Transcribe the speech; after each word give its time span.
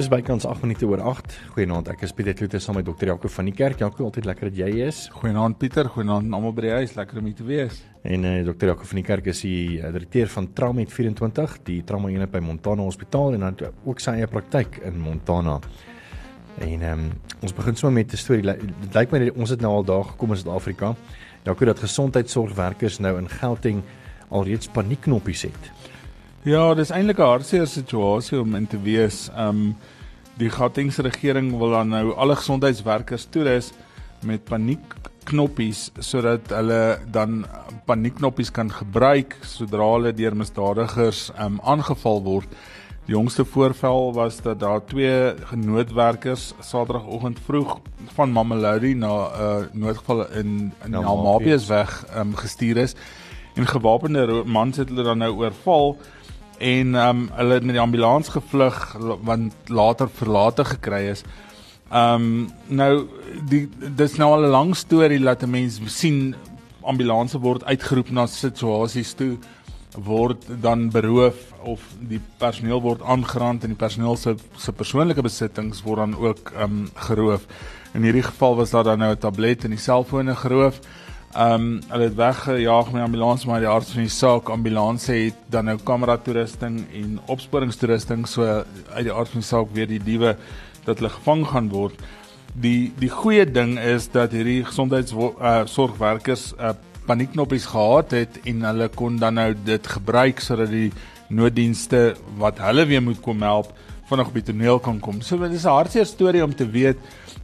Dis 0.00 0.08
bykans 0.08 0.46
8 0.48 0.62
minute 0.64 0.86
oor 0.88 1.02
8. 1.04 1.34
Goeienaand, 1.52 1.90
ek 1.92 2.06
is 2.06 2.14
Pieter 2.16 2.32
Kloete 2.32 2.56
saam 2.64 2.78
met 2.78 2.86
dokter 2.86 3.10
Jaco 3.10 3.28
van 3.28 3.50
die 3.50 3.52
kerk. 3.52 3.82
Jaco, 3.82 4.06
altyd 4.06 4.24
lekker 4.30 4.48
dat 4.48 4.56
jy 4.56 4.86
is. 4.86 5.00
Goeienaand 5.12 5.58
Pieter, 5.60 5.90
goeienaand 5.92 6.32
almal 6.32 6.54
by 6.56 6.62
die 6.64 6.70
huis, 6.72 6.94
lekker 6.96 7.18
om 7.20 7.26
hier 7.28 7.34
te 7.36 7.44
wees. 7.44 7.82
En 8.00 8.24
eh 8.24 8.38
uh, 8.38 8.46
dokter 8.46 8.70
Jaco 8.70 8.88
van 8.88 8.96
die 8.96 9.04
kerk 9.04 9.28
is 9.28 9.42
die 9.44 9.76
uh, 9.76 9.90
direkteur 9.92 10.30
van 10.32 10.46
Traumet 10.56 10.88
24, 10.94 11.58
die 11.66 11.82
trauma 11.84 12.08
eenheid 12.08 12.32
by 12.32 12.40
Montana 12.40 12.86
Hospitaal 12.88 13.36
en 13.36 13.44
dan 13.44 13.76
ook 13.84 14.00
sy 14.00 14.14
eie 14.16 14.30
praktyk 14.32 14.80
in 14.88 14.96
Montana. 15.04 15.58
En 16.56 16.80
ehm 16.80 17.04
um, 17.04 17.12
ons 17.42 17.56
begin 17.60 17.76
sommer 17.76 18.00
met 18.00 18.14
'n 18.16 18.22
storie. 18.24 18.56
Dit 18.86 18.94
lyk 18.96 19.12
my 19.12 19.18
dat 19.26 19.36
ons 19.36 19.50
het 19.50 19.60
nou 19.60 19.74
al 19.74 19.84
daar 19.84 20.04
gekom 20.14 20.30
in 20.30 20.40
Suid-Afrika. 20.40 20.94
Jaco 21.44 21.64
dat 21.64 21.78
gesondheidsorgwerkers 21.78 22.98
nou 22.98 23.18
in 23.18 23.28
Gauteng 23.28 23.82
alreeds 24.30 24.68
paniekknoppies 24.68 25.42
het. 25.42 25.79
Ja, 26.40 26.72
dis 26.72 26.88
eintlik 26.88 27.18
'n 27.20 27.28
hartseer 27.28 27.66
situasie 27.68 28.38
om 28.40 28.54
in 28.54 28.66
te 28.66 28.78
wees. 28.80 29.28
Ehm 29.36 29.48
um, 29.48 29.76
die 30.38 30.48
Gautengse 30.48 31.02
regering 31.02 31.50
wil 31.58 31.70
dan 31.70 31.88
nou 31.88 32.14
alle 32.16 32.36
gesondheidswerkers 32.36 33.26
toerus 33.28 33.72
met 34.24 34.44
paniekknoppies 34.44 35.90
sodat 35.98 36.48
hulle 36.48 36.98
dan 37.12 37.44
paniekknoppies 37.84 38.50
kan 38.50 38.70
gebruik 38.72 39.36
sodra 39.44 39.84
hulle 39.92 40.12
deur 40.12 40.36
misdadigers 40.36 41.30
ehm 41.36 41.44
um, 41.44 41.60
aangeval 41.60 42.22
word. 42.22 42.48
Die 43.04 43.14
jongste 43.14 43.44
voorval 43.44 44.14
was 44.14 44.40
dat 44.40 44.60
daar 44.60 44.80
twee 44.84 45.34
genoodwerkers 45.44 46.54
Saterdagoggend 46.60 47.38
vroeg 47.44 47.80
van 48.14 48.32
Mamelodi 48.32 48.94
na 48.94 49.12
'n 49.12 49.42
uh, 49.42 49.66
noodgeval 49.72 50.30
in 50.32 50.72
in 50.84 50.90
Namabies 50.90 51.66
weg 51.66 52.04
ehm 52.14 52.20
um, 52.20 52.34
gestuur 52.34 52.76
is 52.76 52.94
en 53.54 53.66
gewapende 53.66 54.42
mans 54.46 54.76
het 54.76 54.88
hulle 54.88 55.02
dan 55.02 55.18
nou 55.18 55.32
oorval 55.36 55.96
en 56.60 56.94
ehm 56.94 57.08
um, 57.08 57.28
hulle 57.32 57.56
het 57.56 57.64
met 57.64 57.76
die 57.76 57.82
ambulans 57.82 58.28
gevlug 58.28 58.96
want 59.24 59.54
later 59.66 60.08
verlate 60.12 60.64
gekry 60.64 61.06
is. 61.14 61.24
Ehm 61.90 62.14
um, 62.14 62.50
nou 62.68 63.06
die 63.48 63.68
dis 63.96 64.16
nou 64.20 64.32
al 64.32 64.44
'n 64.44 64.54
lang 64.56 64.76
storie 64.76 65.20
dat 65.20 65.42
'n 65.42 65.50
mens 65.50 65.80
sien 65.86 66.34
ambulanse 66.82 67.38
word 67.38 67.64
uitgeroep 67.64 68.10
na 68.10 68.26
situasies 68.26 69.12
toe 69.14 69.38
word 69.98 70.44
dan 70.60 70.90
beroof 70.90 71.52
of 71.62 71.80
die 71.98 72.20
personeel 72.38 72.80
word 72.80 73.02
aangerand 73.02 73.64
en 73.64 73.68
die 73.68 73.78
personeel 73.78 74.16
se 74.16 74.34
se 74.56 74.72
persoonlike 74.72 75.22
besittings 75.22 75.82
word 75.82 75.98
dan 75.98 76.14
ook 76.16 76.52
ehm 76.56 76.62
um, 76.62 76.90
geroof. 76.94 77.46
In 77.94 78.02
hierdie 78.02 78.22
geval 78.22 78.56
was 78.56 78.70
daar 78.70 78.84
dan 78.84 78.98
nou 78.98 79.12
'n 79.12 79.18
tablet 79.18 79.64
en 79.64 79.70
die 79.70 79.78
selfone 79.78 80.36
geroof. 80.36 80.80
Ehm 81.30 81.52
um, 81.54 81.66
hulle 81.88 82.08
het 82.08 82.14
weggejaag 82.18 82.88
met 82.90 83.02
ambulans 83.02 83.44
maar 83.46 83.60
die 83.62 83.68
arts 83.70 83.92
van 83.94 84.02
die 84.02 84.10
saak 84.10 84.48
ambulans 84.50 85.04
het 85.06 85.36
dan 85.46 85.68
nou 85.70 85.76
kamera 85.78 86.16
toerusting 86.18 86.80
en 86.90 87.20
opsporingstoerusting 87.30 88.24
so 88.26 88.42
uit 88.90 89.04
die 89.06 89.12
arts 89.12 89.30
van 89.30 89.44
die 89.44 89.46
saak 89.46 89.70
weer 89.76 89.86
die 89.86 90.00
diewe 90.02 90.32
dat 90.84 90.98
hulle 90.98 91.12
gevang 91.14 91.44
gaan 91.46 91.68
word. 91.70 91.94
Die 92.58 92.90
die 92.98 93.12
goeie 93.14 93.44
ding 93.46 93.76
is 93.78 94.08
dat 94.10 94.34
hierdie 94.34 94.64
gesondheidsorgwerkers 94.66 96.48
uh, 96.58 96.72
uh, 96.72 96.74
paniekknoppies 97.06 97.68
gehad 97.76 98.10
het 98.10 98.40
en 98.44 98.66
hulle 98.66 98.90
kon 98.98 99.22
dan 99.22 99.38
nou 99.38 99.54
dit 99.54 99.86
gebruik 99.86 100.42
sodat 100.42 100.74
die 100.74 100.90
nooddienste 101.28 102.16
wat 102.42 102.58
hulle 102.58 102.88
weer 102.90 103.06
moet 103.06 103.22
kom 103.22 103.46
help 103.46 103.70
vinnig 104.10 104.34
op 104.34 104.34
die 104.34 104.48
toneel 104.50 104.82
kan 104.82 104.98
kom. 104.98 105.22
So 105.22 105.38
dit 105.38 105.54
is 105.54 105.64
'n 105.64 105.78
hartseer 105.78 106.06
storie 106.06 106.42
om 106.44 106.54
te 106.54 106.66
weet 106.66 106.98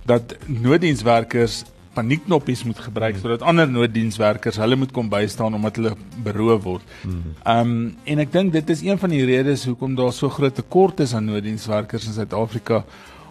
dat 0.05 0.37
nooddienswerkers 0.47 1.63
paniekknoppies 1.97 2.65
moet 2.69 2.79
gebruik 2.89 3.19
sodat 3.23 3.43
ander 3.43 3.69
nooddienswerkers 3.71 4.61
hulle 4.63 4.77
moet 4.77 4.93
kom 4.93 5.11
bystaan 5.13 5.57
omdat 5.59 5.81
hulle 5.81 5.97
beroof 6.27 6.63
word. 6.63 6.97
Ehm 7.45 7.61
um, 7.61 7.75
en 8.05 8.25
ek 8.25 8.33
dink 8.33 8.53
dit 8.53 8.71
is 8.77 8.85
een 8.87 8.99
van 8.99 9.11
die 9.11 9.25
redes 9.25 9.67
hoekom 9.71 9.97
daar 9.99 10.13
so 10.13 10.29
groot 10.29 10.55
tekort 10.55 11.01
is 11.01 11.15
aan 11.15 11.31
nooddienswerkers 11.33 12.07
in 12.07 12.17
Suid-Afrika 12.19 12.85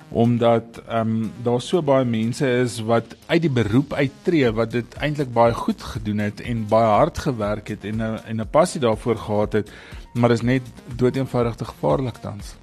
omdat 0.09 0.81
ehm 0.87 1.09
um, 1.09 1.31
daar 1.43 1.61
so 1.61 1.81
baie 1.81 2.05
mense 2.05 2.47
is 2.47 2.79
wat 2.79 3.15
uit 3.25 3.41
die 3.41 3.51
beroep 3.51 3.93
uittreë 3.93 4.51
wat 4.53 4.71
dit 4.71 4.97
eintlik 5.01 5.33
baie 5.33 5.53
goed 5.53 5.81
gedoen 5.81 6.21
het 6.23 6.41
en 6.41 6.67
baie 6.69 6.91
hard 6.93 7.17
gewerk 7.17 7.67
het 7.73 7.85
en 7.85 8.01
'n 8.01 8.19
en 8.25 8.41
'n 8.41 8.49
passie 8.51 8.81
daarvoor 8.81 9.17
gehad 9.17 9.53
het, 9.53 9.71
maar 10.13 10.31
is 10.31 10.41
net 10.41 10.61
doeteenvoudig 10.95 11.55
te 11.55 11.65
gevaarlik 11.65 12.17
tans. 12.21 12.55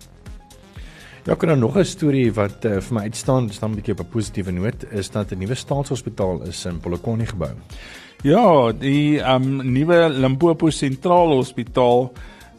Ja, 1.23 1.35
kan 1.35 1.49
nou 1.49 1.59
nog 1.59 1.77
'n 1.79 1.85
storie 1.85 2.33
wat 2.33 2.65
uh, 2.65 2.81
vir 2.81 2.95
my 2.95 3.01
uitstaan, 3.01 3.47
dis 3.47 3.59
dan 3.59 3.71
'n 3.71 3.75
bietjie 3.75 3.95
op 3.95 4.01
'n 4.01 4.09
positiewe 4.09 4.51
noot, 4.51 4.93
is 4.93 5.11
dat 5.11 5.31
'n 5.31 5.39
nuwe 5.39 5.55
staatshospitaal 5.55 6.43
is 6.43 6.65
in 6.65 6.81
Polokwane 6.81 7.27
gebou. 7.27 7.51
Ja, 8.23 8.73
die 8.73 9.21
ehm 9.21 9.61
um, 9.61 9.73
nuwe 9.73 10.09
Limpopo 10.09 10.71
Sentraal 10.71 11.31
Hospitaal 11.31 12.13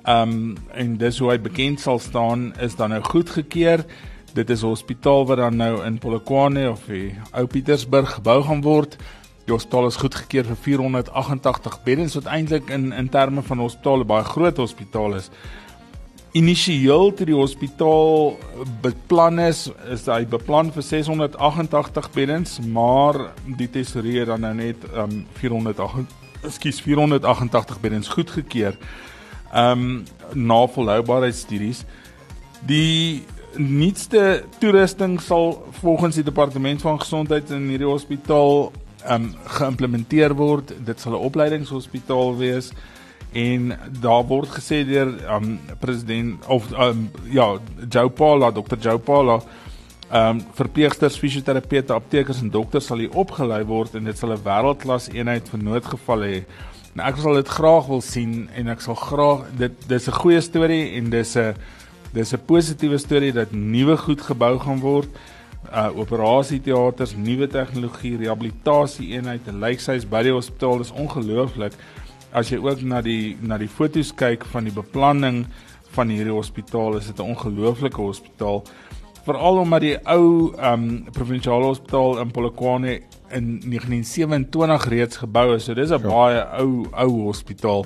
ehm 0.03 0.29
um, 0.29 0.57
en 0.72 0.97
dis 0.97 1.19
hoe 1.19 1.29
hy 1.29 1.40
bekend 1.40 1.79
sal 1.79 2.00
staan 2.00 2.53
is 2.59 2.75
dan 2.75 2.90
nou 2.90 3.01
goedgekeur. 3.03 3.85
Dit 4.34 4.50
is 4.50 4.63
'n 4.63 4.68
hospitaal 4.68 5.25
wat 5.25 5.38
dan 5.38 5.56
nou 5.56 5.85
in 5.85 5.97
Polokwane 5.97 6.69
of 6.69 6.85
die 6.85 7.16
Ou 7.31 7.45
Pietersburg 7.45 8.13
gebou 8.13 8.44
gaan 8.44 8.62
word. 8.62 8.97
Die 9.45 9.53
hospitaal 9.53 9.85
is 9.88 9.95
goedgekeur 9.95 10.45
vir 10.45 10.56
488 10.56 11.84
beddens 11.84 12.13
wat 12.13 12.25
eintlik 12.25 12.69
in 12.69 12.91
in 12.91 13.09
terme 13.09 13.41
van 13.41 13.57
hospitale 13.57 14.03
baie 14.03 14.24
groot 14.24 14.57
hospitaal 14.57 15.16
is. 15.16 15.30
Initieel 16.34 17.12
toe 17.14 17.28
die 17.30 17.36
hospitaal 17.38 18.32
beplan 18.82 19.38
is, 19.44 19.68
is 19.94 20.08
hy 20.10 20.24
beplan 20.26 20.72
vir 20.74 20.82
688 20.82 22.08
beddens, 22.16 22.56
maar 22.66 23.20
die 23.60 23.68
tesourier 23.70 24.26
dan 24.32 24.42
nou 24.42 24.54
net 24.58 24.82
um 24.98 25.20
408 25.38 26.16
ekskuus 26.50 26.80
488 26.82 27.78
beddens 27.84 28.10
goedgekeur. 28.16 28.80
Um 29.54 30.08
na 30.34 30.58
volhoubaarheidsstudies. 30.74 31.84
Die 32.66 33.22
nuutste 33.54 34.42
toerusting 34.58 35.20
sal 35.22 35.60
volgens 35.84 36.18
die 36.18 36.26
departement 36.26 36.82
van 36.82 36.98
gesondheid 37.04 37.54
in 37.54 37.70
hierdie 37.70 37.92
hospitaal 37.92 38.72
um 39.06 39.30
geïmplementeer 39.60 40.34
word. 40.34 40.74
Dit 40.82 40.98
sal 40.98 41.14
'n 41.14 41.26
opleidingshospitaal 41.30 42.38
wees 42.42 42.74
en 43.34 43.74
daar 44.02 44.24
word 44.30 44.50
gesê 44.54 44.84
deur 44.86 45.10
um 45.36 45.60
president 45.80 46.46
of 46.48 46.70
um 46.78 47.10
ja 47.34 47.58
Joe 47.90 48.10
Paula 48.10 48.52
Dr 48.52 48.78
Joe 48.80 49.00
Paula 49.00 49.42
um 50.14 50.42
verpleegsters 50.54 51.18
fisioterapeute 51.18 51.94
aptekers 51.94 52.42
en 52.42 52.52
dokters 52.54 52.86
sal 52.86 53.02
hier 53.02 53.16
opgelei 53.18 53.64
word 53.66 53.96
en 53.98 54.06
dit 54.10 54.18
sal 54.18 54.34
'n 54.34 54.44
wêreldklas 54.46 55.10
eenheid 55.14 55.50
vir 55.50 55.60
noodgevalle 55.60 56.28
hê. 56.34 56.44
Nou 56.94 57.08
ek 57.10 57.18
sal 57.18 57.34
dit 57.34 57.48
graag 57.50 57.88
wil 57.88 58.02
sien 58.02 58.50
en 58.56 58.68
ek 58.68 58.82
sal 58.82 58.96
graag 58.96 59.48
dit 59.58 59.88
dis 59.88 60.08
'n 60.08 60.20
goeie 60.22 60.42
storie 60.42 60.94
en 60.98 61.10
dis 61.10 61.36
'n 61.38 61.56
dis 62.14 62.34
'n 62.34 62.46
positiewe 62.46 62.98
storie 62.98 63.34
dat 63.34 63.52
nuwe 63.52 63.98
goed 63.98 64.22
gebou 64.22 64.60
gaan 64.60 64.80
word 64.80 65.10
uh 65.74 65.90
operasieteaters, 65.98 67.16
nuwe 67.16 67.48
tegnologie, 67.48 68.18
rehabilitasie 68.18 69.14
eenheid 69.16 69.48
en 69.48 69.60
lykshuis 69.60 70.06
by 70.06 70.22
die 70.24 70.34
hospitaal 70.34 70.82
is 70.82 70.92
ongelooflik 70.92 71.74
as 72.34 72.50
jy 72.50 72.58
ook 72.58 72.82
na 72.82 73.02
die 73.02 73.38
na 73.42 73.58
die 73.62 73.70
foto's 73.70 74.12
kyk 74.18 74.46
van 74.52 74.66
die 74.68 74.74
beplanning 74.74 75.46
van 75.94 76.10
hierdie 76.10 76.34
hospitaal, 76.34 76.98
is 76.98 77.08
dit 77.08 77.20
'n 77.20 77.30
ongelooflike 77.34 78.02
hospitaal. 78.02 78.64
Veral 79.24 79.58
omdat 79.58 79.82
die 79.82 79.98
ou 80.04 80.54
um 80.60 81.06
provinsiale 81.12 81.66
hospitaal 81.66 82.20
in 82.20 82.32
Polokwane 82.32 83.02
in 83.32 83.62
1927 83.64 84.86
reeds 84.90 85.18
gebou 85.18 85.56
is. 85.56 85.64
So 85.64 85.74
dis 85.74 85.90
'n 85.90 86.02
ja. 86.02 86.08
baie 86.10 86.46
ou 86.60 86.88
ou 86.92 87.24
hospitaal. 87.30 87.86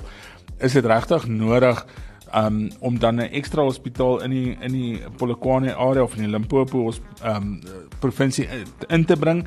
Is 0.58 0.72
dit 0.72 0.84
regtig 0.84 1.26
nodig 1.26 1.86
um 2.34 2.70
om 2.80 2.98
dan 2.98 3.20
'n 3.20 3.30
ekstra 3.32 3.62
hospitaal 3.62 4.22
in 4.22 4.30
die 4.30 4.56
in 4.60 4.72
die 4.72 5.00
Polokwane 5.16 5.74
area 5.74 6.02
of 6.02 6.16
in 6.16 6.22
die 6.22 6.30
Limpopo 6.30 6.92
um 7.24 7.60
provinsie 8.00 8.48
in 8.88 9.04
te 9.04 9.16
bring? 9.16 9.46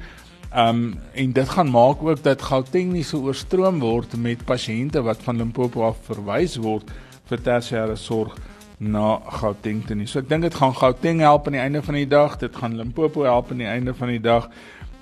Um 0.51 0.97
en 1.13 1.31
dit 1.31 1.49
gaan 1.49 1.69
maak 1.71 2.01
ook 2.03 2.23
dat 2.23 2.41
Gauteng 2.41 2.91
nie 2.91 3.05
so 3.07 3.23
oorstroom 3.23 3.79
word 3.79 4.17
met 4.19 4.43
pasiënte 4.43 4.99
wat 5.01 5.21
van 5.23 5.37
Limpopo 5.39 5.85
af 5.87 6.01
verwys 6.09 6.57
word 6.59 6.91
vir 7.29 7.39
tersiêre 7.39 7.95
sorg 7.95 8.35
na 8.77 9.21
Gauteng 9.39 9.85
toe 9.87 9.95
nie. 9.95 10.09
So 10.11 10.19
ek 10.19 10.27
dink 10.27 10.43
dit 10.43 10.57
gaan 10.59 10.75
Gauteng 10.75 11.21
help 11.23 11.47
aan 11.47 11.55
die 11.55 11.61
einde 11.63 11.81
van 11.85 11.95
die 11.95 12.09
dag, 12.09 12.35
dit 12.41 12.55
gaan 12.55 12.75
Limpopo 12.75 13.23
help 13.23 13.53
aan 13.55 13.63
die 13.63 13.69
einde 13.69 13.93
van 13.95 14.11
die 14.11 14.19
dag 14.19 14.49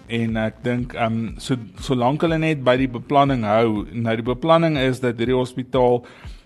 en 0.10 0.38
ek 0.38 0.62
dink 0.66 0.94
um 1.02 1.18
so 1.42 1.58
solank 1.82 2.22
hulle 2.22 2.38
net 2.38 2.62
by 2.66 2.78
die 2.78 2.92
beplanning 2.92 3.42
hou. 3.50 3.88
Nou 3.90 4.16
die 4.22 4.30
beplanning 4.30 4.78
is 4.78 5.02
dat 5.02 5.18
hierdie 5.18 5.38
hospitaal 5.38 6.04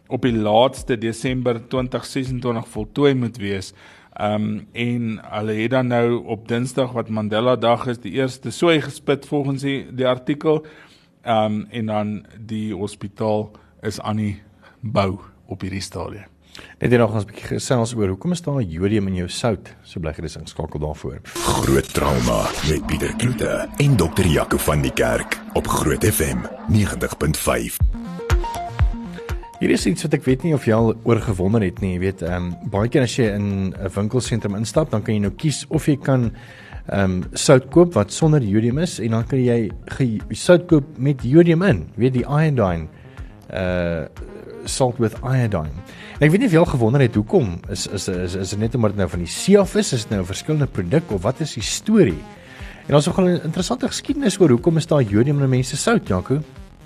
op 0.07 0.23
die 0.23 0.35
laaste 0.35 0.95
Desember 0.95 1.59
2026 1.59 2.71
voltooi 2.71 3.13
moet 3.19 3.35
wees. 3.41 3.73
Ehm 4.13 4.33
um, 4.33 4.68
en 4.71 5.19
hulle 5.21 5.54
het 5.54 5.71
dan 5.71 5.88
nou 5.88 6.25
op 6.25 6.48
Dinsdag 6.48 6.92
wat 6.92 7.10
Mandela 7.10 7.56
Dag 7.56 7.88
is, 7.88 8.00
die 8.00 8.12
eerste 8.12 8.51
sooi 8.51 8.81
gespit 8.81 9.25
volgens 9.25 9.62
die, 9.62 9.94
die 9.94 10.07
artikel. 10.07 10.65
Ehm 11.21 11.45
um, 11.45 11.65
en 11.69 11.86
dan 11.86 12.25
die 12.39 12.75
hospitaal 12.75 13.51
is 13.81 14.00
aan 14.01 14.15
die 14.15 14.42
bou 14.80 15.19
op 15.45 15.62
hierdie 15.62 15.81
stadium. 15.81 16.30
Net 16.80 16.92
hier 16.92 17.00
nog 17.00 17.13
ons 17.13 17.24
'n 17.24 17.27
bietjie 17.27 17.48
gesels 17.48 17.95
oor 17.95 18.07
hoekom 18.07 18.31
is 18.31 18.42
daar 18.42 18.62
jodium 18.62 19.07
in 19.07 19.15
jou 19.15 19.30
sout? 19.30 19.75
So 19.83 20.00
bly 20.00 20.13
gerus 20.13 20.36
ingeskakel 20.36 20.80
daarvoor. 20.80 21.19
Groot 21.33 21.94
trauma 21.94 22.50
met 22.69 22.86
Pieter 22.86 23.15
Kloete 23.15 23.69
en 23.77 23.95
dokter 23.95 24.25
Jaco 24.25 24.57
van 24.57 24.81
die 24.81 24.94
Kerk 24.94 25.42
op 25.54 25.68
Groot 25.68 26.06
FM 26.06 26.38
90.5. 26.69 28.23
Hier 29.63 29.71
is 29.71 29.86
iets 29.88 30.04
wat 30.04 30.18
ek 30.18 30.25
weet 30.27 30.42
nie 30.44 30.50
of 30.51 30.65
jy 30.68 30.75
al 30.75 30.89
oor 31.07 31.21
gewonder 31.24 31.63
het 31.63 31.77
nie, 31.80 31.94
jy 31.94 32.00
weet, 32.01 32.21
ehm 32.27 32.50
um, 32.50 32.69
baie 32.74 32.89
keer 32.92 33.06
as 33.06 33.13
jy 33.15 33.30
in 33.31 33.45
'n 33.71 33.92
winkelsentrum 33.95 34.57
instap, 34.57 34.89
dan 34.92 35.01
kan 35.01 35.15
jy 35.15 35.21
nou 35.24 35.31
kies 35.39 35.62
of 35.69 35.86
jy 35.88 35.95
kan 35.95 36.25
ehm 36.92 37.00
um, 37.00 37.13
sout 37.31 37.69
koop 37.71 37.94
wat 37.95 38.12
sonder 38.12 38.44
jodium 38.44 38.81
is 38.83 38.98
en 39.00 39.15
dan 39.15 39.24
kan 39.24 39.39
jy 39.39 39.71
sout 40.36 40.68
koop 40.68 40.83
met 40.98 41.24
jodium 41.24 41.63
in, 41.63 41.80
weet 41.95 42.13
die 42.13 42.25
iodine 42.27 42.89
uh 43.54 44.04
salt 44.65 45.00
with 45.00 45.15
iodine. 45.24 45.71
En 46.19 46.27
ek 46.27 46.31
weet 46.31 46.39
nie 46.44 46.48
of 46.48 46.56
jy 46.57 46.60
al 46.60 46.74
gewonder 46.74 47.01
het 47.01 47.15
hoekom 47.15 47.56
is 47.71 47.88
is 47.88 48.07
is 48.07 48.36
is 48.36 48.50
dit 48.50 48.60
net 48.60 48.75
omdat 48.75 48.92
dit 48.92 49.00
nou 49.00 49.07
van 49.10 49.24
die 49.24 49.31
see 49.31 49.56
af 49.60 49.75
is, 49.75 49.94
is 49.94 50.04
dit 50.04 50.12
nou 50.12 50.21
'n 50.24 50.33
verskillende 50.33 50.68
produk 50.68 51.12
of 51.12 51.21
wat 51.24 51.39
is 51.39 51.54
die 51.54 51.63
storie? 51.63 52.19
En 52.88 52.95
ons 52.95 53.06
het 53.06 53.15
'n 53.15 53.48
interessante 53.48 53.88
geskiedenis 53.88 54.39
oor 54.39 54.50
hoekom 54.50 54.77
is 54.77 54.88
daar 54.88 55.01
jodium 55.01 55.42
in 55.42 55.50
mense 55.50 55.77
sout, 55.77 56.07
Jaco? 56.07 56.44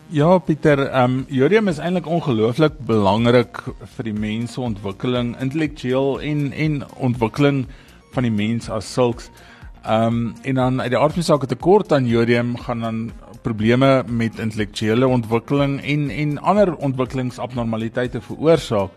Ja, 0.09 0.37
Pieter, 0.39 0.79
ehm 0.87 1.03
um, 1.03 1.25
jodium 1.27 1.67
is 1.67 1.81
eintlik 1.83 2.05
ongelooflik 2.07 2.77
belangrik 2.87 3.57
vir 3.97 4.07
die 4.07 4.13
mens 4.15 4.53
se 4.55 4.61
ontwikkeling, 4.63 5.33
intellektueel 5.43 6.21
en 6.23 6.45
en 6.55 6.77
ontwikkeling 7.09 7.65
van 8.15 8.23
die 8.23 8.31
mens 8.31 8.69
as 8.71 8.87
sulks. 8.87 9.27
Ehm 9.83 10.05
um, 10.07 10.21
en 10.47 10.55
dan 10.55 10.79
uit 10.81 10.93
die 10.93 10.99
aard 10.99 11.17
van 11.17 11.23
die 11.25 11.27
saak 11.27 11.43
'n 11.43 11.51
tekort 11.51 11.91
aan 11.91 12.07
jodium 12.07 12.55
gaan 12.55 12.79
dan 12.79 13.11
probleme 13.41 14.03
met 14.07 14.39
intellektuele 14.39 15.07
ontwikkeling 15.07 15.81
en 15.83 16.09
en 16.09 16.37
ander 16.39 16.75
ontwikkelingsabnormaliteite 16.75 18.21
veroorsaak. 18.21 18.91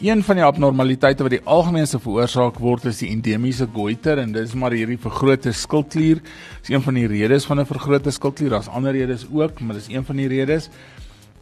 Een 0.00 0.22
van 0.24 0.38
die 0.38 0.44
abnormaliteite 0.44 1.20
wat 1.26 1.34
die 1.34 1.42
algemeenste 1.44 1.98
veroorsaak 2.00 2.56
word 2.64 2.86
is 2.88 3.02
die 3.02 3.10
endemiese 3.12 3.66
goiter 3.68 4.16
en 4.22 4.30
dit 4.32 4.46
is 4.48 4.54
maar 4.56 4.72
hierdie 4.72 4.96
vergrote 4.96 5.52
skildklier. 5.52 6.22
Dis 6.62 6.70
een 6.72 6.80
van 6.80 6.96
die 6.96 7.04
redes 7.10 7.44
van 7.44 7.60
'n 7.60 7.68
vergrote 7.68 8.10
skildklier. 8.10 8.48
Daar's 8.50 8.68
ander 8.72 8.96
redes 8.96 9.26
ook, 9.30 9.60
maar 9.60 9.76
dis 9.76 9.90
een 9.92 10.04
van 10.04 10.16
die 10.16 10.28
redes. 10.28 10.70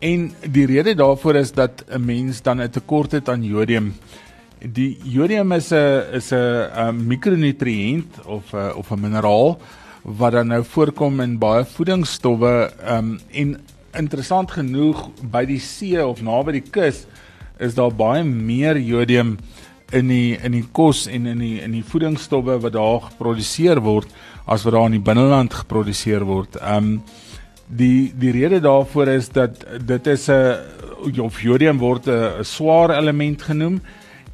En 0.01 0.33
die 0.51 0.67
rede 0.67 0.95
daarvoor 0.95 1.35
is 1.35 1.53
dat 1.53 1.85
'n 1.87 2.05
mens 2.05 2.43
dan 2.43 2.61
'n 2.61 2.71
tekort 2.71 3.13
het 3.13 3.29
aan 3.29 3.45
jodium. 3.45 3.95
Die 4.59 4.99
jodium 5.05 5.53
is 5.53 5.71
'n 5.71 6.03
is 6.13 6.33
'n 6.33 7.07
mikronutriënt 7.07 8.27
of 8.27 8.53
'n 8.53 8.75
of 8.75 8.91
'n 8.91 9.01
mineraal 9.01 9.59
wat 10.03 10.33
dan 10.33 10.47
nou 10.47 10.65
voorkom 10.65 11.21
in 11.21 11.39
baie 11.39 11.65
voedingsstowwe 11.65 12.73
um, 12.91 13.21
en 13.31 13.61
interessant 13.93 14.51
genoeg 14.51 15.11
by 15.31 15.45
die 15.45 15.61
see 15.61 16.07
of 16.07 16.23
naby 16.23 16.53
die 16.53 16.71
kus 16.71 17.07
is 17.59 17.75
daar 17.75 17.95
baie 17.95 18.25
meer 18.25 18.79
jodium 18.79 19.37
in 19.93 20.09
die 20.09 20.37
in 20.45 20.53
die 20.53 20.65
kos 20.73 21.07
en 21.07 21.27
in 21.27 21.39
die 21.39 21.61
in 21.65 21.73
die 21.73 21.85
voedingsstowwe 21.85 22.59
wat 22.61 22.73
daar 22.77 23.01
geproduseer 23.09 23.81
word 23.81 24.13
as 24.47 24.65
wat 24.65 24.77
daar 24.77 24.89
in 24.91 24.99
die 24.99 25.05
binneland 25.05 25.55
geproduseer 25.55 26.27
word. 26.29 26.59
Um 26.63 27.03
die 27.69 28.13
die 28.17 28.33
rede 28.33 28.61
daarvoor 28.65 29.09
is 29.13 29.29
dat 29.29 29.65
dit 29.87 30.07
is 30.07 30.29
'n 30.29 31.21
of 31.21 31.41
jodium 31.41 31.79
word 31.79 32.09
'n 32.09 32.45
swaar 32.45 32.91
element 32.91 33.43
genoem 33.43 33.81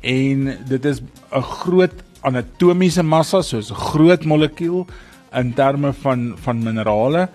en 0.00 0.58
dit 0.68 0.84
is 0.84 1.00
'n 1.32 1.42
groot 1.42 1.94
anatomiese 2.22 3.02
massa 3.02 3.42
soos 3.42 3.70
'n 3.70 3.74
groot 3.74 4.24
molekuul 4.24 4.86
in 5.32 5.54
terme 5.54 5.92
van 5.92 6.34
van 6.36 6.62
minerale 6.62 7.28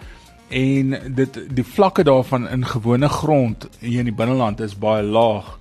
en 0.50 1.14
dit 1.16 1.40
die 1.56 1.64
vlakke 1.64 2.04
daarvan 2.04 2.48
in 2.50 2.66
gewone 2.66 3.10
grond 3.10 3.68
hier 3.80 4.00
in 4.00 4.06
die 4.06 4.16
binneland 4.16 4.60
is 4.60 4.78
baie 4.78 5.04
laag. 5.04 5.59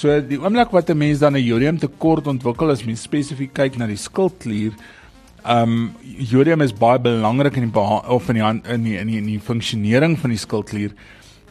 So 0.00 0.14
die 0.24 0.38
oomblik 0.40 0.70
wat 0.72 0.88
'n 0.88 0.96
mens 0.96 1.18
dan 1.18 1.36
'n 1.36 1.44
jodium 1.44 1.78
tekort 1.78 2.26
ontwikkel 2.26 2.70
as 2.70 2.84
mens 2.84 3.02
spesifiek 3.02 3.52
kyk 3.52 3.76
na 3.76 3.86
die 3.86 3.96
skildklier, 3.96 4.72
um 5.44 5.94
jodium 6.02 6.62
is 6.62 6.72
baie 6.72 6.98
belangrik 6.98 7.56
in 7.56 7.70
die 7.70 7.78
of 7.78 8.28
in 8.28 8.34
die 8.34 8.44
in 8.44 8.82
die 8.82 8.96
in 8.96 9.06
die, 9.06 9.18
in 9.18 9.26
die 9.26 9.40
funksionering 9.40 10.18
van 10.18 10.30
die 10.30 10.38
skildklier 10.38 10.92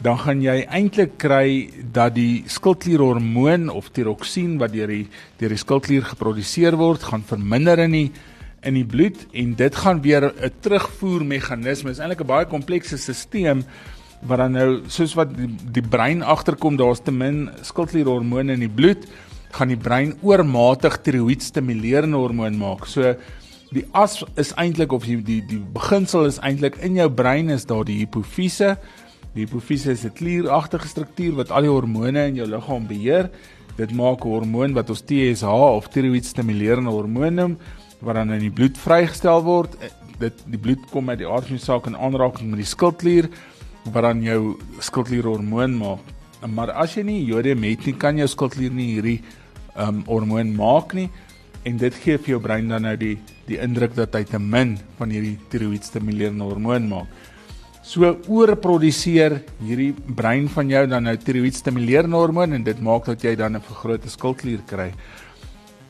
dan 0.02 0.18
gaan 0.18 0.42
jy 0.42 0.64
eintlik 0.66 1.18
kry 1.18 1.70
dat 1.92 2.14
die 2.14 2.42
skildklierhormoon 2.46 3.68
of 3.68 3.90
tiroksien 3.90 4.58
wat 4.58 4.72
deur 4.72 4.88
die 4.88 5.06
deur 5.38 5.48
die 5.48 5.60
skildklier 5.60 6.02
geproduseer 6.02 6.76
word, 6.76 7.02
gaan 7.02 7.22
verminder 7.22 7.78
in 7.78 7.92
die 7.92 8.10
in 8.62 8.74
die 8.74 8.84
bloed 8.84 9.26
en 9.32 9.54
dit 9.54 9.74
gaan 9.76 10.02
weer 10.02 10.32
'n 10.32 10.52
terugvoer 10.60 11.24
meganisme. 11.24 11.90
Dit 11.90 11.98
is 11.98 12.02
eintlik 12.02 12.20
'n 12.20 12.26
baie 12.26 12.46
komplekse 12.46 12.98
stelsel 12.98 13.64
wat 14.28 14.42
dan 14.42 14.56
nou 14.56 14.68
soos 14.92 15.14
wat 15.16 15.32
die, 15.36 15.48
die 15.72 15.84
brein 15.84 16.22
agterkom, 16.22 16.76
daar's 16.76 17.00
te 17.04 17.12
min 17.12 17.48
skildklierhormone 17.64 18.56
in 18.56 18.64
die 18.66 18.72
bloed, 18.72 19.06
gaan 19.56 19.72
die 19.72 19.80
brein 19.80 20.14
oormatig 20.22 21.00
tiroïed 21.04 21.42
stimulerende 21.42 22.20
hormoon 22.20 22.58
maak. 22.60 22.86
So 22.90 23.14
die 23.70 23.84
as 23.94 24.20
is 24.40 24.52
eintlik 24.58 24.92
of 24.92 25.06
die 25.06 25.20
die 25.22 25.40
die 25.46 25.60
beginsel 25.74 26.26
is 26.28 26.40
eintlik 26.42 26.78
in 26.84 26.98
jou 26.98 27.08
brein 27.10 27.50
is 27.54 27.66
daar 27.66 27.86
die 27.86 28.00
hipofise. 28.02 28.76
Die 29.34 29.46
hipofise 29.46 29.92
is 29.92 30.04
'n 30.04 30.14
klieragtige 30.14 30.88
struktuur 30.88 31.36
wat 31.36 31.50
al 31.50 31.62
die 31.62 31.70
hormone 31.70 32.26
in 32.28 32.36
jou 32.36 32.46
liggaam 32.46 32.86
beheer. 32.86 33.30
Dit 33.76 33.92
maak 33.92 34.24
'n 34.24 34.28
hormoon 34.28 34.74
wat 34.74 34.90
ons 34.90 35.02
TSH 35.02 35.44
of 35.44 35.88
tiroïed 35.88 36.24
stimulerende 36.24 36.90
hormoon 36.90 37.34
noem 37.34 37.58
wat 38.00 38.14
dan 38.14 38.32
in 38.32 38.40
die 38.40 38.50
bloed 38.50 38.78
vrygestel 38.78 39.42
word. 39.42 39.76
Eh, 39.80 39.88
dit 40.18 40.42
die 40.46 40.58
bloed 40.58 40.84
kom 40.90 41.08
uit 41.08 41.18
die 41.18 41.28
aard 41.28 41.46
van 41.46 41.56
die 41.56 41.64
saak 41.64 41.86
in 41.86 41.96
aanraking 41.96 42.50
met 42.50 42.60
die 42.60 42.68
skildklier 42.68 43.28
wat 43.92 44.02
dan 44.02 44.22
jou 44.22 44.58
skildklierhormoon 44.80 45.76
maak. 45.78 46.00
Maar 46.48 46.72
as 46.82 46.96
jy 46.96 47.04
nie 47.04 47.24
jodium 47.28 47.62
het 47.62 47.84
nie, 47.86 47.94
kan 47.94 48.16
jou 48.16 48.28
skildklier 48.28 48.72
nie 48.72 48.94
hierdie 48.94 49.20
um 49.76 50.02
hormoon 50.08 50.54
maak 50.56 50.94
nie 50.94 51.10
en 51.68 51.76
dit 51.76 51.96
gee 52.02 52.18
vir 52.18 52.34
jou 52.34 52.40
brein 52.42 52.68
dan 52.68 52.86
nou 52.88 52.96
die 52.98 53.16
die 53.50 53.58
indruk 53.60 53.96
dat 53.96 54.14
hy 54.14 54.22
te 54.24 54.38
min 54.38 54.76
van 54.98 55.10
hierdie 55.10 55.36
tiroïed 55.50 55.84
stimulerende 55.84 56.46
hormoon 56.46 56.86
maak. 56.88 57.08
So 57.82 58.06
oorproduseer 58.30 59.40
hierdie 59.58 59.90
brein 59.92 60.46
van 60.52 60.70
jou 60.70 60.84
dan 60.86 61.08
nou 61.08 61.16
tiroïed 61.18 61.56
stimulerende 61.58 62.20
hormoon 62.20 62.54
en 62.54 62.64
dit 62.64 62.82
maak 62.86 63.08
dat 63.10 63.24
jy 63.24 63.34
dan 63.36 63.56
'n 63.56 63.60
vergrote 63.60 64.08
skildklier 64.08 64.62
kry. 64.66 64.92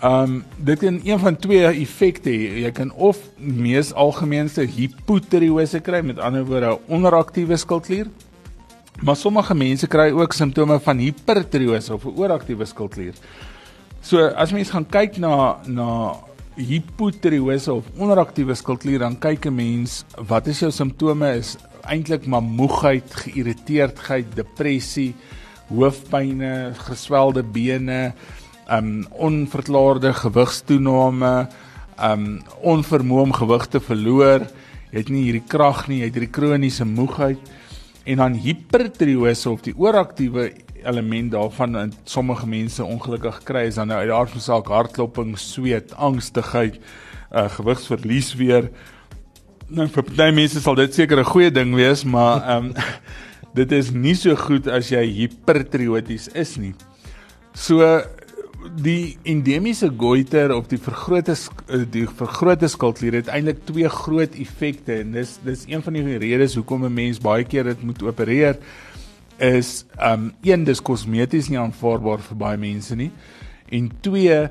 Um 0.02 0.44
dit 0.56 0.78
kan 0.78 1.00
een 1.04 1.18
van 1.18 1.36
twee 1.36 1.66
effekte 1.66 2.30
hê. 2.32 2.62
Jy 2.64 2.70
kan 2.72 2.92
of 2.96 3.18
mees 3.36 3.92
algemeenste 3.92 4.64
hipotiroïese 4.64 5.82
kry, 5.84 6.00
met 6.00 6.18
ander 6.18 6.44
woorde 6.44 6.72
'n 6.72 6.78
onderaktiewe 6.88 7.56
skildklier. 7.56 8.06
Maar 9.02 9.16
sommige 9.16 9.54
mense 9.54 9.86
kry 9.86 10.10
ook 10.10 10.32
simptome 10.32 10.80
van 10.80 10.98
hipertiroïese 10.98 11.92
of 11.92 12.04
'n 12.04 12.16
ooraktiewe 12.16 12.64
skildklier. 12.64 13.14
So 14.00 14.26
as 14.26 14.52
mens 14.52 14.70
gaan 14.70 14.86
kyk 14.86 15.18
na 15.18 15.58
na 15.66 16.16
hipotiroïese 16.56 17.72
of 17.72 17.84
onderaktiewe 17.96 18.54
skildklier, 18.54 18.98
dan 18.98 19.18
kyk 19.18 19.46
'n 19.46 19.54
mens 19.54 20.04
wat 20.16 20.46
is 20.46 20.60
jou 20.60 20.70
simptome 20.70 21.36
is 21.36 21.56
eintlik 21.82 22.26
maar 22.26 22.42
moegheid, 22.42 23.14
geïrriteerdheid, 23.14 24.26
depressie, 24.34 25.14
hoofpynne, 25.68 26.72
geswelde 26.74 27.42
bene, 27.42 28.12
um 28.70 29.06
onverklaarde 29.10 30.12
gewigstoename, 30.14 31.34
um 32.00 32.26
onvermoë 32.62 33.26
om 33.26 33.32
gewig 33.36 33.66
te 33.72 33.80
verloor, 33.82 34.46
jy 34.90 34.98
het 35.02 35.10
nie 35.12 35.24
hierdie 35.28 35.46
krag 35.48 35.86
nie, 35.88 36.00
jy 36.00 36.10
het 36.10 36.18
hierdie 36.18 36.34
kroniese 36.34 36.86
moegheid 36.88 37.50
en 38.08 38.22
dan 38.22 38.38
hipertiroïese 38.40 39.50
of 39.50 39.62
die 39.66 39.74
ooraktiewe 39.76 40.50
element 40.80 41.32
daarvan 41.34 41.76
in 41.76 41.92
sommige 42.08 42.46
mense 42.48 42.84
ongelukkig 42.84 43.42
kry 43.44 43.66
is 43.68 43.76
dan 43.78 43.90
nou 43.90 43.98
uit 44.00 44.08
die 44.08 44.16
aard 44.16 44.32
van 44.34 44.44
saak 44.44 44.70
hartklopping, 44.72 45.34
sweet, 45.38 45.92
angstigheid, 45.94 46.80
uh 47.30 47.48
gewigsverlies 47.58 48.32
weer. 48.38 48.70
Nou 49.70 49.86
vir 49.92 50.06
baie 50.08 50.34
mense 50.34 50.62
sal 50.62 50.78
dit 50.78 50.94
seker 50.94 51.20
'n 51.20 51.32
goeie 51.32 51.50
ding 51.50 51.74
wees, 51.74 52.04
maar 52.04 52.56
um 52.56 52.72
dit 53.58 53.72
is 53.72 53.90
nie 53.90 54.14
so 54.14 54.34
goed 54.36 54.66
as 54.66 54.90
jy 54.90 55.04
hipertiroïties 55.04 56.28
is 56.34 56.56
nie. 56.56 56.74
So 57.54 58.00
die 58.80 59.16
endemiese 59.28 59.90
goiter 59.96 60.52
of 60.54 60.68
die 60.68 60.78
vergrote 60.80 61.34
eh, 61.34 61.84
die 61.90 62.06
vergrote 62.06 62.68
skildklier 62.68 63.20
het 63.20 63.30
eintlik 63.32 63.64
twee 63.68 63.88
groot 63.88 64.36
effekte 64.40 65.00
en 65.00 65.14
dis 65.16 65.38
dis 65.44 65.64
een 65.68 65.82
van 65.82 65.96
die 65.96 66.18
redes 66.20 66.56
hoekom 66.58 66.84
'n 66.84 66.94
mens 66.94 67.20
baie 67.20 67.44
keer 67.44 67.64
dit 67.64 67.82
moet 67.82 68.02
opereer 68.02 68.58
is 69.38 69.84
um 69.96 70.32
een 70.42 70.64
dis 70.64 70.82
kosmeties 70.82 71.48
nie 71.48 71.58
aanvaarbaar 71.58 72.20
vir 72.20 72.36
baie 72.36 72.58
mense 72.58 72.96
nie 72.96 73.10
en 73.70 73.90
twee 74.00 74.48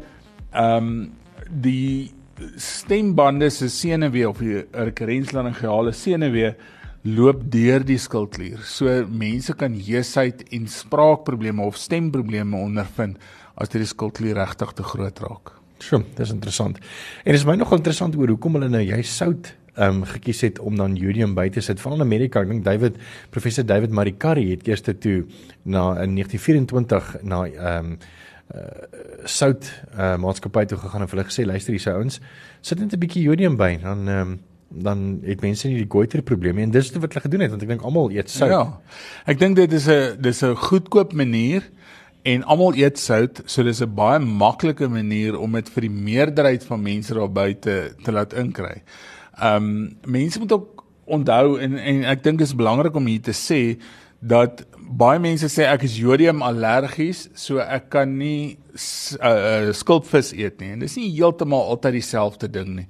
um 0.54 1.12
die 1.50 2.12
stembande 2.56 3.50
se 3.50 3.70
senuwee 3.70 4.30
of 4.30 4.40
die 4.40 4.66
rekurrenslaryngeale 4.72 5.92
senuwee 5.92 6.56
loop 7.04 7.46
deur 7.52 7.84
die 7.88 7.98
skildklier 7.98 8.60
so 8.68 8.92
mense 9.08 9.54
kan 9.56 9.74
heesheid 9.74 10.44
en 10.56 10.68
spraakprobleme 10.68 11.64
of 11.64 11.78
stemprobleme 11.80 12.58
ondervind 12.58 13.18
as 13.56 13.72
dit 13.72 13.84
die 13.84 13.88
skildklier 13.88 14.38
regtig 14.40 14.72
te 14.76 14.84
groot 14.84 15.20
raak. 15.20 15.54
Sjoe, 15.84 16.04
dis 16.16 16.32
interessant. 16.32 16.80
En 17.24 17.36
is 17.36 17.46
my 17.48 17.56
nog 17.60 17.72
interessant 17.76 18.16
oor 18.20 18.32
hoekom 18.32 18.56
hulle 18.58 18.70
nou 18.72 18.84
jy 18.84 19.00
sout 19.08 19.54
ehm 19.80 20.02
um, 20.02 20.06
gekies 20.08 20.42
het 20.44 20.60
om 20.60 20.76
dan 20.76 20.96
jodium 21.00 21.36
by 21.38 21.48
te 21.56 21.62
sit. 21.64 21.80
Veral 21.80 22.02
in 22.02 22.04
Amerika, 22.04 22.42
ek 22.44 22.50
dink 22.52 22.66
David 22.66 22.98
professor 23.32 23.64
David 23.64 23.94
Maricari 23.96 24.50
het 24.50 24.68
eers 24.68 24.84
toe 24.84 25.22
na 25.64 25.94
in 26.04 26.18
1924 26.20 27.22
na 27.24 27.46
ehm 27.48 27.94
um, 27.94 28.00
uh 28.50 28.66
sout 29.30 29.68
uh 29.94 30.16
maatskappy 30.18 30.66
toe 30.66 30.78
gegaan 30.82 31.04
en 31.06 31.10
hulle 31.12 31.26
gesê 31.28 31.46
luister 31.46 31.76
hierse 31.76 31.92
ouens 31.94 32.20
sit 32.62 32.80
net 32.80 32.94
'n 32.94 33.00
bietjie 33.00 33.24
jodium 33.24 33.58
by 33.58 33.78
dan 33.78 34.08
ehm 34.08 34.22
um, 34.22 34.40
dan 34.70 35.20
het 35.26 35.42
mense 35.42 35.68
nie 35.68 35.82
die 35.82 35.90
goiter 35.90 36.22
probleem 36.22 36.56
nie 36.56 36.68
en 36.68 36.72
dis 36.72 36.92
wat 36.94 37.14
hulle 37.14 37.26
gedoen 37.26 37.42
het 37.46 37.54
want 37.54 37.64
ek 37.66 37.72
dink 37.74 37.86
almal 37.86 38.12
eet 38.14 38.30
sout. 38.30 38.52
Ja. 38.54 38.64
Ek 39.26 39.40
dink 39.42 39.58
dit 39.58 39.74
is 39.74 39.88
'n 39.90 40.22
dis 40.22 40.44
'n 40.44 40.56
goedkoop 40.56 41.14
manier 41.14 41.64
en 42.24 42.44
almal 42.44 42.76
eet 42.76 43.00
sout, 43.00 43.42
so 43.46 43.64
dis 43.64 43.82
'n 43.82 43.96
baie 43.96 44.20
maklike 44.20 44.88
manier 44.88 45.40
om 45.40 45.52
dit 45.52 45.70
vir 45.70 45.82
die 45.82 45.90
meerderheid 45.90 46.64
van 46.64 46.82
mense 46.82 47.14
daar 47.14 47.32
buite 47.32 47.96
te 48.04 48.12
laat 48.12 48.34
inkry. 48.34 48.84
Ehm 49.42 49.56
um, 49.56 49.98
mense 50.06 50.40
moet 50.40 50.52
ook 50.52 50.84
onthou 51.06 51.60
en 51.60 51.78
en 51.78 52.04
ek 52.04 52.24
dink 52.24 52.38
dit 52.38 52.48
is 52.48 52.56
belangrik 52.56 52.96
om 52.96 53.06
hier 53.06 53.22
te 53.22 53.34
sê 53.34 53.82
dat 54.20 54.66
baie 54.90 55.20
mense 55.22 55.46
sê 55.54 55.68
ek 55.70 55.86
is 55.86 55.98
jodium 56.02 56.42
allergies, 56.46 57.28
so 57.38 57.62
ek 57.62 57.90
kan 57.94 58.10
nie 58.18 58.58
uh, 59.22 59.70
skulpvis 59.76 60.34
eet 60.34 60.58
nie. 60.62 60.74
En 60.74 60.84
dis 60.84 60.98
nie 60.98 61.12
heeltemal 61.14 61.70
altyd 61.76 62.00
dieselfde 62.00 62.50
ding 62.50 62.74
nie. 62.82 62.88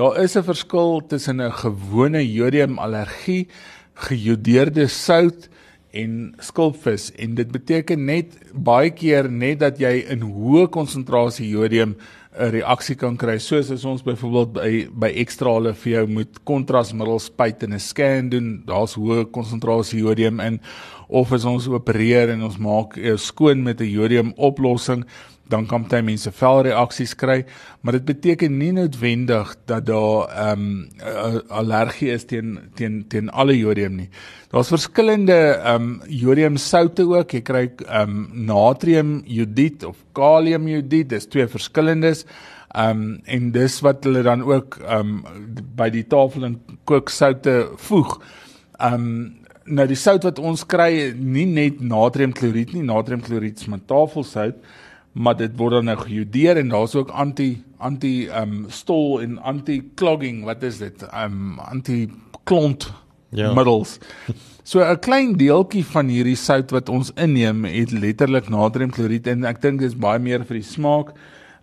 Daar 0.00 0.16
is 0.22 0.36
'n 0.36 0.42
verskil 0.48 1.02
tussen 1.06 1.40
'n 1.40 1.52
gewone 1.52 2.22
jodium 2.24 2.78
allergie, 2.78 3.48
gejodeerde 3.94 4.88
sout 4.88 5.48
en 5.92 6.34
skulpvis. 6.40 7.10
En 7.20 7.34
dit 7.34 7.52
beteken 7.52 8.04
net 8.08 8.34
baie 8.52 8.90
keer 8.90 9.28
net 9.30 9.60
dat 9.60 9.80
jy 9.80 9.92
in 10.12 10.24
hoë 10.24 10.68
konsentrasie 10.72 11.48
jodium 11.52 11.96
'n 12.32 12.48
reaksie 12.50 12.94
kan 12.96 13.16
kry 13.16 13.38
soos 13.38 13.70
as 13.70 13.84
ons 13.84 14.02
byvoorbeeld 14.02 14.52
by 14.52 14.70
by 14.88 15.10
ekstrale 15.20 15.74
vir 15.74 15.92
jou 15.92 16.06
moet 16.06 16.38
kontrasmiddels 16.48 17.28
spuit 17.28 17.62
en 17.62 17.74
'n 17.74 17.78
scan 17.78 18.30
doen, 18.30 18.62
daar's 18.64 18.94
hoë 18.96 19.30
konsentrasie 19.30 20.00
jodium 20.00 20.40
in. 20.40 20.60
Of 21.08 21.32
as 21.32 21.44
ons 21.44 21.68
opereer 21.68 22.30
en 22.30 22.42
ons 22.42 22.56
maak 22.56 22.96
jou 22.96 23.16
skoon 23.18 23.62
met 23.62 23.80
'n 23.80 23.90
jodium 23.90 24.32
oplossing, 24.36 25.04
dan 25.52 25.66
kan 25.68 25.84
baie 25.88 26.04
mense 26.04 26.32
velreaksies 26.32 27.14
kry, 27.20 27.42
maar 27.82 27.98
dit 27.98 28.06
beteken 28.08 28.56
nie 28.58 28.72
noodwendig 28.76 29.54
dat 29.70 29.86
daar 29.88 30.30
ehm 30.30 30.64
um, 31.02 31.42
allergie 31.62 32.12
is 32.14 32.24
teen 32.30 32.56
teen 32.78 33.02
teen 33.08 33.30
alle 33.30 33.56
jodium 33.58 33.98
nie. 34.00 34.08
Daar's 34.52 34.72
verskillende 34.72 35.38
ehm 35.54 35.82
um, 35.82 36.00
jodiumsoute 36.08 37.06
ook. 37.08 37.36
Jy 37.36 37.42
kry 37.42 37.66
ehm 37.86 38.16
um, 38.16 38.46
natriumjodied 38.48 39.84
of 39.88 40.00
kaliumjodied, 40.16 41.12
dis 41.12 41.28
twee 41.28 41.48
verskillendes. 41.48 42.24
Ehm 42.72 43.04
um, 43.04 43.20
en 43.24 43.50
dis 43.52 43.80
wat 43.84 44.04
hulle 44.08 44.24
dan 44.24 44.44
ook 44.48 44.80
ehm 44.82 45.18
um, 45.24 45.46
by 45.76 45.90
die 45.92 46.06
tafel 46.08 46.48
in 46.48 46.60
kooksoute 46.84 47.56
voeg. 47.88 48.18
Ehm 48.78 48.94
um, 48.94 49.16
nou 49.64 49.86
die 49.86 49.98
sout 49.98 50.24
wat 50.26 50.40
ons 50.42 50.64
kry 50.66 51.12
nie 51.14 51.46
net 51.46 51.80
natriumkloried 51.80 52.72
nie, 52.74 52.82
natriumkloried 52.86 53.60
is 53.60 53.68
met 53.70 53.86
tafelsout 53.86 54.58
maar 55.12 55.36
dit 55.36 55.56
word 55.56 55.78
dan 55.80 55.90
nou 55.90 55.98
gejodeer 56.00 56.56
en 56.56 56.68
daar's 56.72 56.94
ook 56.94 57.10
anti 57.10 57.62
anti 57.82 58.28
ehm 58.28 58.52
um, 58.52 58.64
stol 58.68 59.20
en 59.20 59.38
anti 59.38 59.80
clogging 59.94 60.44
wat 60.44 60.62
is 60.62 60.78
dit? 60.78 61.02
Ehm 61.02 61.32
um, 61.32 61.58
anti 61.58 62.10
klont 62.44 62.92
ja. 63.28 63.52
middels. 63.52 63.98
So 64.62 64.80
'n 64.80 64.98
klein 64.98 65.36
deeltjie 65.36 65.84
van 65.84 66.08
hierdie 66.08 66.36
sout 66.36 66.70
wat 66.70 66.88
ons 66.88 67.10
inneem 67.14 67.64
het 67.64 67.90
letterlik 67.90 68.48
natriumkloried 68.48 69.26
en 69.26 69.44
ek 69.44 69.62
dink 69.62 69.80
dis 69.80 69.96
baie 69.96 70.18
meer 70.18 70.44
vir 70.44 70.60
die 70.60 70.68
smaak. 70.68 71.14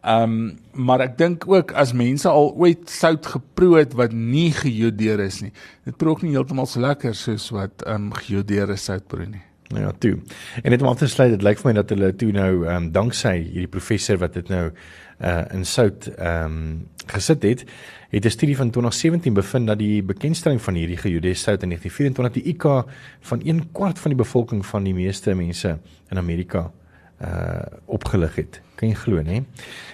Ehm 0.04 0.24
um, 0.24 0.58
maar 0.74 1.02
ek 1.04 1.18
dink 1.18 1.44
ook 1.48 1.72
as 1.76 1.92
mense 1.94 2.28
al 2.30 2.54
ooit 2.56 2.90
sout 2.90 3.26
geproe 3.26 3.80
het 3.82 3.94
wat 3.94 4.14
nie 4.16 4.52
gejodeer 4.56 5.20
is 5.20 5.42
nie 5.42 5.52
dit 5.84 5.98
proe 5.98 6.14
ook 6.14 6.22
nie 6.24 6.32
heeltemal 6.32 6.70
so 6.72 6.80
lekker 6.80 7.16
soos 7.16 7.50
wat 7.52 7.84
ehm 7.84 8.08
um, 8.08 8.14
gejodeerde 8.16 8.78
sout 8.80 9.08
proe 9.12 9.28
nie 9.28 9.44
Nou 9.70 9.84
ja, 9.84 9.92
toe. 9.98 10.18
En 10.64 10.72
net 10.72 10.82
om 10.82 10.88
af 10.88 10.98
te 10.98 11.08
sluit, 11.08 11.30
dit 11.30 11.44
lyk 11.46 11.60
vir 11.62 11.70
my 11.70 11.74
dat 11.78 11.92
hulle 11.94 12.10
toe 12.18 12.32
nou 12.34 12.54
ehm 12.66 12.76
um, 12.76 12.92
danksy 12.92 13.36
hierdie 13.38 13.70
professor 13.70 14.18
wat 14.18 14.34
dit 14.34 14.48
nou 14.50 14.72
uh 15.20 15.44
in 15.54 15.66
sout 15.66 16.08
ehm 16.16 16.46
um, 16.46 16.88
gesit 17.10 17.44
het, 17.44 17.64
het 18.10 18.26
'n 18.26 18.30
studie 18.30 18.56
van 18.58 18.70
2017 18.70 19.34
bevind 19.34 19.68
dat 19.68 19.78
die 19.78 20.04
bekendstelling 20.04 20.62
van 20.62 20.74
hierdie 20.74 20.98
gejude 20.98 21.34
sout 21.34 21.64
in 21.64 21.70
1924 21.70 22.44
die 22.44 22.54
IQ 22.54 22.90
van 23.22 23.42
1 23.42 23.72
kwart 23.72 24.00
van 24.00 24.12
die 24.12 24.22
bevolking 24.24 24.66
van 24.66 24.84
die 24.84 24.94
meeste 24.94 25.36
mense 25.36 25.78
in 26.10 26.18
Amerika 26.18 26.72
uh 27.22 27.62
opgelig 27.86 28.36
het. 28.36 28.62
Kan 28.80 28.94
jy 28.94 28.96
glo, 28.96 29.20
né? 29.20 29.42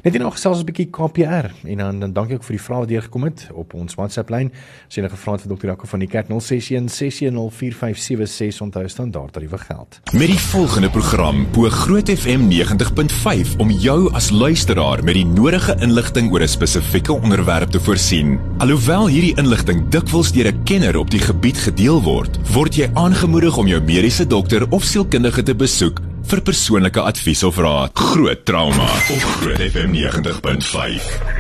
Net 0.06 0.14
hier 0.14 0.22
nog 0.22 0.38
gesels 0.38 0.62
'n 0.62 0.66
bietjie 0.66 0.90
KPR 0.94 1.50
en 1.66 1.78
dan 1.78 2.00
dan 2.00 2.14
dankie 2.14 2.36
ook 2.36 2.44
vir 2.44 2.56
die 2.56 2.66
vrae 2.66 2.80
wat 2.80 2.88
deurgekom 2.88 3.24
het 3.24 3.50
op 3.54 3.74
ons 3.74 3.96
WhatsApp 3.96 4.30
lyn. 4.30 4.52
As 4.88 4.96
jy 4.96 5.02
enige 5.02 5.18
vrae 5.18 5.34
het 5.34 5.42
vir 5.42 5.58
Dr. 5.58 5.68
Jaco 5.68 5.88
van 5.88 6.00
die 6.00 6.08
Kerk 6.08 6.28
0616104576 6.30 8.62
onthou 8.62 8.88
standaard 8.88 9.34
tariewe 9.34 9.58
geld. 9.58 10.00
Met 10.14 10.28
die 10.28 10.40
volgende 10.40 10.90
program 10.90 11.48
bo 11.52 11.70
Groot 11.70 12.10
FM 12.10 12.50
90.5 12.50 13.56
om 13.58 13.72
jou 13.72 14.14
as 14.14 14.30
luisteraar 14.30 15.04
met 15.04 15.14
die 15.14 15.26
nodige 15.26 15.76
inligting 15.80 16.32
oor 16.32 16.42
'n 16.42 16.48
spesifieke 16.48 17.14
onderwerp 17.14 17.70
te 17.70 17.80
voorsien. 17.80 18.40
Alhoewel 18.58 19.08
hierdie 19.08 19.38
inligting 19.38 19.90
dikwels 19.90 20.32
deur 20.32 20.52
'n 20.52 20.64
kenner 20.64 20.98
op 20.98 21.10
die 21.10 21.20
gebied 21.20 21.58
gedeel 21.58 22.02
word, 22.02 22.40
word 22.54 22.76
jy 22.76 22.90
aangemoedig 22.94 23.58
om 23.58 23.68
jou 23.68 23.82
mediese 23.82 24.28
dokter 24.28 24.70
of 24.70 24.84
sielkundige 24.84 25.44
te 25.44 25.56
besoek 25.56 26.00
vir 26.26 26.42
persoonlike 26.42 27.02
advies 27.02 27.44
of 27.46 27.58
raad. 27.62 27.92
Groot 27.94 28.46
trauma 28.46 28.90
op 29.14 29.22
Groot 29.40 29.62
FM 29.62 29.94
90.5. 29.94 31.36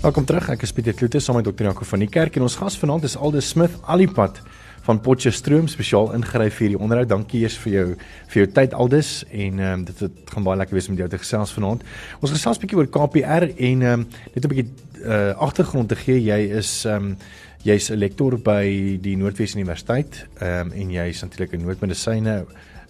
Welkom 0.00 0.24
terug. 0.24 0.48
Ek 0.48 0.62
is 0.64 0.72
Pieter 0.72 0.96
Kloete 0.96 1.20
saam 1.20 1.36
met 1.40 1.44
Dr. 1.48 1.64
Jaco 1.68 1.84
van 1.84 2.04
die 2.04 2.08
kerk 2.08 2.36
en 2.36 2.44
ons 2.48 2.56
gas 2.60 2.76
vanaand 2.80 3.04
is 3.08 3.16
Aldus 3.16 3.48
Smith 3.52 3.76
Alipad 3.84 4.40
van 4.86 5.00
Potchefstroom 5.00 5.68
spesiaal 5.68 6.12
ingryf 6.16 6.54
vir 6.56 6.66
hierdie 6.66 6.80
onderhoud. 6.80 7.08
Dankie 7.10 7.42
eers 7.44 7.58
vir 7.64 7.72
jou 7.72 7.86
vir 8.32 8.38
jou 8.42 8.46
tyd 8.56 8.74
Aldus 8.74 9.10
en 9.30 9.58
ehm 9.58 9.72
um, 9.72 9.84
dit 9.84 9.98
het 10.06 10.32
gaan 10.34 10.46
baie 10.46 10.58
lekker 10.58 10.78
wees 10.78 10.88
om 10.88 10.96
jou 10.96 11.08
te 11.08 11.20
gesels 11.20 11.52
vanaand. 11.56 11.84
Ons 12.20 12.32
gesels 12.32 12.58
'n 12.58 12.60
bietjie 12.60 12.78
oor 12.78 12.88
KPR 12.88 13.48
en 13.50 13.82
ehm 13.82 13.92
um, 13.92 14.06
net 14.34 14.44
'n 14.44 14.48
bietjie 14.48 14.70
uh, 15.04 15.32
agtergrond 15.36 15.88
te 15.88 15.96
gee. 15.96 16.22
Jy 16.22 16.40
is 16.58 16.84
ehm 16.84 16.96
um, 16.96 17.16
jy's 17.62 17.90
'n 17.90 17.98
lektor 17.98 18.38
by 18.38 18.98
die 19.02 19.16
Noordwes 19.16 19.54
Universiteit 19.54 20.26
ehm 20.40 20.66
um, 20.66 20.72
en 20.72 20.90
jy's 20.90 21.22
natuurlik 21.22 21.52
in 21.52 21.66
noodmedisyne 21.66 22.44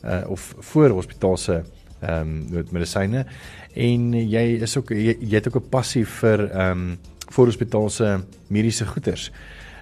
uh, 0.04 0.22
of 0.28 0.54
voor 0.58 0.90
hospitaalse 0.90 1.64
ehm 2.00 2.20
um, 2.20 2.46
noodmedisyne 2.50 3.26
en 3.74 4.12
jy 4.14 4.62
is 4.62 4.76
ook 4.76 4.90
jy, 4.90 5.16
jy 5.20 5.34
het 5.34 5.48
ook 5.48 5.56
'n 5.56 5.68
passie 5.70 6.06
vir 6.06 6.50
ehm 6.50 6.70
um, 6.70 6.98
voor 7.30 7.46
hospitaalse 7.46 8.24
mediese 8.48 8.86
goeders. 8.86 9.30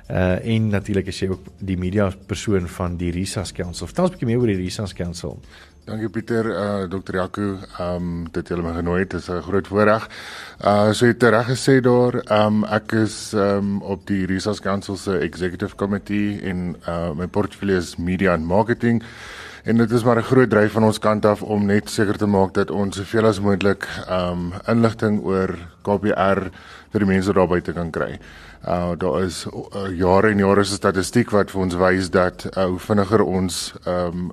Uh 0.09 0.55
en 0.55 0.69
natuurlik 0.73 1.07
is 1.07 1.19
jy 1.21 1.29
ook 1.29 1.51
die 1.61 1.77
media 1.77 2.09
persoon 2.27 2.69
van 2.69 2.97
die 2.97 3.11
Risas 3.13 3.53
Council. 3.53 3.87
Vertel 3.87 4.05
ons 4.05 4.13
'n 4.13 4.17
bietjie 4.17 4.29
meer 4.31 4.41
oor 4.41 4.47
die 4.47 4.63
Risas 4.63 4.95
Council. 4.95 5.39
Dankie 5.85 6.09
Pieter, 6.09 6.47
uh 6.53 6.89
Dr. 6.89 7.15
Jaco, 7.17 7.59
um 7.81 8.27
dit 8.33 8.49
julle 8.49 8.63
my 8.63 8.75
genooi 8.77 8.99
het, 9.01 9.15
is 9.15 9.29
'n 9.29 9.41
groot 9.43 9.67
voorreg. 9.67 10.09
Uh 10.65 10.93
so 10.93 11.07
jy 11.07 11.13
het 11.13 11.23
reg 11.23 11.47
gesê 11.49 11.81
daar, 11.81 12.15
um 12.45 12.65
ek 12.65 12.93
is 12.93 13.33
um 13.33 13.83
op 13.83 14.07
die 14.07 14.27
Risas 14.27 14.61
Council 14.61 14.97
se 14.97 15.19
executive 15.19 15.77
committee 15.77 16.41
en 16.43 16.77
uh 16.89 17.13
my 17.15 17.27
portfolio 17.27 17.77
is 17.77 17.97
media 17.97 18.33
and 18.33 18.45
marketing. 18.45 19.03
En 19.65 19.77
dit 19.77 19.91
is 19.91 20.05
maar 20.05 20.17
'n 20.17 20.23
groot 20.23 20.51
dryf 20.51 20.73
van 20.73 20.85
ons 20.85 20.99
kant 20.99 21.25
af 21.25 21.43
om 21.43 21.67
net 21.67 21.91
seker 21.91 22.17
te 22.17 22.27
maak 22.27 22.55
dat 22.55 22.71
ons 22.71 22.97
soveel 22.97 23.27
as 23.27 23.41
moontlik 23.41 23.89
um 24.11 24.53
inligting 24.67 25.21
oor 25.25 25.57
KPR 25.83 26.51
vir 26.93 27.01
die 27.01 27.09
mense 27.09 27.33
daar 27.33 27.49
buite 27.49 27.73
kan 27.73 27.91
kry. 27.91 28.19
Uh 28.67 28.97
daar 28.99 29.23
is 29.23 29.47
uh, 29.47 29.87
jare 29.97 30.31
en 30.31 30.39
jare 30.39 30.65
se 30.65 30.75
statistiek 30.75 31.31
wat 31.31 31.51
vir 31.55 31.61
ons 31.63 31.77
wys 31.79 32.11
dat 32.11 32.47
uh, 32.57 32.65
hoe 32.65 32.79
vinniger 32.79 33.23
ons 33.23 33.75
'n 33.85 33.91
um, 33.91 34.31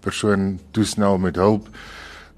persoon 0.00 0.58
toesnel 0.70 1.18
met 1.18 1.36
hulp, 1.36 1.68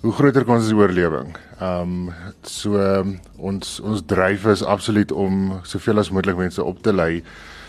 hoe 0.00 0.12
groter 0.12 0.45
kans 0.45 0.62
is 0.62 0.73
die 0.75 0.78
oorlewing. 0.78 1.37
Um 1.61 2.11
so 2.42 2.75
um, 2.78 3.21
ons 3.37 3.80
ons 3.80 4.02
dryf 4.07 4.47
is 4.47 4.62
absoluut 4.62 5.12
om 5.12 5.61
soveel 5.62 5.99
as 5.99 6.11
moontlik 6.11 6.37
mense 6.37 6.64
op 6.64 6.83
te 6.83 6.92
lei 6.92 7.23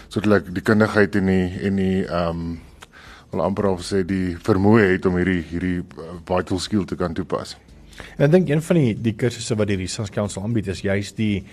sodat 0.09 0.25
hulle 0.25 0.53
die 0.53 0.65
kundigheid 0.65 1.15
en 1.15 1.25
die 1.25 1.59
en 1.69 1.75
die 1.75 2.05
um 2.09 2.59
wil 3.29 3.41
amper 3.45 3.69
of 3.69 3.81
sê 3.85 4.01
die 4.05 4.37
vermoë 4.41 4.93
het 4.95 5.05
om 5.05 5.17
hierdie 5.21 5.41
hierdie 5.51 5.79
uh, 5.81 6.15
vital 6.25 6.59
skill 6.59 6.85
te 6.85 6.97
kan 6.97 7.13
toepas. 7.13 7.55
En 8.17 8.25
ek 8.25 8.31
dink 8.31 8.49
een 8.49 8.61
van 8.61 8.75
die 8.75 8.93
die 9.09 9.13
kursusse 9.13 9.55
wat 9.55 9.67
die 9.67 9.77
Research 9.77 10.11
Council 10.15 10.43
aanbied 10.43 10.67
is 10.67 10.81
juist 10.81 11.17
die 11.17 11.43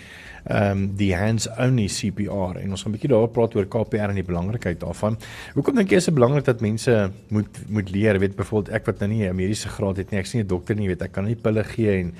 ehm 0.46 0.70
um, 0.70 0.82
die 0.94 1.10
hands 1.16 1.48
only 1.58 1.88
CPR 1.90 2.60
en 2.60 2.70
ons 2.70 2.82
gaan 2.82 2.92
'n 2.92 2.96
bietjie 2.96 3.10
daaroor 3.10 3.32
praat 3.34 3.54
oor 3.56 3.66
KPR 3.66 4.12
en 4.12 4.14
die 4.14 4.22
belangrikheid 4.22 4.78
daarvan. 4.80 5.16
Hoekom 5.54 5.74
dink 5.74 5.90
jy 5.90 5.96
is 5.96 6.04
dit 6.04 6.14
belangrik 6.14 6.44
dat 6.44 6.60
mense 6.60 7.10
moet 7.28 7.58
moet 7.68 7.90
leer, 7.90 8.18
weet 8.18 8.36
byvoorbeeld 8.36 8.74
ek 8.74 8.86
wat 8.86 8.98
nou 9.00 9.08
nie 9.10 9.28
'n 9.28 9.34
mediese 9.34 9.68
graad 9.68 9.96
het 9.96 10.10
nie, 10.10 10.20
ek's 10.20 10.34
nie 10.34 10.42
'n 10.42 10.46
dokter 10.46 10.76
nie, 10.76 10.86
weet 10.88 11.02
ek 11.02 11.12
kan 11.12 11.24
nie 11.24 11.34
pille 11.34 11.64
gee 11.64 11.98
en 11.98 12.14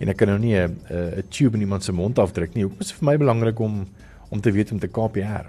en 0.00 0.08
ek 0.08 0.16
kan 0.16 0.28
nou 0.28 0.38
nie 0.38 0.56
'n 0.56 1.24
tube 1.28 1.56
in 1.56 1.60
iemand 1.60 1.84
se 1.84 1.92
mond 1.92 2.18
afdruk 2.18 2.54
nie. 2.54 2.64
Hoekom 2.64 2.80
is 2.80 2.88
dit 2.88 2.96
vir 2.98 3.06
my 3.06 3.16
belangrik 3.16 3.58
om 3.58 3.86
om 4.30 4.40
te 4.40 4.52
weet 4.52 4.72
om 4.72 4.78
te 4.78 4.88
KPR? 4.88 5.48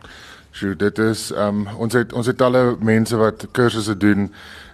So 0.52 0.76
dit 0.76 0.98
is 1.00 1.32
ehm 1.32 1.68
um, 1.68 1.68
ons 1.78 1.94
het 1.94 2.14
ons 2.14 2.28
het 2.28 2.42
alle 2.42 2.76
mense 2.80 3.16
wat 3.16 3.48
kursusse 3.52 3.98
doen 3.98 4.32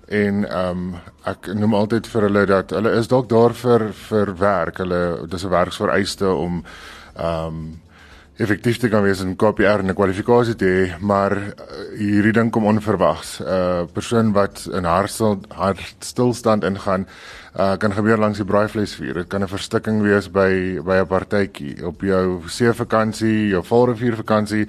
en 0.07 0.45
ehm 0.49 0.69
um, 0.69 0.93
ek 1.27 1.49
noem 1.59 1.73
altyd 1.75 2.07
vir 2.07 2.21
hulle 2.29 2.45
dat 2.47 2.71
hulle 2.71 2.93
is 2.95 3.09
dalk 3.11 3.27
daar 3.29 3.53
vir 3.53 3.89
vir 4.07 4.31
werk. 4.39 4.77
Hulle 4.77 5.27
dis 5.27 5.43
'n 5.43 5.49
werksvereiste 5.49 6.27
om 6.27 6.63
ehm 7.15 7.47
um, 7.47 7.81
effektief 8.37 8.77
te 8.77 8.89
kan 8.89 9.01
wees 9.01 9.19
in 9.23 9.35
KPR 9.35 9.81
en 9.81 9.89
'n 9.89 9.97
kwalifikasie 9.97 10.55
te 10.55 10.65
hê, 10.65 10.99
maar 10.99 11.33
uh, 11.37 11.43
hierdie 11.97 12.31
ding 12.31 12.51
kom 12.51 12.65
onverwags. 12.65 13.39
'n 13.39 13.43
uh, 13.43 13.85
Persoon 13.93 14.31
wat 14.31 14.69
in 14.71 14.83
hartstil 14.83 15.41
hartstilstand 15.49 16.63
ingaan, 16.63 17.07
uh, 17.59 17.75
kan 17.77 17.93
gebeur 17.93 18.17
langs 18.17 18.37
die 18.37 18.45
braaivleisvuur. 18.45 19.13
Dit 19.13 19.27
kan 19.27 19.41
'n 19.41 19.47
verstikking 19.47 20.01
wees 20.01 20.31
by 20.31 20.79
by 20.85 21.01
'n 21.01 21.07
partytjie 21.07 21.85
op 21.85 22.01
jou 22.01 22.41
seevakansie, 22.45 23.47
jou 23.47 23.63
valrivier 23.63 24.15
vakansie. 24.15 24.67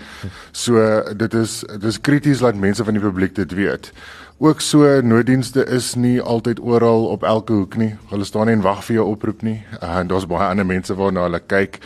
So 0.53 1.03
dit 1.15 1.35
is 1.35 1.61
dit 1.61 1.85
is 1.85 2.01
krities 2.01 2.39
dat 2.39 2.55
mense 2.55 2.85
van 2.85 2.95
die 2.95 3.03
publiek 3.03 3.35
dit 3.35 3.53
weet. 3.53 3.93
Ook 4.41 4.61
so 4.61 5.01
nooddienste 5.01 5.65
is 5.67 5.95
nie 5.95 6.23
altyd 6.23 6.61
oral 6.61 7.07
op 7.07 7.23
elke 7.23 7.53
hoek 7.53 7.77
nie. 7.77 7.97
Hulle 8.07 8.25
staan 8.25 8.47
nie 8.47 8.55
en 8.55 8.61
wag 8.63 8.85
vir 8.87 9.01
jou 9.01 9.07
oproep 9.11 9.41
nie. 9.43 9.57
Uh, 9.81 9.97
en 9.99 10.07
daar's 10.07 10.29
baie 10.31 10.47
ander 10.47 10.67
mense 10.67 10.95
waarna 10.95 11.25
hulle 11.27 11.41
kyk 11.43 11.81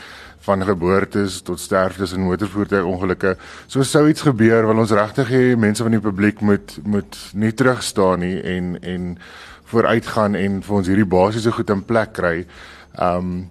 van 0.44 0.64
geboortes 0.68 1.38
tot 1.46 1.60
sterftes 1.60 2.12
en 2.12 2.26
motorvoertuigongelukke. 2.26 3.38
So 3.72 3.86
sou 3.88 4.04
iets 4.10 4.26
gebeur 4.26 4.68
wil 4.68 4.84
ons 4.84 4.92
regtig 4.92 5.32
hê 5.32 5.42
mense 5.56 5.80
van 5.80 5.96
die 5.96 6.02
publiek 6.04 6.44
moet 6.44 6.76
moet 6.84 7.16
nie 7.32 7.54
terugstaan 7.56 8.20
nie 8.20 8.36
en 8.56 8.76
en 8.82 9.08
vooruitgaan 9.72 10.36
en 10.36 10.60
vir 10.60 10.76
ons 10.82 10.92
hierdie 10.92 11.08
basiese 11.08 11.56
goed 11.56 11.72
in 11.72 11.84
plek 11.88 12.12
kry. 12.20 12.36
Um 13.00 13.48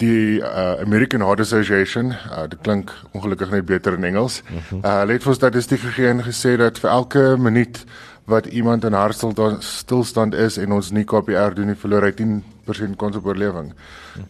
die 0.00 0.40
uh, 0.40 0.80
American 0.80 1.20
Heart 1.20 1.42
Association, 1.44 2.14
uh, 2.32 2.46
dit 2.48 2.60
klink 2.64 2.90
ongelukkig 3.12 3.50
net 3.52 3.66
beter 3.68 3.98
in 3.98 4.04
Engels. 4.08 4.42
Mhm. 4.48 4.80
Uh, 4.80 4.94
hulle 5.04 5.18
het 5.18 5.26
vir 5.28 5.36
statistiek 5.36 5.82
gegee 5.84 6.08
en 6.08 6.24
gesê 6.24 6.56
dat 6.56 6.80
vir 6.80 6.90
elke 6.90 7.24
minuut 7.38 7.84
wat 8.30 8.46
iemand 8.46 8.86
in 8.86 8.96
hartstilstand 8.96 10.34
is 10.34 10.56
en 10.58 10.72
ons 10.72 10.90
nie 10.94 11.04
KPR 11.04 11.54
doen 11.56 11.72
nie, 11.72 11.78
verloor 11.78 12.06
hy 12.06 12.14
10% 12.16 12.96
kans 13.00 13.18
op 13.18 13.26
oorlewing. 13.26 13.72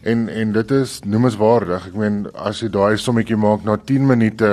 En 0.01 0.27
en 0.29 0.53
dit 0.57 0.75
is 0.77 0.99
noemenswaardig. 1.05 1.87
Ek 1.91 1.97
meen 1.97 2.23
as 2.33 2.63
jy 2.63 2.71
daai 2.73 2.97
sommetjie 2.97 3.37
maak 3.39 3.65
na 3.67 3.77
10 3.77 4.07
minute 4.09 4.51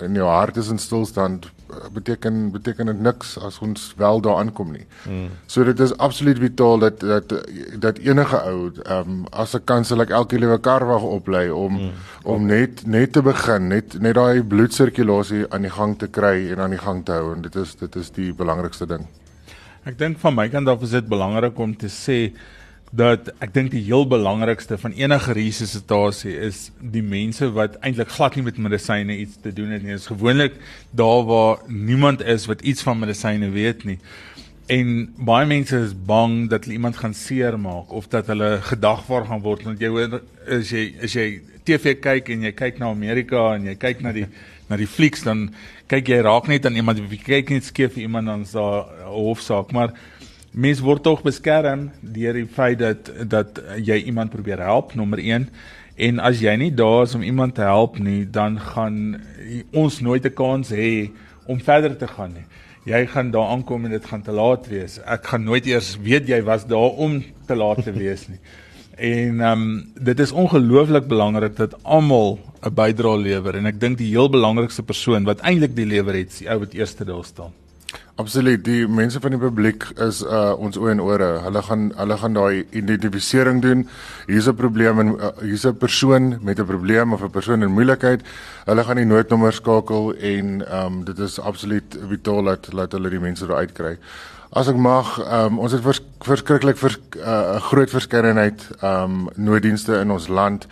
en 0.00 0.16
jou 0.16 0.28
hart 0.28 0.56
is 0.60 0.70
in 0.72 0.80
stilstand 0.80 1.50
beteken 1.92 2.50
beteken 2.50 2.86
dit 2.86 3.00
niks 3.00 3.38
as 3.38 3.58
ons 3.58 3.94
wel 3.96 4.20
daar 4.20 4.36
aankom 4.36 4.72
nie. 4.72 4.86
Mm. 5.08 5.28
So 5.46 5.64
dit 5.64 5.80
is 5.80 5.96
absoluut 5.96 6.38
vitaal 6.38 6.78
dat 6.78 7.00
dat 7.00 7.34
dat 7.78 7.98
enige 7.98 8.42
ou 8.42 8.70
ehm 8.82 9.10
um, 9.10 9.24
as 9.30 9.54
'n 9.54 9.64
kans 9.64 9.88
sal 9.88 10.00
ek 10.00 10.10
elke 10.10 10.38
liewe 10.38 10.58
karwag 10.58 11.02
oplei 11.02 11.50
om 11.50 11.72
mm. 11.72 11.90
om 12.22 12.46
net 12.46 12.86
net 12.86 13.12
te 13.12 13.22
begin, 13.22 13.68
net 13.68 14.00
net 14.00 14.14
daai 14.14 14.42
bloedsirkulasie 14.42 15.44
aan 15.48 15.62
die 15.62 15.74
gang 15.78 15.98
te 15.98 16.08
kry 16.08 16.50
en 16.52 16.60
aan 16.60 16.70
die 16.70 16.84
gang 16.84 17.04
te 17.04 17.12
hou 17.12 17.34
en 17.34 17.42
dit 17.42 17.56
is 17.56 17.74
dit 17.74 17.96
is 17.96 18.10
die 18.10 18.32
belangrikste 18.32 18.86
ding. 18.86 19.06
Ek 19.84 19.98
dink 19.98 20.18
van 20.18 20.34
my 20.34 20.48
kant 20.48 20.68
af 20.68 20.82
is 20.82 20.90
dit 20.90 21.06
belangrik 21.08 21.58
om 21.58 21.76
te 21.76 21.88
sê 21.88 22.32
dat 22.90 23.28
ek 23.38 23.52
dink 23.54 23.70
die 23.70 23.84
heel 23.86 24.02
belangrikste 24.10 24.74
van 24.78 24.94
enige 24.98 25.34
resusitasie 25.36 26.32
is 26.48 26.70
die 26.82 27.04
mense 27.06 27.46
wat 27.54 27.76
eintlik 27.86 28.10
glad 28.16 28.34
nie 28.34 28.42
met 28.48 28.58
medisyne 28.58 29.14
iets 29.14 29.38
te 29.42 29.52
doen 29.54 29.70
het 29.70 29.84
nie. 29.84 29.94
Dit 29.94 30.02
is 30.02 30.10
gewoonlik 30.10 30.58
daar 30.90 31.22
waar 31.28 31.62
niemand 31.68 32.24
is 32.26 32.48
wat 32.50 32.64
iets 32.66 32.82
van 32.82 32.98
medisyne 32.98 33.52
weet 33.54 33.86
nie. 33.86 33.98
En 34.70 34.90
baie 35.18 35.46
mense 35.46 35.78
is 35.86 35.94
bang 35.94 36.48
dat 36.50 36.66
hulle 36.66 36.78
iemand 36.78 36.98
gaan 36.98 37.14
seermaak 37.14 37.94
of 37.94 38.10
dat 38.10 38.26
hulle 38.26 38.58
gedagvaar 38.72 39.26
gaan 39.30 39.42
word 39.46 39.62
want 39.70 39.82
jy 39.82 39.90
hoor 39.90 40.20
as 40.50 40.74
jy 40.74 40.90
as 41.02 41.14
jy 41.14 41.28
TV 41.66 41.94
kyk 42.02 42.30
en 42.34 42.46
jy 42.48 42.54
kyk 42.58 42.82
na 42.82 42.90
Amerika 42.90 43.52
en 43.54 43.70
jy 43.70 43.76
kyk 43.78 44.02
na 44.02 44.14
die 44.16 44.26
na 44.70 44.78
die 44.78 44.90
flieks 44.90 45.22
dan 45.26 45.48
kyk 45.90 46.10
jy 46.10 46.20
raak 46.26 46.50
net 46.50 46.66
aan 46.66 46.78
iemand 46.78 46.98
jy 47.02 47.22
kyk 47.22 47.54
net 47.54 47.66
skeef 47.66 47.94
vir 47.94 48.08
iemand 48.08 48.30
dan 48.30 48.46
so 48.46 48.62
'n 48.82 49.14
hofsaak 49.14 49.70
maar 49.72 49.94
mens 50.50 50.80
word 50.80 51.02
tog 51.02 51.22
beskerm 51.22 51.90
deur 52.00 52.34
die 52.34 52.46
feit 52.46 52.78
dat 52.78 53.10
dat 53.28 53.60
jy 53.78 54.02
iemand 54.10 54.30
probeer 54.30 54.58
help 54.58 54.94
nommer 54.94 55.18
1 55.18 55.48
en 55.96 56.18
as 56.18 56.40
jy 56.40 56.56
nie 56.56 56.72
daar 56.74 57.02
is 57.02 57.14
om 57.14 57.22
iemand 57.22 57.54
te 57.54 57.62
help 57.62 57.98
nie 57.98 58.24
dan 58.24 58.58
gaan 58.58 59.20
ons 59.72 60.00
nooit 60.00 60.24
'n 60.26 60.34
kans 60.34 60.70
hê 60.70 61.10
om 61.50 61.60
verder 61.60 61.96
te 61.96 62.06
gaan 62.06 62.32
nie. 62.32 62.46
Jy 62.88 63.06
gaan 63.12 63.30
daar 63.30 63.52
aankom 63.54 63.84
en 63.84 63.90
dit 63.90 64.04
gaan 64.04 64.22
te 64.22 64.32
laat 64.32 64.68
wees. 64.70 64.98
Ek 65.04 65.26
gaan 65.32 65.44
nooit 65.44 65.66
eers 65.66 65.96
weet 66.02 66.28
jy 66.28 66.40
was 66.46 66.66
daar 66.66 66.96
om 66.96 67.20
te 67.46 67.56
laat 67.56 67.82
te 67.84 67.92
wees 68.04 68.28
nie. 68.28 68.40
En 68.96 69.40
ehm 69.40 69.62
um, 69.62 69.92
dit 69.94 70.20
is 70.20 70.32
ongelooflik 70.32 71.08
belangrik 71.08 71.56
dat 71.56 71.76
almal 71.82 72.38
'n 72.62 72.74
bydrae 72.74 73.18
lewer. 73.18 73.56
En 73.56 73.66
ek 73.66 73.80
dink 73.80 73.98
die 73.98 74.12
heel 74.12 74.30
belangrikste 74.30 74.82
persoon 74.82 75.24
wat 75.24 75.40
eintlik 75.40 75.76
die 75.76 75.86
lewer 75.86 76.14
het 76.14 76.30
is 76.30 76.38
die 76.38 76.50
ou 76.50 76.58
wat 76.58 76.74
eerste 76.74 77.04
daar 77.04 77.24
staan 77.24 77.52
Absoluut, 78.20 78.60
die 78.66 78.84
mense 78.84 79.20
van 79.22 79.32
die 79.32 79.40
publiek 79.40 79.86
is 80.04 80.18
uh 80.20 80.50
ons 80.60 80.76
oë 80.76 80.90
en 80.92 81.00
ore. 81.00 81.28
Hulle 81.40 81.60
gaan 81.64 81.86
hulle 81.96 82.16
gaan 82.20 82.34
daai 82.36 82.66
identifisering 82.76 83.62
doen. 83.64 83.86
Hier's 84.28 84.48
'n 84.48 84.56
probleem 84.58 85.00
en 85.00 85.08
uh, 85.14 85.30
hier's 85.40 85.64
'n 85.64 85.76
persoon 85.76 86.36
met 86.42 86.60
'n 86.60 86.66
probleem 86.66 87.12
of 87.12 87.22
'n 87.22 87.30
persoon 87.30 87.62
in 87.62 87.72
moeilikheid. 87.72 88.20
Hulle 88.66 88.84
gaan 88.84 88.96
die 88.96 89.06
noodnommer 89.06 89.52
skakel 89.52 90.12
en 90.14 90.60
um 90.82 91.04
dit 91.04 91.18
is 91.18 91.40
absoluut 91.40 91.96
vitaal 92.08 92.42
dat 92.42 92.68
dat 92.70 92.92
hulle 92.92 93.10
die 93.10 93.20
mense 93.20 93.46
daar 93.46 93.56
uitkry. 93.64 93.96
As 94.52 94.68
ek 94.68 94.76
mag, 94.76 95.18
um 95.32 95.58
ons 95.58 95.72
het 95.72 95.82
vers, 95.82 96.02
verskriklik 96.20 96.76
'n 96.76 96.78
vers, 96.78 96.98
uh, 97.16 97.56
groot 97.60 97.90
verskeidenheid 97.90 98.68
um 98.82 99.28
nooddienste 99.34 99.94
in 100.00 100.10
ons 100.10 100.28
land. 100.28 100.66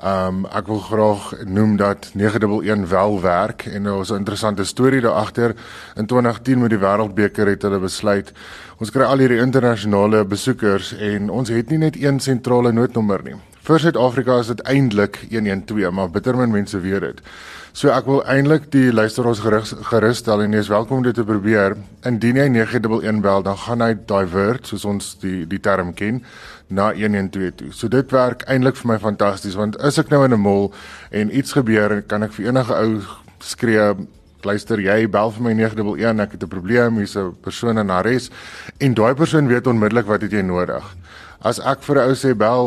Ehm 0.00 0.26
um, 0.26 0.44
ek 0.48 0.66
wil 0.66 0.78
graag 0.80 1.32
noem 1.44 1.74
dat 1.76 2.10
911 2.14 2.88
wel 2.88 3.20
werk 3.20 3.66
en 3.66 3.82
daar 3.84 3.96
was 3.96 4.10
'n 4.10 4.16
interessante 4.16 4.64
storie 4.64 5.00
daar 5.00 5.12
agter. 5.12 5.54
In 5.96 6.06
2010 6.06 6.58
met 6.58 6.70
die 6.70 6.78
Wêreldbeker 6.78 7.46
het 7.46 7.62
hulle 7.62 7.78
besluit 7.78 8.32
ons 8.78 8.90
kry 8.90 9.02
al 9.02 9.18
hierdie 9.18 9.40
internasionale 9.40 10.24
besoekers 10.24 10.96
en 10.96 11.30
ons 11.30 11.48
het 11.48 11.68
nie 11.68 11.78
net 11.78 12.02
een 12.02 12.20
sentrale 12.20 12.72
noodnommer 12.72 13.20
nie. 13.22 13.34
Vir 13.60 13.78
Suid-Afrika 13.78 14.38
is 14.38 14.46
dit 14.46 14.60
eintlik 14.62 15.26
112, 15.30 15.90
maar 15.90 16.10
bitter 16.10 16.36
min 16.36 16.50
mense 16.50 16.80
weet 16.80 17.00
dit. 17.00 17.20
So 17.72 17.92
ek 17.94 18.08
wil 18.10 18.24
eintlik 18.26 18.64
die 18.74 18.88
luisteraars 18.90 19.40
gerus 19.44 19.70
gerusstel 19.86 20.42
en 20.42 20.54
jy 20.56 20.62
is 20.64 20.70
welkom 20.72 20.98
om 20.98 21.04
dit 21.06 21.14
te 21.14 21.22
probeer. 21.26 21.76
Indien 22.08 22.40
jy 22.40 22.48
911 22.50 23.20
bel, 23.22 23.44
dan 23.46 23.58
gaan 23.62 23.84
hy 23.84 23.92
divert 24.10 24.66
soos 24.66 24.86
ons 24.90 25.12
die 25.22 25.44
die 25.46 25.60
term 25.62 25.92
ken 25.94 26.18
na 26.66 26.90
112 26.96 27.54
toe. 27.60 27.70
So 27.70 27.88
dit 27.92 28.10
werk 28.10 28.42
eintlik 28.50 28.78
vir 28.80 28.90
my 28.90 28.98
fantasties 29.02 29.58
want 29.58 29.78
as 29.78 30.02
ek 30.02 30.10
nou 30.10 30.24
in 30.26 30.34
'n 30.34 30.42
mall 30.42 30.72
en 31.10 31.30
iets 31.30 31.52
gebeur, 31.52 32.02
kan 32.02 32.22
ek 32.22 32.32
vir 32.32 32.50
enige 32.50 32.74
ou 32.74 33.02
skree 33.38 33.94
Luister, 34.42 34.80
jy 34.80 35.06
bel 35.06 35.30
vir 35.30 35.42
my 35.42 35.52
911, 35.52 36.20
ek 36.20 36.32
het 36.32 36.42
'n 36.42 36.48
probleem, 36.48 36.96
hier's 36.96 37.16
'n 37.16 37.36
persoon 37.42 37.78
in 37.78 37.90
arrest 37.90 38.32
en 38.78 38.94
daai 38.94 39.14
persoon 39.14 39.46
weet 39.46 39.66
onmiddellik 39.66 40.06
wat 40.06 40.22
het 40.22 40.32
jy 40.32 40.42
nodig. 40.42 40.96
As 41.42 41.58
ek 41.58 41.80
vir 41.82 41.96
'n 41.96 42.08
ou 42.10 42.14
sê 42.14 42.34
bel 42.36 42.66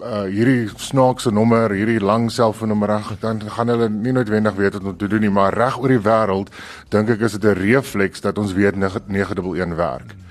uh, 0.00 0.24
hierdie 0.24 0.70
snaakse 0.80 1.30
nommer, 1.30 1.68
hierdie 1.70 2.00
lang 2.00 2.30
selfoonnommer, 2.32 3.16
dan 3.20 3.40
gaan 3.40 3.68
hulle 3.68 3.88
nie 3.88 4.12
noodwendig 4.12 4.56
weet 4.56 4.72
wat 4.72 4.84
om 4.84 4.96
te 4.96 5.08
doen 5.08 5.20
nie, 5.20 5.30
maar 5.30 5.52
reg 5.52 5.76
oor 5.76 5.92
die 5.92 6.00
wêreld 6.00 6.48
dink 6.88 7.10
ek 7.10 7.20
is 7.20 7.36
dit 7.36 7.44
'n 7.44 7.60
refleks 7.60 8.20
dat 8.20 8.38
ons 8.38 8.52
weet 8.52 8.76
911 8.76 9.76
werk. 9.76 10.14
Hmm. 10.14 10.24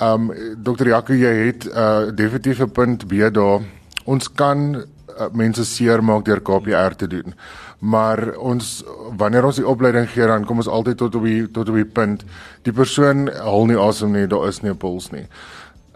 Um 0.00 0.32
Dr. 0.58 0.88
Jaco, 0.88 1.14
jy 1.14 1.34
het 1.46 1.64
'n 1.64 1.70
uh, 1.70 2.10
definitiewe 2.10 2.66
punt 2.66 3.06
B 3.06 3.30
daar. 3.30 3.62
Ons 4.04 4.28
kan 4.32 4.74
uh, 4.74 5.28
mense 5.32 5.64
seermaak 5.64 6.24
deur 6.24 6.40
KPR 6.42 6.96
te 6.96 7.06
doen. 7.06 7.34
Maar 7.78 8.36
ons 8.36 8.84
wanneer 9.16 9.44
ons 9.44 9.56
die 9.56 9.66
opleiding 9.66 10.08
gee 10.08 10.26
dan 10.26 10.44
kom 10.44 10.56
ons 10.56 10.68
altyd 10.68 10.96
tot 10.96 11.14
op 11.14 11.22
die 11.22 11.50
tot 11.50 11.68
op 11.68 11.74
die 11.74 11.84
punt 11.84 12.24
die 12.62 12.72
persoon 12.72 13.28
hul 13.28 13.66
nie 13.66 13.78
asem 13.78 14.12
nie, 14.12 14.26
daar 14.26 14.48
is 14.48 14.62
nie 14.62 14.70
'n 14.70 14.76
puls 14.76 15.10
nie. 15.10 15.26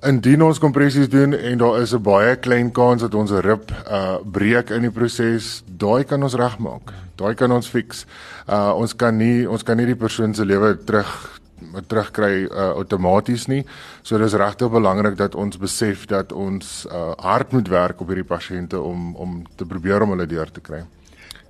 Indien 0.06 0.42
ons 0.46 0.60
kompressies 0.62 1.08
doen 1.10 1.32
en 1.34 1.58
daar 1.58 1.80
is 1.80 1.92
'n 1.92 2.02
baie 2.02 2.36
klein 2.36 2.70
kans 2.70 3.02
dat 3.02 3.14
ons 3.14 3.30
'n 3.30 3.40
rib 3.40 3.70
uh 3.90 4.18
breek 4.22 4.70
in 4.70 4.82
die 4.82 4.90
proses, 4.90 5.62
daai 5.66 6.04
kan 6.04 6.22
ons 6.22 6.34
regmaak. 6.34 6.92
Daai 7.16 7.34
kan 7.34 7.52
ons 7.52 7.66
fix. 7.66 8.06
Uh 8.48 8.72
ons 8.76 8.94
kan 8.96 9.16
nie 9.16 9.48
ons 9.48 9.62
kan 9.62 9.76
nie 9.76 9.86
die 9.86 9.96
persoon 9.96 10.34
se 10.34 10.44
lewe 10.44 10.78
terug 10.84 11.40
terugkry 11.88 12.46
uh, 12.46 12.70
outomaties 12.76 13.46
nie. 13.46 13.64
So 14.02 14.18
dis 14.18 14.32
regtig 14.32 14.70
belangrik 14.70 15.16
dat 15.16 15.34
ons 15.34 15.58
besef 15.58 16.06
dat 16.06 16.32
ons 16.32 16.86
uh, 16.86 17.12
hard 17.18 17.52
moet 17.52 17.68
werk 17.68 18.00
op 18.00 18.06
hierdie 18.06 18.24
pasiënte 18.24 18.80
om 18.80 19.16
om 19.16 19.42
te 19.56 19.66
probeer 19.66 20.02
om 20.02 20.10
hulle 20.10 20.26
deur 20.26 20.50
te 20.50 20.60
kry. 20.60 20.84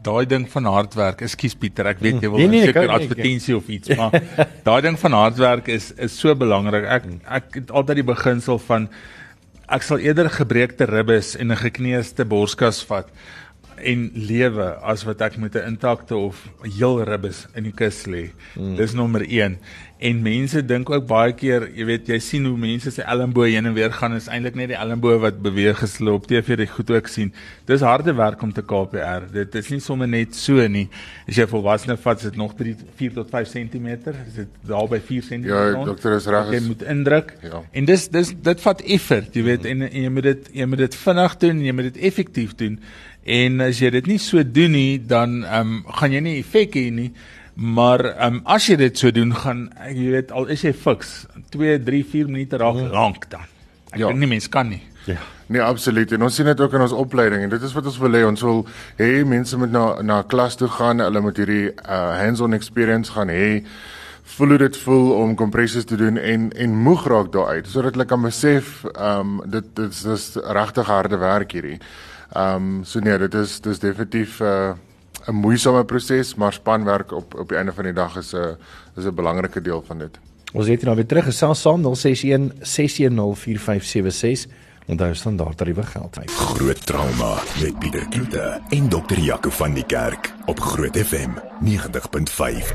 Daai 0.02 0.26
ding 0.26 0.46
van 0.50 0.64
hardwerk, 0.64 1.22
ekskuus 1.26 1.56
Pieter, 1.58 1.86
ek 1.90 2.02
weet 2.04 2.22
jy 2.22 2.30
wil 2.30 2.38
nee, 2.38 2.48
nee, 2.48 2.66
seker 2.68 2.90
advertensie 2.94 3.56
of 3.56 3.68
iets, 3.68 3.90
maar 3.98 4.14
daai 4.68 4.80
ding 4.86 4.98
van 4.98 5.12
hardwerk 5.12 5.68
is 5.74 5.90
is 5.96 6.18
so 6.18 6.34
belangrik. 6.38 6.86
Ek 6.86 7.08
ek 7.40 7.58
het 7.62 7.70
altyd 7.70 8.02
die 8.02 8.08
beginsel 8.12 8.62
van 8.68 8.88
ek 9.68 9.84
sal 9.84 10.00
eerder 10.00 10.30
gebreekte 10.32 10.88
ribbes 10.88 11.34
en 11.36 11.52
'n 11.52 11.60
gekneusde 11.60 12.24
borskas 12.24 12.80
vat 12.88 13.10
en 13.78 14.08
lewe 14.14 14.68
as 14.82 15.04
wat 15.06 15.20
ek 15.22 15.36
met 15.38 15.54
'n 15.54 15.74
intakte 15.74 16.16
of 16.16 16.48
heel 16.62 17.02
ribbes 17.02 17.46
in 17.54 17.64
die 17.64 17.72
kus 17.72 18.06
lê. 18.06 18.30
Mm. 18.54 18.76
Dis 18.76 18.92
nommer 18.92 19.22
1. 19.22 19.58
En 19.98 20.20
mense 20.22 20.60
dink 20.62 20.90
ook 20.90 21.06
baie 21.10 21.32
keer, 21.34 21.64
jy 21.74 21.84
weet, 21.88 22.10
jy 22.12 22.18
sien 22.22 22.44
hoe 22.46 22.54
mense 22.60 22.92
se 22.94 23.02
elmboë 23.02 23.48
heen 23.56 23.66
en 23.66 23.74
weer 23.74 23.90
gaan 23.90 24.14
is 24.14 24.28
eintlik 24.30 24.54
net 24.58 24.70
die 24.70 24.78
elmboë 24.78 25.16
wat 25.24 25.40
beweeg 25.42 25.80
geslo 25.82 26.14
op 26.20 26.28
TV 26.30 26.54
jy 26.62 26.68
goed 26.70 26.92
ook 26.94 27.10
sien. 27.10 27.32
Dis 27.66 27.82
harde 27.82 28.14
werk 28.14 28.42
om 28.46 28.52
te 28.54 28.62
KPR. 28.62 29.26
Dit 29.34 29.58
is 29.58 29.72
nie 29.74 29.80
sommer 29.82 30.06
net 30.06 30.38
so 30.38 30.62
nie. 30.70 30.86
As 31.26 31.40
jy 31.40 31.48
volwasse 31.50 31.98
vat, 31.98 32.22
is 32.22 32.30
dit 32.30 32.38
nog 32.38 32.54
3 32.54 32.76
4 33.00 33.18
tot 33.18 33.34
5 33.34 33.50
cm. 33.50 33.90
Is 34.28 34.38
dit 34.38 34.62
daar 34.70 34.86
by 34.86 35.02
4 35.02 35.26
cm? 35.32 35.50
Ja, 35.50 35.66
dokter 35.90 36.14
is 36.20 36.30
reg. 36.30 36.54
Jy 36.54 36.62
moet 36.68 36.86
indruk. 36.94 37.34
Ja. 37.42 37.64
En 37.72 37.90
dis 37.90 38.08
dis 38.14 38.32
dit 38.38 38.64
vat 38.68 38.86
effort, 38.86 39.34
jy 39.34 39.46
weet, 39.50 39.66
en, 39.66 39.82
en 39.90 40.02
jy 40.06 40.14
moet 40.14 40.30
dit 40.30 40.50
jy 40.62 40.70
moet 40.70 40.86
dit 40.86 41.02
vinnig 41.02 41.38
doen, 41.42 41.66
jy 41.66 41.74
moet 41.74 41.90
dit 41.90 42.02
effektief 42.06 42.54
doen 42.62 42.78
En 43.28 43.60
as 43.60 43.80
jy 43.82 43.90
dit 43.92 44.06
nie 44.08 44.20
so 44.22 44.40
doen 44.40 44.72
nie, 44.72 45.00
dan 45.04 45.42
ehm 45.44 45.74
um, 45.74 45.96
gaan 45.98 46.14
jy 46.16 46.22
nie 46.24 46.38
effek 46.40 46.78
hê 46.78 46.86
nie. 46.94 47.10
Maar 47.58 48.04
ehm 48.04 48.34
um, 48.34 48.40
as 48.44 48.66
jy 48.70 48.76
dit 48.78 48.98
so 48.98 49.10
doen, 49.10 49.32
gaan 49.34 49.64
jy 49.90 50.10
weet 50.12 50.30
al 50.32 50.46
is 50.46 50.62
jy 50.62 50.70
fiks 50.72 51.24
2, 51.50 51.78
3, 51.82 52.04
4 52.06 52.28
minute 52.30 52.56
raak 52.56 52.74
Mm. 52.78 52.90
lank 52.94 53.26
dan. 53.30 53.40
Ek 53.90 53.98
Ja. 53.98 54.06
dink 54.06 54.18
nie 54.18 54.28
mens 54.28 54.48
kan 54.48 54.68
nie. 54.68 54.82
Ja. 55.06 55.16
Nee, 55.48 55.62
absoluut. 55.62 56.12
En 56.12 56.22
ons 56.22 56.34
sien 56.34 56.44
dit 56.44 56.60
ook 56.60 56.72
in 56.74 56.80
ons 56.80 56.92
opleiding 56.92 57.42
en 57.42 57.48
dit 57.48 57.62
is 57.62 57.72
wat 57.72 57.84
ons 57.86 57.98
wil 57.98 58.12
hê. 58.12 58.26
Ons 58.26 58.40
wil 58.42 58.66
hê 58.98 59.24
mense 59.26 59.56
moet 59.56 59.70
na 59.72 60.02
na 60.02 60.22
klas 60.22 60.56
toe 60.56 60.68
gaan, 60.68 60.98
hulle 61.00 61.20
moet 61.20 61.36
hierdie 61.36 61.72
uh, 61.88 62.18
hands-on 62.20 62.52
experience 62.52 63.10
gaan 63.12 63.28
hê. 63.28 63.64
Voel 64.36 64.48
hoe 64.48 64.58
dit 64.58 64.76
voel 64.76 65.12
om 65.12 65.34
kompressies 65.34 65.84
te 65.84 65.96
doen 65.96 66.16
en 66.18 66.52
en 66.52 66.76
moeg 66.76 67.06
raak 67.08 67.32
daaruit 67.32 67.66
sodat 67.66 67.94
hulle 67.94 68.04
kan 68.04 68.22
besef 68.22 68.84
ehm 68.84 69.20
um, 69.40 69.50
dit 69.50 69.64
dit 69.74 69.90
is, 69.90 70.04
is 70.04 70.36
regtig 70.44 70.86
harde 70.86 71.16
werk 71.18 71.52
hierdie. 71.52 71.78
Ehm 72.36 72.54
um, 72.54 72.84
so 72.84 73.00
nee, 73.00 73.18
dit 73.18 73.34
is 73.34 73.60
dis 73.60 73.78
definitief 73.78 74.40
'n 74.40 74.44
uh, 74.44 74.72
'n 75.28 75.34
moeisame 75.34 75.84
proses, 75.84 76.34
maar 76.34 76.52
spanwerk 76.52 77.12
op 77.12 77.34
op 77.34 77.48
die 77.48 77.56
einde 77.56 77.72
van 77.72 77.84
die 77.84 77.92
dag 77.92 78.16
is 78.16 78.32
'n 78.34 78.56
is 78.96 79.04
'n 79.04 79.14
belangrike 79.14 79.60
deel 79.60 79.82
van 79.86 79.98
dit. 79.98 80.18
Ons 80.52 80.66
het 80.66 80.76
hier 80.76 80.84
nou 80.84 80.96
weer 80.96 81.06
terug 81.06 81.24
gesels 81.24 81.60
saam 81.60 81.82
061 81.82 82.52
610 82.60 83.36
4576. 83.36 84.52
Onthou 84.86 85.14
standaard 85.14 85.56
tariewe 85.56 85.82
geld. 85.82 86.18
Groot 86.26 86.86
trauma 86.86 87.34
met 87.60 87.78
Pieter 87.78 88.08
Kloete 88.08 88.60
en 88.68 88.88
dokter 88.88 89.18
Jaco 89.18 89.50
van 89.50 89.74
die 89.74 89.84
Kerk 89.86 90.32
op 90.46 90.60
Groot 90.60 90.96
FM 90.96 91.30
90.5. 91.60 92.72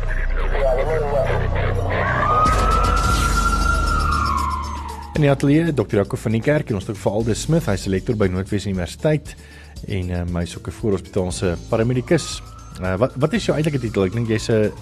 In 5.13 5.21
die 5.21 5.29
ateljee 5.29 5.73
Dr. 5.73 5.99
Jaco 5.99 6.17
van 6.17 6.33
die 6.33 6.41
Kerk 6.41 6.71
en 6.71 6.79
ons 6.79 6.87
het 6.89 6.97
vir 6.97 7.11
Alde 7.13 7.35
Smith, 7.37 7.67
hy's 7.69 7.83
lektor 7.85 8.17
by 8.17 8.25
Noordwes 8.33 8.63
Universiteit 8.65 9.35
en 9.85 10.09
um, 10.09 10.39
hy's 10.39 10.55
ook 10.57 10.71
'n 10.71 10.73
voorhospitaalse 10.73 11.53
paramedikus. 11.69 12.41
Uh, 12.81 12.95
wat 12.97 13.13
wat 13.21 13.33
is 13.33 13.45
jou 13.45 13.53
eintlike 13.53 13.77
titel? 13.77 14.05
Ek 14.05 14.13
dink 14.13 14.27
jy's 14.27 14.49
'n 14.49 14.73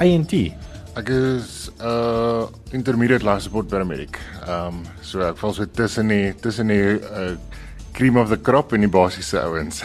INT. 0.00 0.32
Ek 0.96 1.08
is 1.08 1.68
'n 1.76 1.84
uh, 1.84 2.48
intermediate 2.72 3.24
life 3.24 3.42
support 3.42 3.68
paramedic. 3.68 4.16
Ehm 4.48 4.66
um, 4.66 4.82
so 5.02 5.20
ek 5.28 5.36
val 5.36 5.52
so 5.52 5.66
tussen 5.66 6.08
die 6.08 6.34
tussen 6.40 6.66
die 6.68 6.96
uh, 7.04 7.36
cream 7.92 8.16
of 8.16 8.28
the 8.28 8.40
crop 8.40 8.72
en 8.72 8.80
die 8.80 8.90
basiese 8.90 9.40
ouens. 9.40 9.82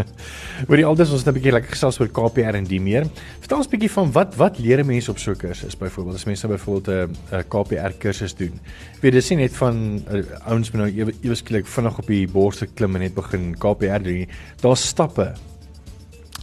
Oor 0.68 0.76
die 0.76 0.86
alders 0.86 1.10
ons 1.10 1.24
het 1.24 1.28
'n 1.30 1.36
bietjie 1.36 1.52
lekker 1.52 1.72
gesels 1.74 2.00
oor 2.00 2.08
KPR 2.08 2.56
en 2.58 2.64
die 2.64 2.80
meer. 2.80 3.06
Vertel 3.40 3.58
ons 3.58 3.70
bietjie 3.70 3.90
van 3.90 4.12
wat 4.12 4.36
wat 4.36 4.58
leer 4.58 4.80
'n 4.80 4.86
mens 4.86 5.08
op 5.08 5.18
so 5.18 5.32
'n 5.32 5.36
kursus 5.36 5.76
byvoorbeeld 5.76 6.16
as 6.16 6.24
mense 6.24 6.46
nou 6.46 6.56
byvoorbeeld 6.56 6.88
'n 6.88 7.36
'n 7.36 7.44
KPR 7.48 7.92
kursus 7.98 8.34
doen. 8.34 8.60
Ek 8.96 9.02
weet 9.02 9.12
dis 9.12 9.30
nie 9.30 9.38
net 9.38 9.56
van 9.56 10.02
uh, 10.10 10.22
ouens 10.46 10.70
moet 10.72 10.82
nou 10.82 10.90
ewe 10.90 11.12
ewe 11.22 11.34
skielik 11.34 11.66
vinnig 11.66 11.98
op 11.98 12.06
die 12.06 12.26
borste 12.26 12.66
klim 12.66 12.94
en 12.94 13.00
net 13.00 13.14
begin 13.14 13.54
KPR 13.54 14.02
doen. 14.02 14.26
Daar's 14.60 14.86
stappe. 14.86 15.34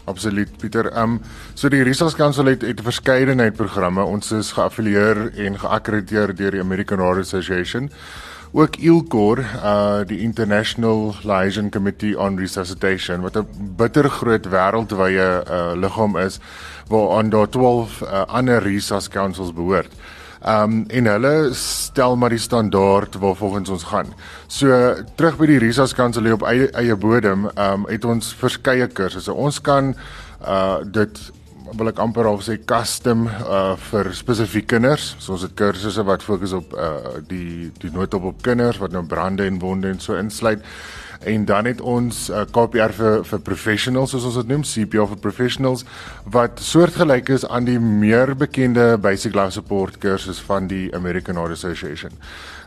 Absoluut 0.05 0.57
Pieter. 0.57 0.91
Ehm 0.91 1.17
um, 1.17 1.21
so 1.53 1.69
die 1.69 1.83
Research 1.83 2.15
Council 2.15 2.45
het 2.45 2.61
het 2.61 2.79
'n 2.79 2.83
verskeidenheid 2.83 3.55
programme. 3.55 4.03
Ons 4.03 4.31
is 4.31 4.51
geaffilieer 4.51 5.33
en 5.37 5.59
geakkrediteer 5.59 6.35
deur 6.35 6.51
die 6.51 6.59
American 6.59 6.99
Heart 6.99 7.19
Association. 7.19 7.89
Ook 8.55 8.75
ILCOR, 8.75 9.39
uh 9.39 9.99
die 10.07 10.19
International 10.23 11.13
Liaison 11.23 11.69
Committee 11.69 12.19
on 12.19 12.37
Resuscitation 12.39 13.19
wat 13.21 13.35
'n 13.35 13.47
bitter 13.75 14.09
groot 14.09 14.45
wêreldwye 14.47 15.43
uh 15.43 15.71
liggaam 15.75 16.15
is 16.17 16.39
waaraan 16.87 17.29
daar 17.29 17.49
12 17.49 18.01
uh, 18.01 18.23
ander 18.25 18.63
resus 18.63 19.07
councils 19.07 19.53
behoort. 19.53 19.91
Um 20.47 20.85
en 20.87 21.05
hulle 21.05 21.49
stel 21.53 22.15
maar 22.15 22.29
die 22.29 22.39
standaard 22.39 23.15
waarvolgens 23.15 23.69
ons 23.69 23.83
gaan. 23.83 24.13
So 24.47 24.95
terug 25.15 25.37
by 25.37 25.45
die 25.45 25.59
Resus 25.59 25.93
Council 25.93 26.31
op 26.31 26.47
eie 26.47 26.71
eie 26.71 26.95
bodem, 26.95 27.49
um 27.57 27.85
het 27.87 28.05
ons 28.05 28.35
verskeie 28.39 28.87
kursusse. 28.87 29.33
Ons 29.33 29.61
kan 29.61 29.95
uh 30.47 30.77
dit 30.85 31.31
wil 31.73 31.89
ek 31.89 31.99
amper 32.03 32.27
half 32.29 32.43
sê 32.45 32.57
custom 32.67 33.25
uh 33.27 33.75
vir 33.89 34.11
spesifiek 34.13 34.67
kinders. 34.75 35.15
So 35.19 35.33
ons 35.35 35.45
het 35.47 35.55
kursusse 35.57 36.05
wat 36.05 36.25
fokus 36.25 36.53
op 36.57 36.75
uh 36.77 37.17
die 37.29 37.71
die 37.81 37.91
noodhulp 37.93 38.29
op 38.33 38.45
kinders 38.45 38.79
wat 38.81 38.93
nou 38.93 39.03
brande 39.05 39.47
en 39.49 39.59
wonde 39.59 39.89
en 39.89 39.99
so 39.99 40.17
insluit. 40.19 40.61
En 41.25 41.45
dan 41.45 41.65
het 41.65 41.81
ons 41.81 42.29
uh, 42.29 42.43
KPR 42.51 42.91
vir 42.93 43.23
vir 43.25 43.39
professionals 43.41 44.11
soos 44.13 44.27
ons 44.29 44.35
dit 44.41 44.49
noem, 44.51 44.65
CPR 44.67 45.07
vir 45.13 45.21
professionals 45.23 45.85
wat 46.29 46.59
soortgelyk 46.61 47.31
is 47.33 47.47
aan 47.47 47.65
die 47.65 47.79
meer 47.79 48.35
bekende 48.37 48.97
basic 49.01 49.33
life 49.33 49.55
support 49.55 49.97
kursus 50.03 50.41
van 50.45 50.67
die 50.69 50.89
American 50.93 51.39
Heart 51.39 51.57
Association. 51.57 52.13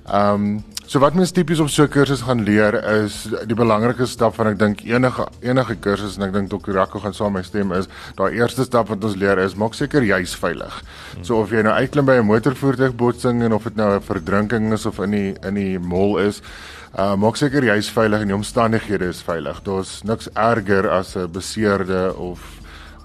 Ehm 0.09 0.35
um, 0.35 0.65
so 0.89 1.03
wat 1.05 1.13
mens 1.13 1.35
tipies 1.37 1.61
op 1.61 1.69
so 1.69 1.83
'n 1.85 1.89
kursus 1.93 2.23
gaan 2.25 2.43
leer 2.43 2.75
is 3.05 3.29
die 3.47 3.55
belangrike 3.55 4.07
stap 4.07 4.35
van 4.35 4.47
ek 4.47 4.59
dink 4.59 4.81
enige 4.81 5.27
enige 5.41 5.77
kursus 5.77 6.17
en 6.17 6.23
ek 6.23 6.33
dink 6.33 6.49
Dr. 6.49 6.73
Rako 6.73 7.01
gaan 7.01 7.13
saam 7.13 7.33
my 7.33 7.43
stem 7.43 7.73
is 7.73 7.89
daai 8.17 8.33
eerste 8.33 8.65
stap 8.65 8.89
wat 8.89 9.05
ons 9.05 9.17
leer 9.17 9.39
is 9.39 9.55
maak 9.55 9.75
seker 9.75 10.03
jy's 10.03 10.35
veilig. 10.35 10.83
So 11.21 11.41
of 11.41 11.51
jy 11.51 11.63
nou 11.63 11.75
uitklim 11.75 12.07
by 12.07 12.17
'n 12.17 12.27
motorvoertuigbotsing 12.27 13.43
en 13.43 13.53
of 13.53 13.65
dit 13.65 13.77
nou 13.77 13.97
'n 13.97 14.01
verdrinking 14.01 14.73
is 14.73 14.87
of 14.87 14.99
in 14.99 15.11
die 15.11 15.37
in 15.43 15.55
die 15.55 15.79
mall 15.79 16.19
is, 16.21 16.41
uh 16.97 17.17
maak 17.17 17.37
seker 17.37 17.63
jy's 17.63 17.91
veilig 17.91 18.21
en 18.21 18.29
die 18.29 18.37
omstandighede 18.37 19.09
is 19.09 19.23
veilig. 19.23 19.63
Daar's 19.65 20.03
niks 20.05 20.29
erger 20.35 20.89
as 20.89 21.17
'n 21.17 21.31
beseerde 21.31 22.17
of 22.17 22.41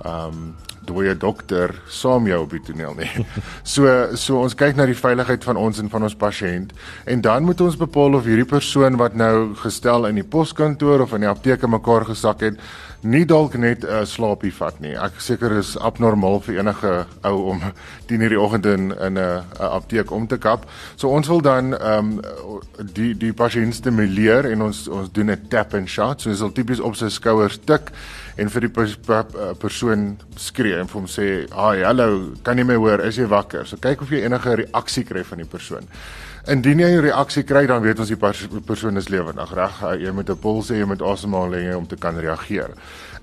um, 0.06 0.56
dooie 0.86 1.16
dokter 1.18 1.72
saam 1.88 2.28
jou 2.28 2.42
op 2.44 2.54
die 2.56 2.62
toneel 2.64 2.96
nie. 3.00 3.10
So 3.74 3.88
so 4.20 4.42
ons 4.44 4.56
kyk 4.60 4.76
na 4.78 4.86
die 4.90 4.98
veiligheid 4.98 5.44
van 5.48 5.58
ons 5.58 5.80
en 5.80 5.90
van 5.90 6.04
ons 6.04 6.16
pasiënt 6.20 6.74
en 7.10 7.22
dan 7.24 7.46
moet 7.48 7.62
ons 7.64 7.78
bepaal 7.80 8.18
of 8.20 8.28
hierdie 8.28 8.48
persoon 8.48 8.98
wat 9.00 9.16
nou 9.16 9.54
gestel 9.64 10.08
in 10.10 10.20
die 10.20 10.28
poskantoor 10.28 11.06
of 11.06 11.14
in 11.16 11.24
die 11.24 11.32
apteek 11.32 11.64
mekaar 11.70 12.06
gesak 12.10 12.44
het, 12.44 12.60
nie 13.04 13.26
dalk 13.28 13.56
net 13.60 13.84
'n 13.84 13.88
uh, 13.88 14.06
slaapie 14.06 14.54
vat 14.54 14.80
nie. 14.80 14.96
Ek 14.96 15.20
seker 15.20 15.52
is 15.58 15.78
abnormaal 15.78 16.40
vir 16.40 16.60
enige 16.60 17.06
ou 17.24 17.38
om 17.52 17.62
10:00 18.08 18.22
in 18.22 18.30
die 18.30 18.40
oggend 18.40 18.66
in 18.66 18.92
in 18.92 19.14
'n 19.14 19.18
uh, 19.18 19.42
apteek 19.60 20.12
om 20.12 20.28
te 20.28 20.38
kap. 20.38 20.66
So 20.96 21.10
ons 21.10 21.28
wil 21.28 21.42
dan 21.42 21.74
um, 21.82 22.20
die 22.94 23.14
die 23.18 23.34
pasiënt 23.34 23.74
stimuleer 23.74 24.52
en 24.52 24.62
ons 24.62 24.88
ons 24.88 25.12
doen 25.12 25.32
'n 25.32 25.48
tap 25.50 25.74
and 25.74 25.90
shot. 25.90 26.22
So 26.22 26.30
jy 26.30 26.36
sal 26.36 26.52
tipies 26.52 26.80
op 26.80 26.96
sy 26.96 27.10
skouers 27.10 27.60
tik 27.66 27.92
en 28.38 28.50
vir 28.50 28.62
die 28.62 28.70
pers 28.70 28.96
per 28.96 29.26
persoon 29.60 30.18
skree 30.38 30.80
en 30.80 30.88
vir 30.88 31.00
hom 31.00 31.08
sê, 31.08 31.48
"Haai, 31.50 31.84
hallo, 31.84 32.34
kan 32.44 32.58
jy 32.58 32.64
my 32.64 32.76
hoor? 32.76 33.02
Is 33.02 33.18
jy 33.18 33.26
wakker?" 33.26 33.66
So 33.66 33.78
kyk 33.78 34.02
of 34.02 34.10
jy 34.10 34.26
enige 34.26 34.56
reaksie 34.56 35.04
kry 35.04 35.24
van 35.24 35.38
die 35.38 35.48
persoon. 35.48 35.88
Indien 36.46 36.80
jy 36.80 36.90
'n 36.98 37.02
reaksie 37.02 37.44
kry, 37.44 37.66
dan 37.66 37.82
weet 37.82 38.00
ons 38.00 38.10
die 38.10 38.18
pers 38.18 38.48
persoon 38.66 38.98
is 38.98 39.08
lewendig, 39.08 39.54
reg? 39.54 39.80
Jy 39.98 40.12
moet 40.12 40.30
'n 40.30 40.36
puls 40.36 40.70
hê, 40.70 40.80
jy 40.80 40.86
moet 40.86 41.02
asemhaal 41.02 41.52
hê 41.52 41.74
om 41.74 41.88
te 41.88 41.96
kan 41.96 42.16
reageer. 42.20 42.72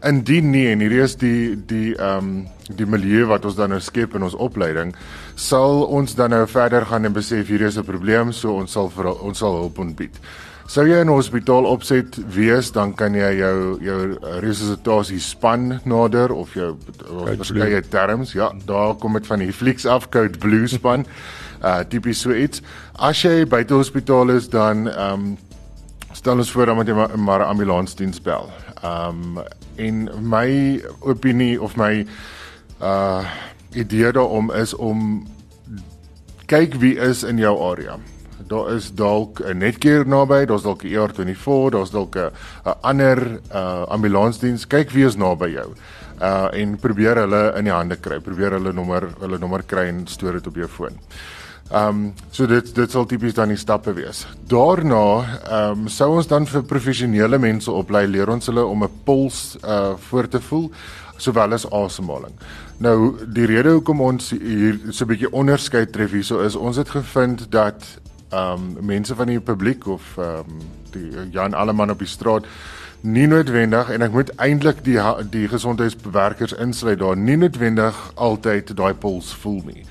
Indien 0.03 0.51
nie 0.51 0.68
en 0.73 0.81
hierdie 0.81 1.03
is 1.03 1.16
die 1.16 1.55
die 1.55 1.94
ehm 1.94 2.18
um, 2.18 2.46
die 2.75 2.87
milieu 2.87 3.27
wat 3.27 3.44
ons 3.44 3.57
dan 3.57 3.70
nou 3.70 3.81
skep 3.81 4.14
in 4.14 4.23
ons 4.23 4.35
opleiding, 4.35 4.94
sal 5.35 5.83
ons 5.85 6.14
dan 6.14 6.31
nou 6.31 6.46
verder 6.46 6.87
gaan 6.87 7.05
en 7.05 7.12
besef 7.12 7.49
hier 7.49 7.61
is 7.61 7.77
'n 7.77 7.85
probleem, 7.85 8.33
so 8.33 8.57
ons 8.57 8.73
sal 8.73 8.88
vir, 8.88 9.12
ons 9.23 9.38
sal 9.38 9.53
hulp 9.53 9.79
ontbied. 9.79 10.16
Sou 10.71 10.85
jy 10.87 11.01
in 11.03 11.09
'n 11.09 11.17
hospitaal 11.17 11.65
opset 11.67 12.15
wees, 12.31 12.71
dan 12.71 12.93
kan 12.95 13.15
jy 13.15 13.31
jou 13.39 13.79
jou 13.83 14.19
resusitasie 14.39 15.19
span 15.19 15.81
nader 15.85 16.31
of 16.33 16.55
jou 16.55 16.77
verskeie 17.37 17.81
terms. 17.89 18.33
Ja, 18.33 18.53
daar 18.67 18.95
kom 18.95 19.13
dit 19.13 19.27
van 19.27 19.39
die 19.39 19.53
flieks 19.53 19.87
af 19.87 20.09
Code 20.09 20.39
Blue 20.39 20.69
span. 20.69 21.07
uh 21.67 21.81
tipies 21.83 22.21
so 22.21 22.31
iets. 22.31 22.63
As 22.95 23.23
jy 23.23 23.47
buite 23.47 23.75
hospitaal 23.75 24.31
is, 24.31 24.49
dan 24.49 24.87
ehm 24.89 25.13
um, 25.13 25.39
stel 26.13 26.39
ons 26.39 26.51
voor 26.51 26.67
dan 26.67 26.77
moet 26.77 26.87
jy 26.87 26.95
maar, 26.95 27.19
maar 27.19 27.41
'n 27.41 27.51
ambulansdiens 27.51 28.23
bel. 28.23 28.49
Ehm 28.83 29.37
um, 29.37 29.43
en 29.77 30.09
my 30.23 30.83
opinie 31.01 31.63
of 31.63 31.77
my 31.77 32.07
uh 32.81 33.25
idee 33.75 34.13
daarom 34.13 34.53
is 34.53 34.75
om 34.75 35.27
kyk 36.47 36.75
wie 36.75 36.95
is 36.95 37.23
in 37.23 37.39
jou 37.39 37.59
area. 37.59 37.99
Daar 38.51 38.73
is 38.75 38.91
dalk 38.95 39.39
'n 39.41 39.59
netkeer 39.59 40.07
naby, 40.07 40.45
daar's 40.45 40.63
dalk 40.63 40.83
'n 40.83 40.89
ER24, 40.89 41.71
daar's 41.71 41.91
dalk 41.91 42.17
'n 42.17 42.31
'n 42.65 42.75
ander 42.81 43.41
uh 43.55 43.83
ambulansdiens. 43.89 44.67
Kyk 44.67 44.91
wie 44.91 45.05
is 45.05 45.17
naby 45.17 45.49
jou. 45.51 45.69
Uh 46.21 46.49
en 46.53 46.79
probeer 46.79 47.17
hulle 47.17 47.53
in 47.57 47.65
die 47.65 47.73
hande 47.73 47.97
kry. 47.97 48.19
Probeer 48.19 48.51
hulle 48.51 48.73
nommer 48.73 49.09
hulle 49.21 49.39
nommer 49.39 49.63
kry 49.63 49.87
en 49.87 50.07
stoor 50.07 50.33
dit 50.33 50.47
op 50.47 50.55
jou 50.55 50.69
foon. 50.69 50.99
Ehm 51.71 51.89
um, 51.89 52.15
so 52.31 52.47
dit 52.47 52.75
dit 52.75 52.91
sal 52.91 53.07
tipies 53.07 53.35
dan 53.35 53.49
die 53.49 53.57
stappe 53.57 53.93
wees. 53.93 54.27
Daarna 54.47 55.25
ehm 55.51 55.71
um, 55.71 55.89
sou 55.89 56.17
ons 56.17 56.27
dan 56.27 56.47
vir 56.47 56.63
professionele 56.63 57.39
mense 57.39 57.71
oplei 57.71 58.07
leer 58.07 58.31
ons 58.31 58.47
hulle 58.47 58.65
om 58.65 58.83
'n 58.83 58.91
puls 59.05 59.57
uh 59.65 59.95
voor 59.97 60.29
te 60.29 60.41
voel 60.41 60.71
sowel 61.17 61.53
as 61.53 61.71
asemhaling. 61.71 62.35
Nou 62.79 63.15
die 63.27 63.47
rede 63.47 63.71
hoekom 63.71 64.01
ons 64.01 64.31
hier 64.31 64.81
so 64.91 65.05
'n 65.05 65.09
bietjie 65.09 65.33
onderskeid 65.33 65.93
tref 65.93 66.11
hierso 66.11 66.41
is 66.41 66.57
ons 66.57 66.77
het 66.77 66.89
gevind 66.89 67.51
dat 67.51 68.01
ehm 68.31 68.77
um, 68.79 68.87
mense 68.87 69.14
van 69.14 69.27
die 69.27 69.40
publiek 69.40 69.87
of 69.87 70.16
ehm 70.16 70.51
um, 70.51 70.61
die 70.90 71.31
Jan 71.31 71.55
Alleman 71.55 71.90
op 71.90 71.99
die 71.99 72.09
straat 72.09 72.47
nie 73.01 73.27
noodwendig 73.27 73.88
en 73.90 74.03
ek 74.05 74.12
moet 74.12 74.31
eintlik 74.37 74.83
die 74.85 74.99
die 75.33 75.49
gesondheidsbewerkers 75.49 76.53
insluit 76.61 76.99
daar 77.01 77.16
nie 77.16 77.37
noodwendig 77.40 77.97
altyd 78.14 78.75
daai 78.77 78.95
puls 78.95 79.33
voel 79.43 79.62
nie. 79.64 79.85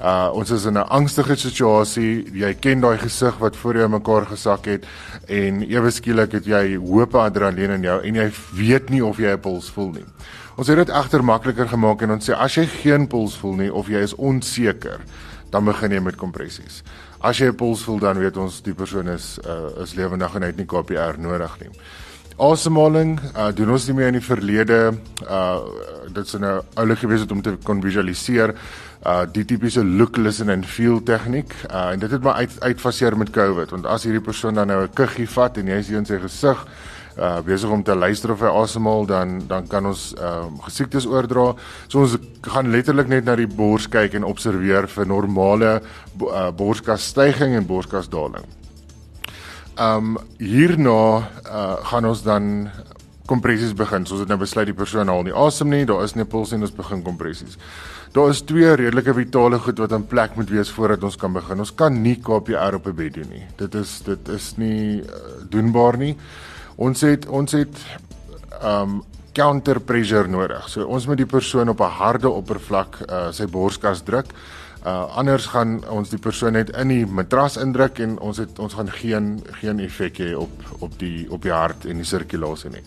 Uh 0.00 0.30
ons 0.32 0.50
is 0.50 0.64
in 0.64 0.78
'n 0.78 0.88
angstige 0.88 1.36
situasie. 1.36 2.24
Jy 2.32 2.54
ken 2.54 2.80
daai 2.80 2.98
gesig 2.98 3.38
wat 3.38 3.56
voor 3.56 3.76
jou 3.76 3.88
mekaar 3.88 4.26
gesak 4.26 4.64
het 4.64 4.84
en 5.26 5.62
ewe 5.62 5.90
skielik 5.90 6.32
het 6.32 6.44
jy 6.44 6.76
hoop 6.76 7.14
adrenalien 7.14 7.70
in 7.70 7.82
jou 7.82 8.00
en 8.02 8.14
jy 8.14 8.30
weet 8.54 8.90
nie 8.90 9.04
of 9.04 9.18
jy 9.18 9.32
'n 9.32 9.40
puls 9.40 9.70
voel 9.70 9.90
nie. 9.90 10.04
Ons 10.56 10.68
het 10.68 10.76
dit 10.76 10.88
egter 10.88 11.24
makliker 11.24 11.68
gemaak 11.68 12.02
en 12.02 12.10
ons 12.10 12.28
sê 12.30 12.34
as 12.36 12.54
jy 12.54 12.66
geen 12.66 13.06
puls 13.06 13.36
voel 13.36 13.54
nie 13.54 13.72
of 13.72 13.88
jy 13.88 14.00
is 14.02 14.14
onseker, 14.14 15.00
dan 15.50 15.64
begin 15.64 15.92
jy 15.92 16.00
met 16.00 16.16
kompressies. 16.16 16.82
As 17.20 17.38
jy 17.38 17.50
'n 17.50 17.56
puls 17.56 17.82
voel, 17.84 17.98
dan 17.98 18.18
weet 18.18 18.36
ons 18.36 18.62
die 18.62 18.74
persoon 18.74 19.08
is 19.08 19.38
uh, 19.44 19.82
is 19.82 19.94
lewendig 19.94 20.34
en 20.34 20.42
hy 20.42 20.48
het 20.48 20.56
nie 20.56 20.66
KPR 20.66 21.18
nodig 21.20 21.58
nie. 21.60 21.68
Asemhaling, 22.40 23.18
uh, 23.36 23.50
doen 23.52 23.70
ons 23.74 23.86
nie 23.86 23.94
meer 23.98 24.08
in 24.08 24.16
die 24.16 24.24
verlede 24.24 24.94
uh 25.28 25.58
dit 26.10 26.24
is 26.26 26.34
'n 26.34 26.44
oulik 26.74 26.98
gewees 26.98 27.26
om 27.30 27.42
te 27.42 27.58
kon 27.62 27.82
visualiseer 27.82 28.54
uh 29.06 29.26
die 29.32 29.44
tipiese 29.44 29.84
look 29.84 30.16
listen 30.16 30.48
and 30.48 30.66
feel 30.66 31.02
tegniek 31.02 31.52
uh 31.70 31.92
en 31.92 31.98
dit 31.98 32.10
het 32.10 32.22
maar 32.22 32.40
uit 32.40 32.56
uitfaseer 32.60 33.16
met 33.16 33.30
COVID 33.30 33.70
want 33.70 33.86
as 33.86 34.02
hierdie 34.02 34.24
persoon 34.24 34.54
dan 34.54 34.66
nou 34.66 34.82
'n 34.82 34.94
kuggie 34.94 35.28
vat 35.28 35.56
en 35.56 35.66
jy 35.66 35.82
sien 35.82 36.06
sy 36.06 36.18
gesig 36.18 36.66
uh 37.18 37.40
besig 37.42 37.70
om 37.70 37.82
te 37.82 37.94
luister 37.94 38.32
of 38.32 38.40
hy 38.40 38.52
asemhaal 38.62 39.06
dan 39.06 39.40
dan 39.48 39.66
kan 39.66 39.86
ons 39.86 40.12
uh 40.14 40.46
gesiektes 40.66 41.06
oordra. 41.06 41.54
So 41.88 42.04
ons 42.04 42.16
gaan 42.42 42.70
letterlik 42.70 43.08
net 43.08 43.24
na 43.24 43.36
die 43.36 43.48
bors 43.48 43.88
kyk 43.88 44.14
en 44.14 44.24
observeer 44.24 44.86
vir 44.86 45.06
normale 45.06 45.80
uh, 45.80 46.50
borskasstygings 46.50 47.58
en 47.58 47.66
borskasdaling. 47.66 48.46
Um 49.80 50.18
hierna 50.38 51.00
uh 51.46 51.76
gaan 51.90 52.04
ons 52.04 52.22
dan 52.22 52.70
kompressies 53.30 53.74
begin. 53.76 54.06
So 54.06 54.16
ons 54.16 54.24
het 54.24 54.30
nou 54.30 54.40
besluit 54.40 54.68
die 54.70 54.76
persoon 54.76 55.10
haal 55.10 55.24
nie 55.26 55.34
asem 55.36 55.70
nie, 55.70 55.86
daar 55.88 56.04
is 56.04 56.16
nie 56.18 56.26
puls 56.28 56.52
nie, 56.52 56.62
ons 56.66 56.74
begin 56.74 57.02
kompressies. 57.06 57.58
Daar 58.10 58.32
is 58.32 58.42
twee 58.42 58.66
redelike 58.74 59.14
vitale 59.14 59.60
goed 59.62 59.78
wat 59.78 59.92
in 59.94 60.06
plek 60.10 60.34
moet 60.38 60.50
wees 60.50 60.70
voordat 60.74 61.04
ons 61.06 61.18
kan 61.18 61.30
begin. 61.34 61.62
Ons 61.62 61.70
kan 61.70 61.94
nie 61.94 62.16
KPR 62.18 62.74
op 62.80 62.86
'n 62.90 62.96
bed 62.96 63.14
doen 63.14 63.30
nie. 63.30 63.44
Dit 63.56 63.74
is 63.74 64.00
dit 64.02 64.28
is 64.28 64.56
nie 64.56 65.02
uh, 65.02 65.46
doenbaar 65.48 65.96
nie. 65.96 66.16
Ons 66.80 67.04
het 67.04 67.26
ons 67.28 67.52
het 67.52 67.82
um 68.64 69.00
counter 69.36 69.78
pressure 69.80 70.28
nodig. 70.28 70.64
So 70.68 70.88
ons 70.88 71.06
moet 71.06 71.20
die 71.20 71.28
persoon 71.28 71.68
op 71.68 71.80
'n 71.80 71.96
harde 72.00 72.28
oppervlak 72.28 72.98
uh, 73.08 73.28
sy 73.32 73.46
borskas 73.46 74.02
druk. 74.02 74.32
Uh 74.80 75.16
anders 75.16 75.46
gaan 75.46 75.84
ons 75.92 76.08
die 76.08 76.18
persoon 76.18 76.52
net 76.52 76.70
in 76.70 76.88
die 76.88 77.06
matras 77.06 77.58
indruk 77.60 77.98
en 77.98 78.18
ons 78.18 78.38
het 78.40 78.58
ons 78.58 78.74
gaan 78.74 78.88
geen 78.88 79.42
geen 79.60 79.80
effek 79.80 80.18
hê 80.18 80.34
op 80.34 80.50
op 80.80 80.98
die 80.98 81.26
op 81.30 81.42
die 81.42 81.52
hart 81.52 81.84
en 81.84 81.96
die 81.96 82.04
sirkulasie 82.04 82.70
nie. 82.70 82.82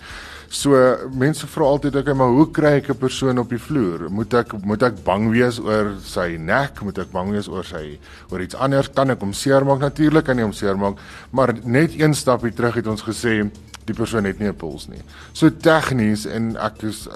So 0.49 0.73
mense 1.13 1.47
vra 1.47 1.63
altyd 1.63 1.95
ek 1.95 2.09
maar 2.17 2.33
hoe 2.33 2.47
kry 2.51 2.71
ek 2.79 2.89
'n 2.89 2.97
persoon 2.97 3.37
op 3.37 3.49
die 3.49 3.59
vloer? 3.59 4.09
Moet 4.09 4.33
ek 4.33 4.53
moet 4.65 4.83
ek 4.83 5.03
bang 5.03 5.29
wees 5.31 5.59
oor 5.59 5.93
sy 6.03 6.37
nek? 6.39 6.81
Moet 6.81 6.97
ek 6.97 7.11
bang 7.11 7.29
wees 7.29 7.47
oor 7.47 7.63
sy 7.63 7.99
oor 8.31 8.41
iets 8.41 8.55
anders? 8.55 8.89
Kan 8.93 9.11
ek 9.11 9.19
hom 9.19 9.33
seermaak? 9.33 9.79
Natuurlik 9.79 10.25
kan 10.25 10.37
jy 10.37 10.43
hom 10.43 10.53
seermaak, 10.53 10.97
maar 11.31 11.53
net 11.63 11.93
een 11.99 12.13
stapie 12.13 12.53
terug 12.53 12.73
het 12.73 12.87
ons 12.87 13.03
gesê 13.03 13.51
die 13.85 13.95
persoon 13.95 14.23
het 14.23 14.39
nie 14.39 14.47
'n 14.47 14.55
puls 14.55 14.87
nie. 14.87 15.01
So 15.33 15.49
tegnies 15.49 16.25
en 16.25 16.55
ek 16.57 16.83
is 16.83 17.07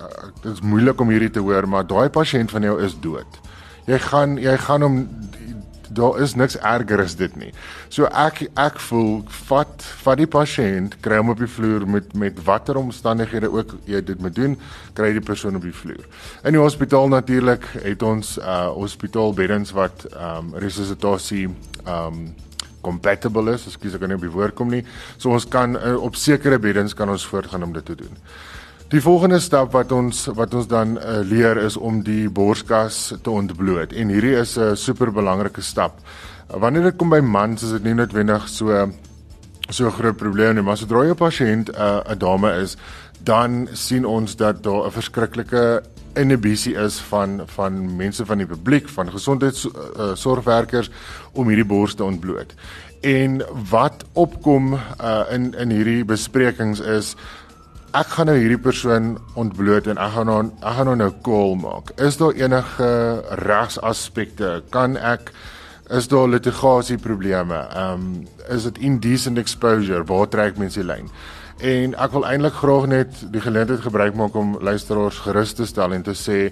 dit 0.42 0.54
is 0.54 0.62
moeilik 0.62 1.00
om 1.00 1.10
hierdie 1.10 1.32
te 1.32 1.40
hoor, 1.40 1.68
maar 1.68 1.88
daai 1.88 2.10
pasiënt 2.10 2.52
van 2.52 2.62
jou 2.62 2.82
is 2.82 2.96
dood. 3.00 3.40
Jy 3.86 4.00
gaan 4.00 4.38
jy 4.38 4.58
gaan 4.58 4.82
hom 4.82 5.08
daar 5.90 6.22
is 6.22 6.36
niks 6.36 6.58
erger 6.58 7.02
as 7.02 7.16
dit 7.16 7.36
nie. 7.36 7.52
So 7.90 8.08
ek 8.12 8.44
ek 8.60 8.80
voel 8.90 9.24
vat 9.48 9.86
vat 10.04 10.20
die 10.20 10.30
pasiënt, 10.30 10.98
kry 11.02 11.20
hom 11.22 11.32
op 11.34 11.42
die 11.42 11.50
vloer 11.50 11.88
met 11.88 12.14
met 12.14 12.42
watter 12.44 12.80
omstandighede 12.80 13.52
ook 13.52 13.76
jy 13.86 14.02
dit 14.02 14.22
moet 14.22 14.36
doen, 14.36 14.58
kry 14.94 15.14
die 15.16 15.24
persoon 15.24 15.56
op 15.56 15.66
die 15.66 15.76
vloer. 15.76 16.04
In 16.44 16.58
die 16.58 16.62
hospitaal 16.62 17.08
natuurlik 17.14 17.66
het 17.84 18.04
ons 18.04 18.38
uh 18.38 18.68
hospitaalbeddens 18.76 19.74
wat 19.78 20.08
um 20.14 20.54
resusitasie 20.56 21.48
um 21.86 22.28
compatible 22.88 23.54
is, 23.54 23.68
ekskuus 23.70 23.98
ek 23.98 24.04
kan 24.04 24.14
nie 24.14 24.20
op 24.20 24.26
die 24.26 24.34
woord 24.34 24.56
kom 24.58 24.72
nie. 24.74 24.84
So 25.18 25.34
ons 25.36 25.48
kan 25.52 25.76
uh, 25.76 25.96
op 26.02 26.16
sekere 26.20 26.60
beddens 26.64 26.96
kan 26.98 27.12
ons 27.12 27.26
voortgaan 27.28 27.68
om 27.68 27.76
dit 27.76 27.86
te 27.86 27.98
doen. 28.00 28.16
Die 28.94 29.04
volgende 29.04 29.42
stap 29.44 29.74
wat 29.76 29.92
ons 29.92 30.28
wat 30.38 30.54
ons 30.56 30.70
dan 30.72 30.96
uh, 30.96 31.20
leer 31.28 31.60
is 31.60 31.76
om 31.76 32.00
die 32.08 32.30
borskas 32.32 33.12
te 33.24 33.34
ontbloot 33.34 33.92
en 33.92 34.14
hierdie 34.16 34.38
is 34.40 34.56
'n 34.58 34.76
super 34.80 35.12
belangrike 35.12 35.62
stap. 35.62 36.00
Uh, 36.48 36.62
wanneer 36.64 36.84
dit 36.92 36.98
kom 36.98 37.12
by 37.12 37.20
mans 37.20 37.64
is 37.64 37.76
dit 37.76 37.84
nie 37.84 37.98
noodwendig 38.00 38.48
so 38.48 38.88
so 39.70 39.86
'n 39.86 39.92
groot 39.92 40.18
probleem 40.18 40.56
nie, 40.56 40.64
maar 40.64 40.78
sodra 40.78 41.04
jy 41.04 41.12
'n 41.12 41.20
pasiënt 41.20 41.70
'n 41.70 41.76
uh, 41.76 42.16
dame 42.16 42.52
is, 42.64 42.78
dan 43.20 43.68
sien 43.74 44.06
ons 44.06 44.36
dat 44.36 44.64
daar 44.64 44.88
'n 44.88 44.92
verskriklike 44.92 45.84
inhibisie 46.20 46.76
is 46.82 47.00
van 47.10 47.42
van 47.56 47.80
mense 47.96 48.26
van 48.26 48.42
die 48.42 48.50
publiek, 48.50 48.90
van 48.90 49.12
gesondheidsorgwerkers 49.14 50.90
uh, 50.90 50.96
om 51.34 51.50
hierdie 51.52 51.68
bors 51.68 51.96
te 51.96 52.04
ontbloot. 52.04 52.54
En 53.06 53.42
wat 53.72 54.06
opkom 54.14 54.74
uh, 54.74 55.24
in 55.34 55.52
in 55.54 55.74
hierdie 55.74 56.06
besprekings 56.06 56.82
is 56.82 57.16
ek 57.98 58.10
gaan 58.18 58.30
nou 58.30 58.38
hierdie 58.38 58.62
persoon 58.62 59.16
ontbloot 59.40 59.88
en 59.88 59.98
ek 60.02 60.16
gaan 60.18 60.30
nou 60.30 60.40
ek 60.62 60.80
gaan 60.80 60.98
nou 60.98 61.12
call 61.26 61.56
maak. 61.62 61.94
Is 62.02 62.20
daar 62.20 62.36
enige 62.38 62.90
regsaspekte? 63.46 64.62
Kan 64.74 64.98
ek 64.98 65.32
is 65.94 66.10
daar 66.12 66.28
litigasie 66.28 66.98
probleme? 66.98 67.64
Ehm 67.72 67.94
um, 67.94 68.28
is 68.50 68.64
dit 68.64 68.78
indecent 68.78 69.38
exposure? 69.38 70.04
Waar 70.04 70.28
trek 70.28 70.58
mense 70.58 70.80
die 70.80 70.88
lyn? 70.88 71.10
En 71.58 71.96
ek 71.98 72.12
wil 72.14 72.26
eintlik 72.30 72.54
graag 72.54 72.86
net 72.86 73.24
die 73.34 73.42
geleentheid 73.42 73.82
gebruik 73.82 74.14
maak 74.14 74.36
om 74.38 74.58
luisteraars 74.62 75.24
gerus 75.26 75.56
te 75.58 75.66
stel 75.66 75.96
en 75.96 76.04
te 76.06 76.14
sê 76.14 76.52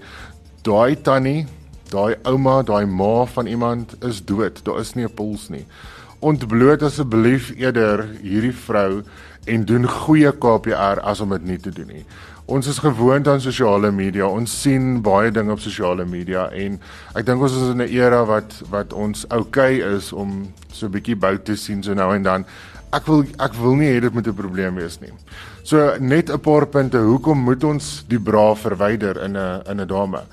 daai 0.66 0.98
tannie, 0.98 1.46
daai 1.92 2.16
ouma, 2.26 2.64
daai 2.66 2.88
ma 2.90 3.26
van 3.30 3.46
iemand 3.46 3.94
is 4.02 4.24
dood. 4.26 4.64
Daar 4.66 4.80
is 4.82 4.96
nie 4.96 5.06
'n 5.06 5.14
puls 5.14 5.50
nie. 5.50 5.66
Ontbloot 6.20 6.82
asseblief 6.82 7.54
eerder 7.54 8.08
hierdie 8.22 8.56
vrou 8.56 9.04
en 9.46 9.66
doen 9.66 9.86
goeie 9.88 10.32
KPR 10.32 11.00
as 11.02 11.22
om 11.22 11.30
dit 11.30 11.46
nie 11.46 11.58
te 11.58 11.70
doen 11.70 11.88
nie. 11.88 12.06
Ons 12.46 12.68
is 12.68 12.78
gewoond 12.78 13.28
aan 13.28 13.42
sosiale 13.42 13.92
media. 13.92 14.28
Ons 14.28 14.62
sien 14.62 15.02
baie 15.02 15.32
dinge 15.32 15.52
op 15.52 15.60
sosiale 15.60 16.06
media 16.06 16.50
en 16.50 16.80
ek 17.16 17.26
dink 17.26 17.42
ons 17.42 17.54
is 17.54 17.70
in 17.70 17.82
'n 17.82 17.90
era 17.90 18.26
wat 18.26 18.62
wat 18.70 18.94
ons 18.94 19.26
oukei 19.30 19.82
okay 19.82 19.96
is 19.96 20.14
om 20.14 20.54
so 20.72 20.86
'n 20.86 20.92
bietjie 20.92 21.16
bou 21.16 21.38
te 21.38 21.56
sien 21.56 21.84
so 21.84 21.94
nou 21.94 22.16
en 22.16 22.24
dan. 22.24 22.46
Ek 22.94 23.06
wil 23.06 23.26
ek 23.40 23.54
wil 23.54 23.76
nie 23.76 23.90
hê 23.94 24.00
dit 24.02 24.14
moet 24.14 24.28
'n 24.28 24.34
probleem 24.34 24.76
wees 24.76 25.00
nie. 25.00 25.12
So 25.64 25.98
net 26.00 26.30
'n 26.30 26.40
paar 26.40 26.66
punte. 26.66 26.98
Hoekom 26.98 27.38
moet 27.38 27.64
ons 27.64 28.04
die 28.08 28.20
bra 28.20 28.56
verwyder 28.56 29.24
in 29.24 29.38
'n 29.38 29.62
in 29.70 29.82
'n 29.82 29.88
dame? 29.88 30.24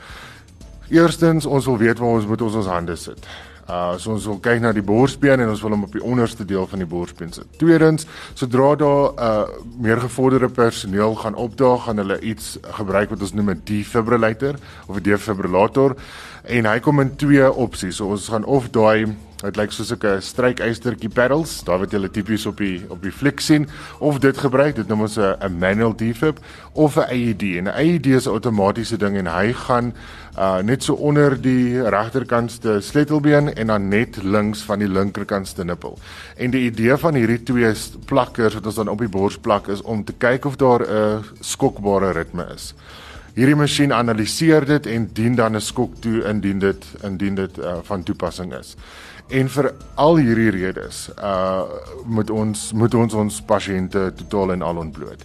Eerstens, 0.89 1.47
ons 1.47 1.67
wil 1.67 1.79
weet 1.79 1.99
waar 1.99 2.09
ons 2.09 2.27
moet 2.27 2.43
ons 2.43 2.55
ons 2.55 2.67
hande 2.67 2.97
sit. 2.97 3.27
Uh 3.71 3.95
so 3.97 4.11
ons 4.11 4.25
wil 4.27 4.41
kyk 4.43 4.61
na 4.61 4.73
die 4.75 4.83
borsbeen 4.83 5.41
en 5.41 5.49
ons 5.53 5.61
wil 5.63 5.71
hom 5.71 5.85
op 5.87 5.93
die 5.95 6.03
onderste 6.03 6.45
deel 6.45 6.67
van 6.67 6.83
die 6.83 6.89
borsbeen 6.89 7.31
sit. 7.33 7.47
Tweedens, 7.61 8.07
sodra 8.35 8.75
daar 8.77 9.13
uh 9.15 9.45
meer 9.79 10.01
gevorderde 10.03 10.49
personeel 10.49 11.15
gaan 11.15 11.39
opdaag, 11.39 11.85
gaan 11.87 12.03
hulle 12.03 12.19
iets 12.21 12.57
gebruik 12.81 13.15
wat 13.15 13.23
ons 13.23 13.33
noem 13.33 13.51
'n 13.51 13.63
defibrillator 13.65 14.59
of 14.87 14.97
'n 14.97 15.03
defibrillator 15.03 15.97
en 16.45 16.67
hy 16.67 16.79
kom 16.81 17.01
in 17.01 17.17
twee 17.17 17.53
opsies. 17.53 17.97
So 17.97 18.07
ons 18.07 18.29
gaan 18.29 18.45
of 18.45 18.71
daai 18.71 19.15
Dit 19.43 19.57
lyk 19.59 19.73
soos 19.75 19.91
'n 19.91 20.21
strykystertjie 20.23 21.11
pedals, 21.11 21.65
daar 21.65 21.79
wat 21.79 21.91
jy 21.91 22.09
tipies 22.09 22.47
op 22.47 22.57
die 22.57 22.85
op 22.89 23.03
die 23.03 23.11
fliek 23.11 23.41
sien, 23.41 23.67
of 23.99 24.21
dit 24.21 24.39
gebruik, 24.39 24.77
dit 24.77 24.89
noem 24.89 25.01
ons 25.01 25.19
'n 25.19 25.59
manual 25.59 25.97
defib 25.97 26.39
of 26.73 26.97
'n 26.97 27.11
AED. 27.11 27.43
En 27.59 27.65
'n 27.65 27.75
AED 27.75 28.07
is 28.07 28.27
'n 28.27 28.31
outomatiese 28.31 28.97
ding 28.97 29.17
en 29.17 29.27
hy 29.27 29.53
gaan 29.53 29.95
uh 30.39 30.63
net 30.63 30.83
so 30.83 30.95
onder 30.95 31.41
die 31.41 31.83
regterkantste 31.83 32.81
sleutelbeen 32.81 33.55
en 33.55 33.67
dan 33.67 33.89
net 33.89 34.23
links 34.23 34.63
van 34.63 34.79
die 34.79 34.89
linkerkantste 34.89 35.65
nippel. 35.65 35.99
En 36.37 36.51
die 36.51 36.71
idee 36.71 36.97
van 36.97 37.15
hierdie 37.15 37.43
twee 37.43 37.75
plakkers 38.05 38.55
wat 38.55 38.67
ons 38.67 38.75
dan 38.75 38.89
op 38.89 38.99
die 38.99 39.09
bors 39.09 39.39
plak 39.39 39.69
is 39.69 39.83
om 39.83 40.05
te 40.05 40.15
kyk 40.19 40.45
of 40.45 40.57
daar 40.57 40.81
'n 40.81 41.25
skokbare 41.41 42.13
ritme 42.13 42.47
is. 42.55 42.75
Hierdie 43.33 43.57
masjien 43.57 43.93
analiseer 43.97 44.67
dit 44.69 44.87
en 44.93 45.07
dien 45.17 45.35
dan 45.35 45.57
'n 45.57 45.61
skok 45.61 45.95
toe 46.01 46.25
indien 46.29 46.59
dit 46.59 46.85
indien 47.03 47.35
dit 47.35 47.59
uh, 47.59 47.79
van 47.83 48.03
toepassing 48.03 48.53
is. 48.55 48.77
En 49.29 49.49
vir 49.49 49.73
al 49.95 50.17
hierdie 50.17 50.51
redes, 50.51 51.09
uh 51.17 51.63
moet 52.05 52.31
ons 52.31 52.73
moet 52.73 52.95
ons 52.95 53.15
ons 53.15 53.43
pasiënte 53.43 54.13
totaal 54.17 54.53
en 54.53 54.63
al 54.63 54.77
ontbloot. 54.77 55.25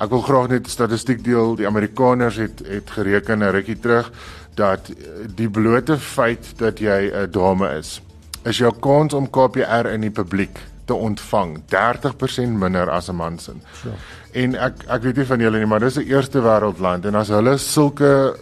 Ek 0.00 0.08
wil 0.10 0.20
graag 0.20 0.48
net 0.48 0.70
statistiek 0.70 1.24
deel. 1.24 1.56
Die 1.56 1.66
Amerikaners 1.66 2.36
het 2.36 2.62
het 2.66 2.90
gereken 2.90 3.38
'n 3.38 3.52
rukkie 3.52 3.78
terug 3.78 4.12
dat 4.54 4.90
die 5.34 5.50
blote 5.50 5.98
feit 5.98 6.58
dat 6.58 6.78
jy 6.78 7.10
'n 7.12 7.30
dame 7.30 7.68
is, 7.78 8.00
is 8.44 8.58
jou 8.58 8.72
kans 8.80 9.12
om 9.12 9.30
KPR 9.30 9.86
in 9.92 10.00
die 10.00 10.10
publiek 10.10 10.58
te 10.84 10.94
ontvang 10.94 11.62
30% 11.68 12.58
minder 12.58 12.90
as 12.90 13.08
'n 13.08 13.14
man 13.14 13.38
se. 13.38 13.52
Sure. 13.72 13.94
En 14.32 14.54
ek 14.54 14.84
ek 14.88 15.02
weet 15.02 15.16
nie 15.16 15.26
van 15.26 15.40
julle 15.40 15.58
nie, 15.58 15.66
maar 15.66 15.80
dis 15.80 15.98
'n 15.98 16.08
eerste 16.08 16.40
wêreldland 16.40 17.04
en 17.04 17.14
as 17.14 17.28
hulle 17.28 17.58
sulke 17.58 18.36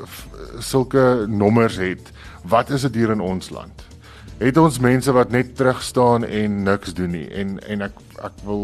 sulke 0.58 1.26
nommers 1.28 1.76
het, 1.76 2.12
wat 2.44 2.70
is 2.70 2.82
dit 2.82 2.94
hier 2.94 3.10
in 3.10 3.20
ons 3.20 3.50
land? 3.50 3.90
het 4.40 4.56
ons 4.56 4.78
mense 4.80 5.12
wat 5.12 5.32
net 5.34 5.52
terug 5.56 5.82
staan 5.84 6.24
en 6.24 6.62
niks 6.64 6.94
doen 6.96 7.12
nie 7.12 7.26
en 7.36 7.58
en 7.68 7.84
ek 7.84 7.98
ek 8.24 8.38
wil 8.46 8.62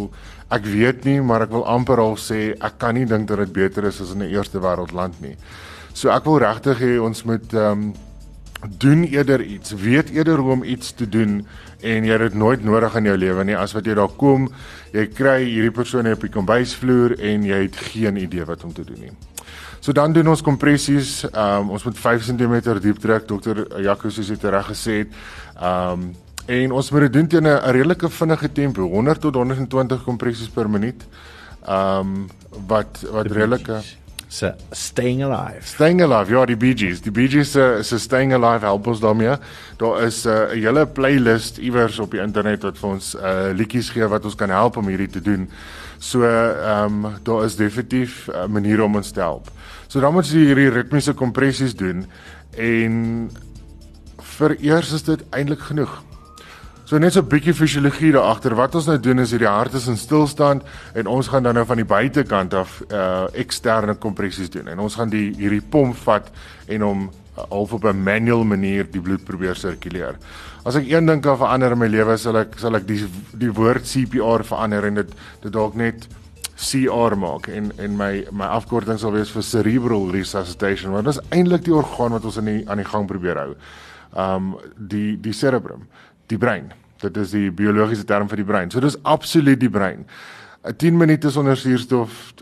ek 0.54 0.64
weet 0.72 1.04
nie 1.04 1.18
maar 1.20 1.44
ek 1.44 1.52
wil 1.52 1.66
amper 1.68 2.00
al 2.00 2.16
sê 2.20 2.54
ek 2.54 2.78
kan 2.80 2.96
nie 2.96 3.04
dink 3.08 3.28
dat 3.28 3.42
dit 3.44 3.52
beter 3.52 3.84
is 3.84 4.00
as 4.00 4.14
in 4.14 4.22
'n 4.24 4.32
eerste 4.32 4.60
wêreld 4.60 4.92
land 4.92 5.20
nie. 5.20 5.36
So 5.92 6.08
ek 6.08 6.24
wil 6.24 6.38
regtig 6.38 6.80
hê 6.80 6.96
ons 7.00 7.24
moet 7.24 7.52
ehm 7.52 7.72
um, 7.72 7.94
doen 8.78 9.04
eerder 9.04 9.42
iets, 9.42 9.72
weet 9.72 10.10
eerder 10.10 10.38
hoe 10.38 10.52
om 10.52 10.64
iets 10.64 10.92
te 10.92 11.08
doen 11.08 11.46
en 11.80 12.04
jy 12.04 12.12
het 12.12 12.20
dit 12.20 12.34
nooit 12.34 12.64
nodig 12.64 12.94
in 12.96 13.04
jou 13.04 13.16
lewe 13.16 13.44
nie 13.44 13.56
as 13.56 13.74
wat 13.76 13.86
jy 13.86 13.94
daar 13.94 14.12
kom, 14.16 14.48
jy 14.92 15.06
kry 15.12 15.38
hierdie 15.44 15.74
persoon 15.74 16.08
op 16.10 16.20
die 16.20 16.32
kombuisvloer 16.32 17.18
en 17.20 17.44
jy 17.46 17.62
het 17.66 17.76
geen 17.92 18.16
idee 18.16 18.44
wat 18.44 18.64
om 18.64 18.72
te 18.72 18.84
doen 18.84 19.08
nie. 19.08 19.12
So 19.80 19.92
dan 19.92 20.12
doen 20.12 20.28
ons 20.32 20.42
kompressies, 20.42 21.20
um, 21.30 21.70
ons 21.76 21.84
moet 21.86 21.98
5 21.98 22.24
cm 22.26 22.54
diep 22.82 22.98
druk, 23.02 23.26
dokter 23.28 23.60
Jaco 23.84 24.10
soos 24.10 24.32
dit 24.32 24.46
reg 24.50 24.72
gesê 24.72 25.02
het. 25.04 25.18
Um 25.62 26.12
en 26.46 26.72
ons 26.78 26.88
moet 26.94 27.02
dit 27.08 27.12
doen 27.12 27.26
teen 27.26 27.46
'n 27.46 27.72
redelike 27.74 28.08
vinnige 28.08 28.52
tempo, 28.52 28.82
100 28.86 29.20
tot 29.20 29.34
120 29.34 30.02
kompressies 30.04 30.48
per 30.48 30.70
minuut. 30.70 31.06
Um 31.68 32.28
wat 32.66 33.02
wat 33.10 33.26
redelike 33.26 33.82
se 34.36 34.52
staying 34.70 35.22
alive. 35.24 35.64
Staying 35.64 36.02
alive, 36.02 36.32
ja, 36.32 36.44
die 36.46 36.56
Bee 36.56 36.76
Gees. 36.76 37.00
Die 37.00 37.12
Bee 37.14 37.28
Gees 37.28 37.54
se 37.54 37.80
se 37.82 37.98
staying 37.98 38.34
alive 38.36 38.66
help 38.66 38.86
ons 38.86 39.00
daarmee. 39.00 39.36
Daar 39.80 40.02
is 40.04 40.26
uh, 40.26 40.32
'n 40.32 40.56
uh, 40.56 40.62
hele 40.64 40.86
playlist 40.86 41.58
iewers 41.58 41.98
op 41.98 42.10
die 42.10 42.20
internet 42.20 42.62
wat 42.62 42.78
vir 42.78 42.90
ons 42.90 43.14
uh, 43.14 43.50
liedjies 43.54 43.90
gee 43.90 44.06
wat 44.08 44.24
ons 44.24 44.34
kan 44.34 44.50
help 44.50 44.76
om 44.76 44.88
hierdie 44.88 45.10
te 45.10 45.20
doen. 45.20 45.48
So 45.98 46.22
ehm 46.22 47.04
um, 47.04 47.12
daar 47.22 47.44
is 47.44 47.56
definitief 47.56 48.28
uh, 48.28 48.46
manier 48.46 48.82
om 48.82 48.96
ons 48.96 49.10
te 49.10 49.20
help. 49.20 49.48
So 49.86 50.00
dan 50.00 50.12
moet 50.12 50.28
jy 50.28 50.44
hierdie 50.52 50.70
ritmiese 50.70 51.14
kompressies 51.14 51.74
doen 51.74 52.04
en 52.56 53.30
vir 54.36 54.56
eers 54.60 54.92
is 54.92 55.02
dit 55.02 55.22
eintlik 55.30 55.60
genoeg. 55.60 56.02
So 56.86 56.98
net 56.98 57.12
so 57.12 57.20
'n 57.20 57.26
bietjie 57.26 57.54
fisiologie 57.54 58.12
daar 58.12 58.30
agter. 58.30 58.54
Wat 58.54 58.74
ons 58.74 58.86
nou 58.86 59.00
doen 59.00 59.18
is 59.18 59.30
hierdie 59.30 59.48
hart 59.48 59.74
is 59.74 59.88
in 59.88 59.96
stilstand 59.96 60.62
en 60.94 61.06
ons 61.06 61.28
gaan 61.28 61.42
dan 61.42 61.54
nou 61.54 61.66
van 61.66 61.76
die 61.76 61.84
buitekant 61.84 62.54
af 62.54 62.82
uh 62.92 63.26
eksterne 63.32 63.94
kompressies 63.94 64.50
doen. 64.50 64.68
En 64.68 64.78
ons 64.78 64.94
gaan 64.94 65.08
die 65.08 65.34
hierdie 65.34 65.62
pomp 65.62 65.96
vat 65.96 66.30
en 66.68 66.80
hom 66.80 67.10
uh, 67.10 67.42
half 67.50 67.72
op 67.72 67.84
'n 67.84 68.02
manual 68.02 68.44
manier 68.44 68.86
die 68.90 69.00
bloed 69.00 69.24
probeer 69.24 69.56
sirkuleer. 69.56 70.14
As 70.64 70.76
ek 70.76 70.86
een 70.86 71.06
ding 71.06 71.20
kan 71.22 71.36
verander 71.36 71.72
in 71.72 71.78
my 71.78 71.86
lewe, 71.86 72.16
sal 72.16 72.36
ek 72.36 72.54
sal 72.56 72.76
ek 72.76 72.86
die 72.86 73.04
die 73.32 73.52
woord 73.52 73.82
CPR 73.82 74.44
verander 74.44 74.84
en 74.84 74.94
dit 74.94 75.10
dit 75.42 75.52
dalk 75.52 75.74
net 75.74 76.06
CR 76.54 77.16
maak 77.16 77.48
en 77.48 77.72
en 77.78 77.96
my 77.96 78.26
my 78.30 78.46
afkorting 78.46 78.98
sal 78.98 79.12
wees 79.12 79.30
vir 79.30 79.42
cerebral 79.42 80.10
resuscitation 80.12 80.92
want 80.92 81.04
dit 81.04 81.14
is 81.14 81.20
eintlik 81.30 81.64
die 81.64 81.74
orgaan 81.74 82.12
wat 82.12 82.24
ons 82.24 82.36
in 82.36 82.44
die, 82.44 82.64
aan 82.68 82.76
die 82.78 82.90
gang 82.92 83.06
probeer 83.06 83.36
hou. 83.36 83.56
Um 84.16 84.56
die 84.78 85.20
die 85.20 85.32
cerebrum 85.32 85.88
die 86.26 86.38
brein. 86.38 86.72
Dit 87.02 87.16
is 87.16 87.34
die 87.36 87.50
biologiese 87.50 88.04
term 88.04 88.28
vir 88.28 88.42
die 88.42 88.48
brein. 88.48 88.70
So 88.70 88.80
dis 88.80 88.98
absoluut 89.02 89.60
die 89.60 89.70
brein. 89.70 90.06
'n 90.66 90.76
10 90.76 90.96
minute 90.98 91.30
sonder 91.30 91.56
suurstof 91.56 92.34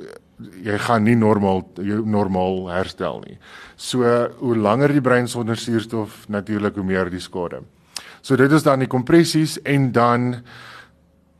jy 0.64 0.78
gaan 0.78 1.04
nie 1.06 1.16
normaal 1.16 1.62
jou 1.78 2.02
normaal 2.06 2.68
herstel 2.72 3.22
nie. 3.26 3.38
So 3.76 4.02
hoe 4.40 4.56
langer 4.56 4.92
die 4.92 5.00
brein 5.04 5.28
sonder 5.28 5.56
suurstof 5.56 6.28
natuurlik 6.28 6.74
hoe 6.74 6.84
meer 6.84 7.10
die 7.10 7.20
skade. 7.20 7.62
So 8.22 8.36
dit 8.36 8.52
is 8.52 8.62
dan 8.62 8.78
die 8.78 8.90
kompressies 8.90 9.58
en 9.62 9.92
dan 9.92 10.42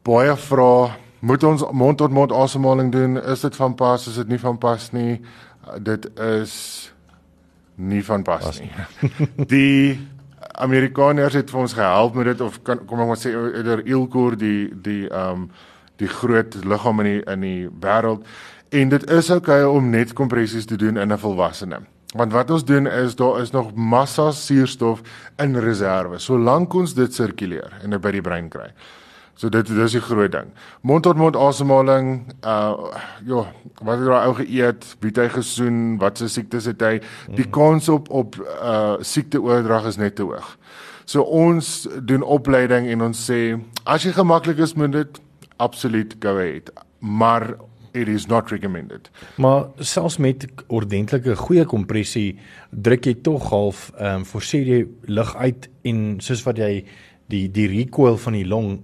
baie 0.04 0.37
vra 0.37 0.96
moet 1.24 1.44
ons 1.44 1.64
mond 1.72 1.98
tot 1.98 2.12
mond 2.12 2.33
asemhaling 2.33 2.92
doen? 2.92 3.16
Is 3.33 3.40
dit 3.40 3.57
van 3.57 3.74
pas? 3.74 4.07
Is 4.07 4.18
dit 4.20 4.28
nie 4.28 4.38
van 4.38 4.59
pas 4.59 4.90
nie? 4.92 5.20
Dit 5.80 6.11
is 6.20 6.54
nie 7.74 8.04
van 8.04 8.22
pas, 8.22 8.44
pas 8.44 8.61
nie. 8.61 8.70
die 9.54 9.98
Amerikaners 10.62 11.35
het 11.35 11.51
vir 11.51 11.61
ons 11.61 11.73
gehelp 11.75 12.14
met 12.14 12.27
dit 12.33 12.40
of 12.40 12.61
kan 12.62 12.83
kom 12.87 13.01
ek 13.01 13.11
maar 13.11 13.21
sê 13.21 13.35
oor 13.35 13.83
Ilkor 13.85 14.37
die 14.38 14.71
die 14.75 15.09
ehm 15.09 15.47
um, 15.47 15.49
die 16.03 16.11
groot 16.11 16.57
liggaam 16.67 17.01
in 17.05 17.07
die 17.07 17.21
in 17.31 17.40
die 17.40 17.69
wêreld 17.81 18.25
en 18.75 18.88
dit 18.90 19.11
is 19.11 19.31
oukei 19.31 19.62
okay 19.62 19.77
om 19.77 19.90
net 19.90 20.12
kompressies 20.12 20.67
te 20.67 20.77
doen 20.77 20.97
in 20.97 21.12
'n 21.12 21.19
volwassene. 21.19 21.79
Want 22.14 22.33
wat 22.33 22.51
ons 22.51 22.64
doen 22.64 22.87
is 22.87 23.14
daar 23.14 23.40
is 23.40 23.51
nog 23.51 23.75
massa 23.75 24.31
suurstof 24.31 25.03
in 25.37 25.57
reserve. 25.57 26.19
Solank 26.19 26.75
ons 26.75 26.95
dit 26.95 27.14
sirkuleer 27.14 27.73
en 27.83 27.90
dit 27.90 28.01
by 28.01 28.11
die 28.11 28.21
brein 28.21 28.49
kry. 28.49 28.71
So 29.35 29.51
dit 29.51 29.66
dis 29.66 29.97
die 29.97 30.03
groot 30.03 30.33
ding. 30.33 30.53
Mond 30.87 31.03
tot 31.07 31.18
mond 31.18 31.37
asemhaling, 31.37 32.11
uh 32.47 32.94
ja, 33.27 33.42
wat 33.83 33.99
het 33.99 34.07
daai 34.07 34.27
ou 34.29 34.35
geëet, 34.38 34.87
wie 35.03 35.11
het 35.11 35.20
hy 35.25 35.29
gesoen, 35.35 35.79
wat 36.03 36.23
se 36.23 36.29
siektes 36.31 36.68
het 36.70 36.83
hy? 36.85 36.94
Die 37.35 37.49
kans 37.51 37.90
op 37.90 38.11
op 38.14 38.38
uh 38.38 38.94
siekteoordrag 39.03 39.90
is 39.90 39.99
net 39.99 40.16
te 40.20 40.27
hoog. 40.27 40.55
So 41.05 41.27
ons 41.27 41.88
doen 42.07 42.23
opleiding 42.23 42.87
en 42.94 43.09
ons 43.11 43.27
sê 43.31 43.59
as 43.85 44.07
jy 44.07 44.14
gemaklik 44.16 44.62
is 44.62 44.77
met 44.79 44.94
dit, 44.94 45.20
absoluut 45.57 46.14
go 46.23 46.38
ahead. 46.38 46.70
Maar 46.99 47.55
it 47.94 48.09
is 48.09 48.27
not 48.27 48.51
recommended. 48.51 49.11
Maar 49.37 49.66
selfs 49.79 50.16
met 50.16 50.47
ordentlike 50.66 51.37
goeie 51.37 51.64
kompressie 51.64 52.38
druk 52.70 53.07
jy 53.07 53.14
tog 53.27 53.51
half 53.51 53.90
ehm 53.99 54.23
um, 54.23 54.29
forceer 54.29 54.70
jy 54.70 54.81
lug 55.11 55.35
uit 55.37 55.68
en 55.83 56.01
soos 56.23 56.42
wat 56.47 56.59
jy 56.59 56.85
die 57.33 57.47
die 57.49 57.68
recoil 57.70 58.18
van 58.20 58.37
die 58.37 58.47
long 58.47 58.79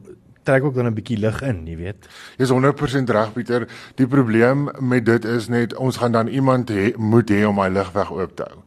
trek 0.51 0.65
ook 0.65 0.75
dan 0.75 0.87
'n 0.87 0.95
bietjie 0.95 1.19
lig 1.19 1.43
in, 1.43 1.67
jy 1.67 1.77
weet. 1.77 2.09
Jy's 2.37 2.51
100% 2.51 3.11
reg 3.11 3.33
Pieter. 3.33 3.69
Die 3.95 4.07
probleem 4.07 4.69
met 4.79 5.05
dit 5.07 5.25
is 5.25 5.49
net 5.49 5.75
ons 5.77 5.97
gaan 5.97 6.13
dan 6.13 6.27
iemand 6.27 6.69
he, 6.69 6.93
moet 6.97 7.31
hê 7.31 7.45
om 7.47 7.55
my 7.55 7.69
lugweg 7.69 8.11
oop 8.11 8.37
te 8.37 8.43
hou. 8.43 8.63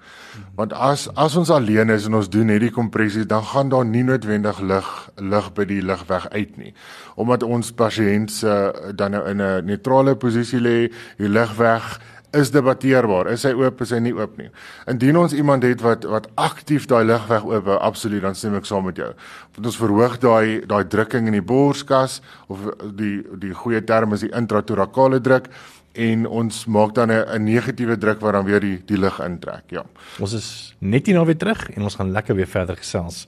Want 0.56 0.74
as 0.74 1.08
as 1.16 1.36
ons 1.36 1.50
alleen 1.50 1.90
is 1.90 2.06
en 2.06 2.14
ons 2.14 2.30
doen 2.30 2.46
net 2.46 2.60
die 2.60 2.72
kompressies, 2.72 3.28
dan 3.28 3.44
gaan 3.44 3.70
daar 3.70 3.86
nie 3.86 4.04
noodwendig 4.04 4.60
lug 4.60 5.12
lug 5.16 5.54
by 5.54 5.66
die 5.66 5.82
lugweg 5.82 6.30
uit 6.30 6.58
nie. 6.58 6.74
Omdat 7.16 7.44
ons 7.44 7.72
pasiënt 7.72 8.32
se 8.32 8.48
uh, 8.48 8.94
dan 8.96 9.12
nou 9.12 9.24
in 9.30 9.42
'n 9.42 9.66
neutrale 9.66 10.16
posisie 10.16 10.60
lê, 10.60 10.92
die 11.18 11.30
lugweg 11.30 12.00
is 12.34 12.52
debatteerbaar. 12.54 13.30
Is 13.34 13.46
hy 13.48 13.54
oop, 13.58 13.82
is 13.86 13.94
hy 13.94 14.00
nie 14.04 14.14
oop 14.16 14.38
nie. 14.42 14.50
Indien 14.90 15.18
ons 15.22 15.36
iemand 15.38 15.66
het 15.68 15.84
wat 15.86 16.08
wat 16.10 16.30
aktief 16.42 16.88
daai 16.90 17.04
lugweg 17.06 17.46
oop 17.50 17.70
hou, 17.70 17.78
absoluut, 17.90 18.24
dan 18.26 18.38
stem 18.38 18.58
ek 18.60 18.70
saam 18.70 18.88
met 18.90 19.00
jou. 19.02 19.12
Want 19.56 19.70
ons 19.72 19.80
verhoog 19.82 20.18
daai 20.24 20.66
daai 20.70 20.84
drukking 20.96 21.30
in 21.30 21.38
die 21.38 21.46
borskas 21.46 22.22
of 22.52 22.66
die 22.98 23.22
die 23.42 23.54
goeie 23.54 23.84
term 23.86 24.18
is 24.18 24.26
die 24.26 24.34
intratorakale 24.34 25.22
druk 25.24 25.52
en 25.94 26.26
ons 26.26 26.64
maak 26.66 26.96
dan 26.98 27.12
'n 27.12 27.44
negatiewe 27.44 27.98
druk 27.98 28.20
wat 28.22 28.34
dan 28.34 28.46
weer 28.46 28.60
die 28.60 28.82
die 28.86 28.98
lug 28.98 29.20
intrek. 29.20 29.70
Ja. 29.70 29.86
Ons 30.20 30.34
is 30.34 30.76
net 30.80 31.06
hier 31.06 31.16
nou 31.16 31.26
weer 31.26 31.38
terug 31.38 31.70
en 31.70 31.84
ons 31.84 31.96
gaan 31.96 32.12
lekker 32.12 32.36
weer 32.36 32.48
verder 32.48 32.76
gesels 32.76 33.28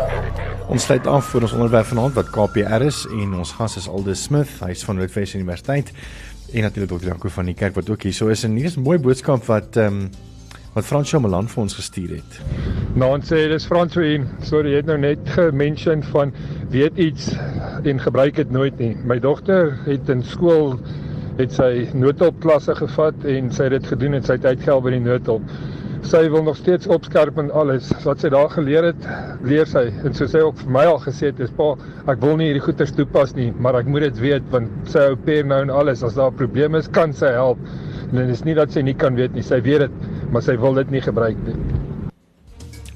Ons 0.71 0.85
sluit 0.87 1.07
af 1.11 1.25
vir 1.33 1.43
ons 1.43 1.53
onderwerp 1.57 1.89
vanaand 1.89 2.13
wat 2.15 2.29
KPR 2.31 2.85
is 2.85 3.01
en 3.11 3.33
ons 3.35 3.49
gas 3.57 3.73
is 3.75 3.89
Aldus 3.91 4.21
Smith, 4.23 4.53
hy's 4.63 4.85
van 4.87 4.95
Noordwes 4.95 5.33
Universiteit 5.35 5.89
en 6.53 6.63
natuurlik 6.63 6.93
Dr. 6.93 7.09
Janko 7.09 7.31
van 7.35 7.49
die 7.51 7.55
kerk 7.59 7.75
wat 7.75 7.89
ook 7.91 8.05
hier 8.07 8.15
so 8.15 8.31
is 8.31 8.45
en 8.47 8.55
hier 8.55 8.69
is 8.69 8.77
'n 8.77 8.85
mooi 8.85 8.95
boodskap 8.97 9.43
wat 9.49 9.75
ehm 9.75 9.97
um, 9.97 10.09
wat 10.73 10.87
Fransjo 10.87 11.19
Malan 11.19 11.49
vir 11.51 11.61
ons 11.63 11.75
gestuur 11.75 12.15
het. 12.15 12.39
Nou 12.95 13.11
ons 13.17 13.27
sê 13.27 13.49
dis 13.51 13.67
Fransjo 13.67 14.01
sorry 14.39 14.71
jy 14.71 14.77
het 14.77 14.85
nou 14.85 14.97
net 14.97 15.19
gemention 15.25 16.03
van 16.03 16.31
weet 16.69 16.97
iets 16.97 17.35
en 17.83 17.99
gebruik 17.99 18.35
dit 18.35 18.51
nooit 18.51 18.79
nie. 18.79 18.95
My 19.03 19.19
dogter 19.19 19.77
het 19.85 20.09
in 20.09 20.23
skool 20.23 20.79
het 21.37 21.51
sy 21.51 21.89
noodhulpklasse 21.93 22.75
gevat 22.75 23.25
en 23.25 23.51
sy 23.51 23.63
het 23.63 23.71
dit 23.71 23.87
gedoen 23.87 24.13
en 24.13 24.23
sy 24.23 24.39
het 24.39 24.45
uitgehelp 24.45 24.83
by 24.83 24.91
die 24.91 25.03
noodhulp 25.03 25.43
sy 26.07 26.21
wil 26.33 26.43
nog 26.43 26.57
steeds 26.57 26.89
opskerp 26.91 27.37
en 27.41 27.51
alles 27.53 27.89
wat 28.05 28.23
sy 28.23 28.31
daar 28.33 28.49
geleer 28.51 28.89
het 28.89 29.07
leer 29.47 29.69
sy. 29.69 29.87
En 30.05 30.15
so 30.17 30.27
sy 30.29 30.41
ook 30.45 30.57
vir 30.63 30.73
my 30.77 30.85
al 30.89 30.99
gesê 31.03 31.31
het 31.31 31.39
is 31.43 31.53
pa 31.57 31.73
ek 32.11 32.21
wil 32.23 32.37
nie 32.39 32.49
hierdie 32.49 32.63
goeters 32.65 32.93
toepas 32.97 33.35
nie 33.37 33.51
maar 33.59 33.77
ek 33.79 33.89
moet 33.91 34.07
dit 34.09 34.21
weet 34.25 34.47
want 34.53 34.91
sy 34.91 35.07
ou 35.11 35.17
peer 35.27 35.45
nou 35.47 35.61
en 35.65 35.73
alles. 35.81 36.03
As 36.03 36.17
daar 36.17 36.31
'n 36.31 36.39
probleem 36.41 36.75
is 36.75 36.87
kan 36.87 37.13
sy 37.13 37.31
help. 37.37 37.57
En 38.11 38.17
dit 38.17 38.29
is 38.29 38.43
nie 38.43 38.55
dat 38.55 38.71
sy 38.71 38.81
nie 38.81 38.93
kan 38.93 39.15
weet 39.15 39.33
nie. 39.33 39.43
Sy 39.43 39.61
weet 39.61 39.79
dit 39.79 39.91
maar 40.31 40.41
sy 40.41 40.57
wil 40.57 40.73
dit 40.73 40.91
nie 40.91 41.01
gebruik 41.01 41.37
nie. 41.45 41.55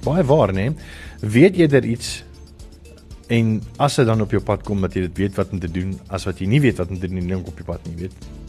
Baie 0.04 0.24
waar 0.24 0.54
nê? 0.54 0.74
Weet 1.22 1.58
jy 1.58 1.68
dat 1.68 1.84
iets 1.84 2.24
en 3.28 3.62
as 3.78 3.96
dit 3.96 4.06
dan 4.06 4.22
op 4.22 4.32
jou 4.32 4.42
pad 4.44 4.64
kom 4.64 4.82
dat 4.82 4.94
jy 4.94 5.08
dit 5.08 5.18
weet 5.18 5.36
wat 5.36 5.52
om 5.52 5.60
te 5.60 5.72
doen 5.72 5.96
as 6.14 6.26
wat 6.26 6.40
jy 6.40 6.48
nie 6.48 6.62
weet 6.62 6.78
wat 6.78 6.90
om 6.90 7.00
te 7.00 7.08
doen 7.08 7.26
nie 7.26 7.38
op 7.38 7.58
jou 7.58 7.66
pad 7.66 7.88
nie 7.90 7.96
weet 8.06 8.45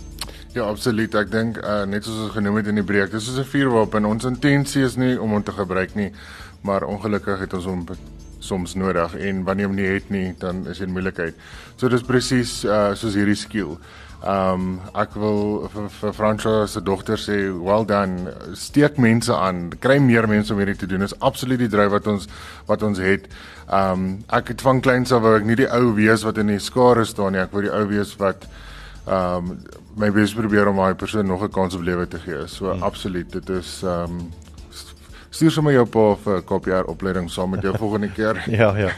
Ja, 0.56 0.64
absoluut. 0.72 1.12
Ek 1.20 1.28
dink 1.28 1.58
uh, 1.60 1.82
net 1.84 2.06
soos 2.06 2.22
ons 2.24 2.32
genoem 2.32 2.54
het 2.56 2.68
in 2.70 2.78
die 2.80 2.84
breek, 2.86 3.10
dis 3.12 3.26
soos 3.26 3.36
'n 3.42 3.44
vuurwapen. 3.44 4.06
Ons 4.08 4.24
intensie 4.24 4.86
is 4.86 4.94
nie 4.96 5.18
om 5.20 5.34
hom 5.36 5.42
te 5.44 5.52
gebruik 5.52 5.92
nie, 5.94 6.14
maar 6.64 6.86
ongelukkig 6.88 7.42
het 7.44 7.52
ons 7.52 7.66
hom 7.68 7.82
soms 8.40 8.72
nodig 8.74 9.18
en 9.20 9.42
wanneer 9.44 9.68
hom 9.68 9.76
nie 9.76 9.90
het 9.90 10.08
nie, 10.08 10.32
dan 10.40 10.64
is 10.66 10.78
dit 10.78 10.88
'n 10.88 10.96
moeilikheid. 10.96 11.34
So 11.76 11.88
dis 11.88 12.02
presies 12.02 12.64
uh, 12.64 12.94
soos 12.94 13.14
hierdie 13.14 13.36
skill. 13.36 13.76
Ehm 14.24 14.54
um, 14.54 14.80
ek 14.94 15.12
wil 15.14 15.68
vir, 16.00 16.12
Francois 16.12 16.72
se 16.72 16.80
dogter 16.80 17.18
sê 17.20 17.52
well 17.52 17.84
done. 17.84 18.32
Steek 18.54 18.96
mense 18.96 19.34
aan. 19.36 19.72
Kry 19.78 19.98
meer 19.98 20.26
mense 20.26 20.52
om 20.52 20.58
hierdie 20.58 20.76
te 20.76 20.86
doen. 20.86 21.02
Is 21.02 21.20
absoluut 21.20 21.58
die 21.58 21.68
dryf 21.68 21.90
wat 21.90 22.06
ons 22.06 22.28
wat 22.66 22.82
ons 22.82 22.98
het. 22.98 23.28
Ehm 23.68 23.92
um, 23.92 24.24
ek 24.28 24.48
het 24.48 24.60
van 24.62 24.80
kleins 24.80 25.12
af 25.12 25.20
wou 25.20 25.36
ek 25.36 25.44
nie 25.44 25.56
die 25.56 25.68
ou 25.68 25.92
wees 25.94 26.24
wat 26.24 26.38
in 26.38 26.46
die 26.46 26.58
skare 26.58 27.04
staan 27.04 27.32
nie. 27.32 27.44
Ek 27.44 27.52
wou 27.52 27.60
die 27.60 27.74
ou 27.74 27.84
wees 27.92 28.16
wat 28.16 28.48
ehm 29.06 29.50
um, 29.50 29.58
my 29.96 30.10
bes 30.12 30.34
probeer 30.34 30.68
om 30.68 30.76
daai 30.76 30.94
persoon 30.94 31.26
nog 31.26 31.42
'n 31.42 31.50
kans 31.50 31.74
op 31.74 31.82
lewe 31.82 32.08
te 32.08 32.18
gee. 32.18 32.46
So 32.46 32.72
hmm. 32.72 32.82
absoluut, 32.82 33.32
dit 33.32 33.48
is 33.48 33.80
ehm 33.82 34.18
um, 34.18 34.32
stuur 35.36 35.50
sommer 35.50 35.74
jou 35.74 35.84
pa 35.86 36.04
vir 36.24 36.36
'n 36.36 36.44
KPR 36.48 36.88
opleiding 36.90 37.30
saam 37.30 37.50
met 37.50 37.62
jou 37.62 37.74
volgende 37.82 38.08
keer. 38.12 38.42
ja, 38.60 38.76
ja. 38.76 38.90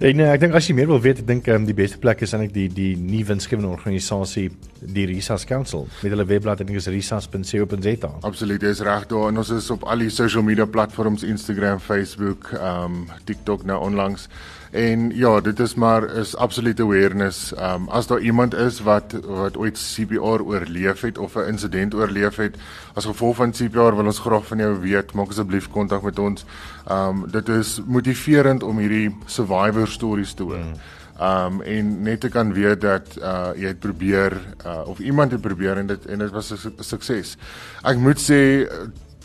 Ek 0.00 0.14
nee, 0.14 0.26
ek 0.26 0.40
dink 0.40 0.54
as 0.54 0.68
jy 0.68 0.74
meer 0.74 0.86
wil 0.86 1.00
weet, 1.00 1.18
ek 1.18 1.26
dink 1.26 1.48
um, 1.48 1.64
die 1.66 1.74
beste 1.74 1.98
plek 1.98 2.22
is 2.22 2.32
eintlik 2.32 2.54
die 2.54 2.68
die 2.68 2.96
nie 2.96 3.24
winsgewende 3.24 3.68
organisasie, 3.68 4.50
die 4.80 5.06
Risas 5.06 5.44
Council. 5.44 5.88
Met 6.02 6.12
hulle 6.14 6.26
webblad 6.26 6.60
en 6.60 6.66
dit 6.66 6.76
is 6.76 6.86
risas.co.za. 6.86 8.12
Absoluut, 8.22 8.62
jy 8.62 8.68
is 8.68 8.80
reg 8.80 9.06
daar. 9.06 9.28
En 9.28 9.38
ons 9.38 9.50
is 9.50 9.70
op 9.70 9.84
al 9.84 9.98
die 9.98 10.10
social 10.10 10.42
media 10.42 10.66
platforms, 10.66 11.22
Instagram, 11.22 11.80
Facebook, 11.80 12.52
ehm 12.52 12.84
um, 12.84 13.08
TikTok 13.24 13.64
nou 13.64 13.80
onlangs. 13.82 14.28
En 14.70 15.10
ja, 15.14 15.40
dit 15.40 15.60
is 15.60 15.74
maar 15.74 16.04
is 16.14 16.36
absolute 16.36 16.82
awareness. 16.82 17.54
Ehm 17.54 17.82
um, 17.82 17.88
as 17.88 18.06
daar 18.06 18.20
iemand 18.20 18.54
is 18.54 18.80
wat 18.80 19.14
wat 19.24 19.56
ooit 19.56 19.78
CPR 19.94 20.42
oorleef 20.42 21.00
het 21.00 21.18
of 21.18 21.34
'n 21.34 21.48
insident 21.48 21.94
oorleef 21.94 22.36
het 22.36 22.56
as 22.94 23.04
gevolg 23.04 23.36
van 23.36 23.50
CPR, 23.50 23.94
wil 23.94 24.04
ons 24.04 24.18
graag 24.18 24.46
van 24.46 24.58
jou 24.58 24.80
weet. 24.80 25.12
Maak 25.12 25.28
asseblief 25.28 25.68
kontak 25.70 26.02
met 26.02 26.18
ons. 26.18 26.44
Ehm 26.86 27.08
um, 27.08 27.30
dit 27.30 27.48
is 27.48 27.80
motiverend 27.86 28.62
om 28.62 28.78
hierdie 28.78 29.16
survivor 29.24 29.88
stories 29.88 30.32
te 30.32 30.42
hoor. 30.42 30.58
Mm. 30.58 30.74
Ehm 31.18 31.52
um, 31.52 31.60
en 31.62 32.02
net 32.02 32.20
te 32.20 32.28
kan 32.28 32.52
weet 32.52 32.80
dat 32.80 33.16
uh 33.22 33.48
jy 33.56 33.66
het 33.66 33.78
probeer 33.78 34.32
uh 34.66 34.88
of 34.88 34.98
iemand 34.98 35.32
het 35.32 35.40
probeer 35.40 35.76
en 35.76 35.86
dit 35.86 36.06
en 36.06 36.18
dit 36.18 36.30
was 36.30 36.52
'n 36.52 36.72
sukses. 36.78 37.36
Ek 37.82 37.96
moet 37.96 38.20
sê 38.30 38.68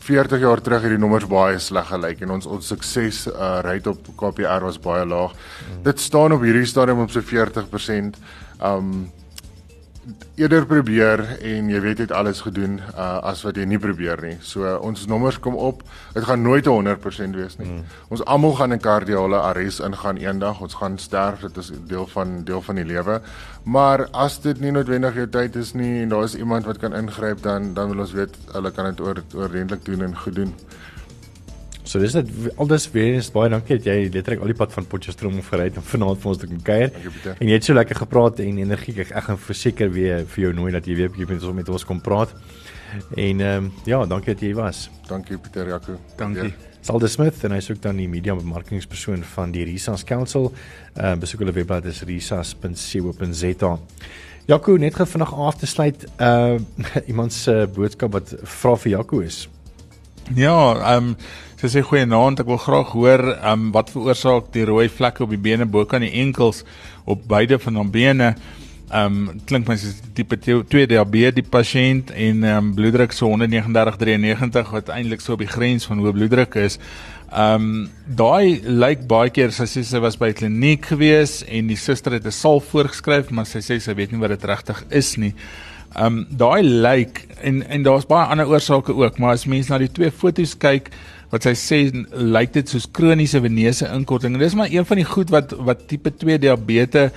40 0.02 0.40
jaar 0.42 0.62
terug 0.62 0.82
het 0.82 0.96
die 0.96 1.00
nommers 1.02 1.28
baie 1.30 1.60
sleg 1.62 1.92
gelyk 1.92 2.24
en 2.26 2.34
ons 2.38 2.48
ons 2.50 2.68
sukses 2.74 3.28
uh 3.30 3.60
rate 3.66 3.92
op 3.92 4.08
KPR 4.18 4.66
was 4.66 4.80
baie 4.82 5.06
laag. 5.06 5.36
Mm. 5.36 5.84
Dit 5.86 6.02
staan 6.02 6.34
op 6.34 6.42
hierdie 6.42 6.66
stadium 6.66 7.04
op 7.04 7.14
so 7.14 7.22
40%. 7.22 8.18
Um 8.66 9.12
eerder 10.36 10.66
probeer 10.66 11.22
en 11.46 11.68
jy 11.70 11.80
weet 11.84 12.00
het 12.02 12.12
alles 12.16 12.42
gedoen 12.42 12.80
uh, 12.80 13.20
as 13.30 13.44
wat 13.46 13.58
jy 13.60 13.68
nie 13.70 13.80
probeer 13.82 14.22
nie. 14.26 14.34
So 14.42 14.66
uh, 14.66 14.74
ons 14.82 15.06
nommers 15.10 15.38
kom 15.40 15.56
op. 15.56 15.84
Dit 16.16 16.26
gaan 16.26 16.42
nooit 16.42 16.66
100% 16.66 17.38
wees 17.38 17.58
nie. 17.60 17.68
Mm. 17.70 17.84
Ons 18.10 18.24
almal 18.26 18.56
gaan 18.58 18.74
in 18.74 18.82
kardiale 18.82 19.38
arrest 19.42 19.84
ingaan 19.86 20.18
eendag. 20.22 20.62
Ons 20.66 20.80
gaan 20.80 20.98
sterf. 20.98 21.46
Dit 21.46 21.62
is 21.62 21.72
deel 21.90 22.08
van 22.16 22.42
deel 22.48 22.66
van 22.66 22.82
die 22.82 22.88
lewe. 22.88 23.20
Maar 23.64 24.08
as 24.18 24.40
dit 24.42 24.60
nie 24.60 24.74
noodwendig 24.74 25.22
jou 25.22 25.28
tyd 25.30 25.56
is 25.62 25.76
nie 25.78 26.02
en 26.02 26.16
daar 26.16 26.26
is 26.26 26.38
iemand 26.40 26.66
wat 26.66 26.82
kan 26.82 26.98
ingryp 26.98 27.44
dan 27.46 27.74
dan 27.78 27.94
wil 27.94 28.06
ons 28.08 28.16
weet 28.18 28.38
hulle 28.56 28.72
kan 28.74 28.90
dit 28.90 29.06
oor 29.06 29.22
oordentlik 29.38 29.86
doen 29.86 30.08
en 30.10 30.18
goed 30.18 30.36
doen. 30.42 30.56
So 31.92 32.00
dis 32.00 32.14
dit 32.16 32.28
aldus 32.56 32.86
weer 32.94 33.18
eens 33.18 33.28
baie 33.36 33.50
dankie 33.52 33.76
dat 33.76 33.88
jy 33.90 34.06
letterlik 34.14 34.44
al 34.46 34.52
die 34.54 34.56
pad 34.56 34.72
van 34.72 34.86
Potchefstroom 34.88 35.42
gery 35.44 35.66
het 35.68 35.80
om 35.82 35.84
vanaand 35.84 36.22
vir 36.24 36.30
ons 36.32 36.40
te 36.40 36.48
kom 36.48 36.62
kuier. 36.64 36.94
En 37.34 37.50
jy 37.50 37.58
het 37.58 37.68
so 37.68 37.76
lekker 37.76 38.00
gepraat 38.06 38.40
en 38.40 38.62
energiek. 38.64 39.02
Ek 39.10 39.26
gaan 39.26 39.40
verseker 39.42 39.92
weer 39.92 40.24
vir 40.24 40.46
jou 40.46 40.54
nooi 40.56 40.72
dat 40.72 40.88
jy 40.88 40.96
weer 41.02 41.12
bietjie 41.12 41.28
met 41.34 41.44
ons 41.44 41.58
met 41.58 41.74
ons 41.76 41.88
kom 41.90 42.00
praat. 42.06 42.32
En 43.20 43.44
ehm 43.44 43.68
um, 43.68 43.70
ja, 43.88 44.00
dankie 44.08 44.32
dat 44.32 44.46
jy 44.48 44.54
was. 44.56 44.86
Dankie 45.10 45.36
Pieter 45.36 45.68
Jaco. 45.68 45.98
Dankie. 46.16 46.54
Salde 46.80 47.12
Smith 47.12 47.44
en 47.44 47.58
hy 47.58 47.60
soek 47.60 47.84
dan 47.84 48.00
die 48.00 48.08
media 48.08 48.40
bemarkingspersoon 48.40 49.28
van 49.36 49.52
die 49.52 49.68
Risas 49.68 50.08
Council. 50.08 50.54
Ehm 50.96 51.18
uh, 51.18 51.20
besoek 51.26 51.44
hulle 51.44 51.60
webblad 51.60 51.92
is 51.92 52.04
risas.co.za. 52.08 53.78
Jaco 54.48 54.78
net 54.80 54.96
gou 54.96 55.12
vinnig 55.18 55.40
af 55.52 55.60
te 55.60 55.68
sluit. 55.68 56.08
Ehm 56.16 56.68
uh, 56.88 57.08
iemand 57.12 57.36
se 57.36 57.66
boodskap 57.76 58.16
wat 58.16 58.38
vra 58.60 58.80
vir 58.80 58.96
Jaco 58.96 59.26
is. 59.28 59.48
Ja, 60.36 60.76
ehm 60.96 61.12
um, 61.12 61.16
Sy 61.62 61.70
sê 61.70 61.82
goeienaand, 61.86 62.40
ek 62.42 62.48
wil 62.50 62.58
graag 62.58 62.96
hoor 62.98 63.22
um, 63.46 63.68
wat 63.76 63.92
veroorsaak 63.94 64.48
die 64.56 64.64
rooi 64.66 64.88
vlekke 64.90 65.22
op 65.22 65.30
die 65.30 65.38
bene 65.38 65.68
bo 65.70 65.84
kan 65.86 66.02
die 66.02 66.16
enkels 66.18 66.64
op 67.06 67.28
beide 67.30 67.60
van 67.62 67.76
haar 67.78 67.92
bene. 67.94 68.30
Ehm 68.90 69.20
um, 69.30 69.44
klink 69.46 69.70
my 69.70 69.76
soos 69.78 70.00
tipe 70.18 70.40
2 70.42 70.88
diabetes 70.90 71.36
die 71.38 71.46
pasiënt 71.46 72.10
en 72.16 72.42
ehm 72.42 72.72
um, 72.72 72.72
bloeddruk 72.80 73.14
so 73.14 73.30
139/93 73.30 74.74
wat 74.74 74.90
eintlik 74.90 75.22
so 75.22 75.38
op 75.38 75.44
die 75.46 75.52
grens 75.52 75.86
van 75.86 76.02
hoë 76.02 76.16
bloeddruk 76.18 76.58
is. 76.64 76.80
Ehm 77.30 77.70
um, 77.70 77.86
daai 78.10 78.66
lyk 78.66 79.06
baie 79.14 79.30
keer 79.30 79.54
sy 79.54 79.70
sê 79.70 79.86
sy 79.86 80.02
was 80.02 80.18
by 80.18 80.32
kliniek 80.34 80.90
gewees 80.96 81.44
en 81.46 81.70
die 81.70 81.78
suster 81.78 82.18
het 82.18 82.26
'n 82.26 82.40
salf 82.42 82.74
voorgeskryf, 82.74 83.30
maar 83.30 83.46
sy 83.46 83.62
sê 83.62 83.78
sy 83.78 83.94
weet 83.94 84.12
nie 84.12 84.24
wat 84.26 84.34
dit 84.34 84.50
regtig 84.50 84.82
is 84.90 85.14
nie. 85.16 85.36
Ehm 85.92 86.22
um, 86.22 86.26
daai 86.30 86.64
lyk 86.64 87.26
en 87.44 87.62
en 87.68 87.84
daar's 87.84 88.08
baie 88.08 88.28
ander 88.32 88.48
oorsake 88.48 88.94
ook, 88.96 89.18
maar 89.20 89.36
as 89.36 89.46
mens 89.46 89.68
na 89.68 89.80
die 89.82 89.92
twee 89.92 90.12
foto's 90.12 90.54
kyk, 90.56 90.88
wat 91.32 91.48
sy 91.48 91.52
sê 91.60 91.80
lyk 92.12 92.54
dit 92.56 92.70
soos 92.72 92.88
kroniese 92.88 93.42
venese 93.44 93.90
inkorting. 93.92 94.36
En 94.36 94.44
dis 94.44 94.56
maar 94.56 94.72
een 94.72 94.88
van 94.88 95.02
die 95.02 95.08
goed 95.08 95.32
wat 95.36 95.56
wat 95.60 95.88
tipe 95.92 96.14
2 96.24 96.40
diabetes 96.40 97.12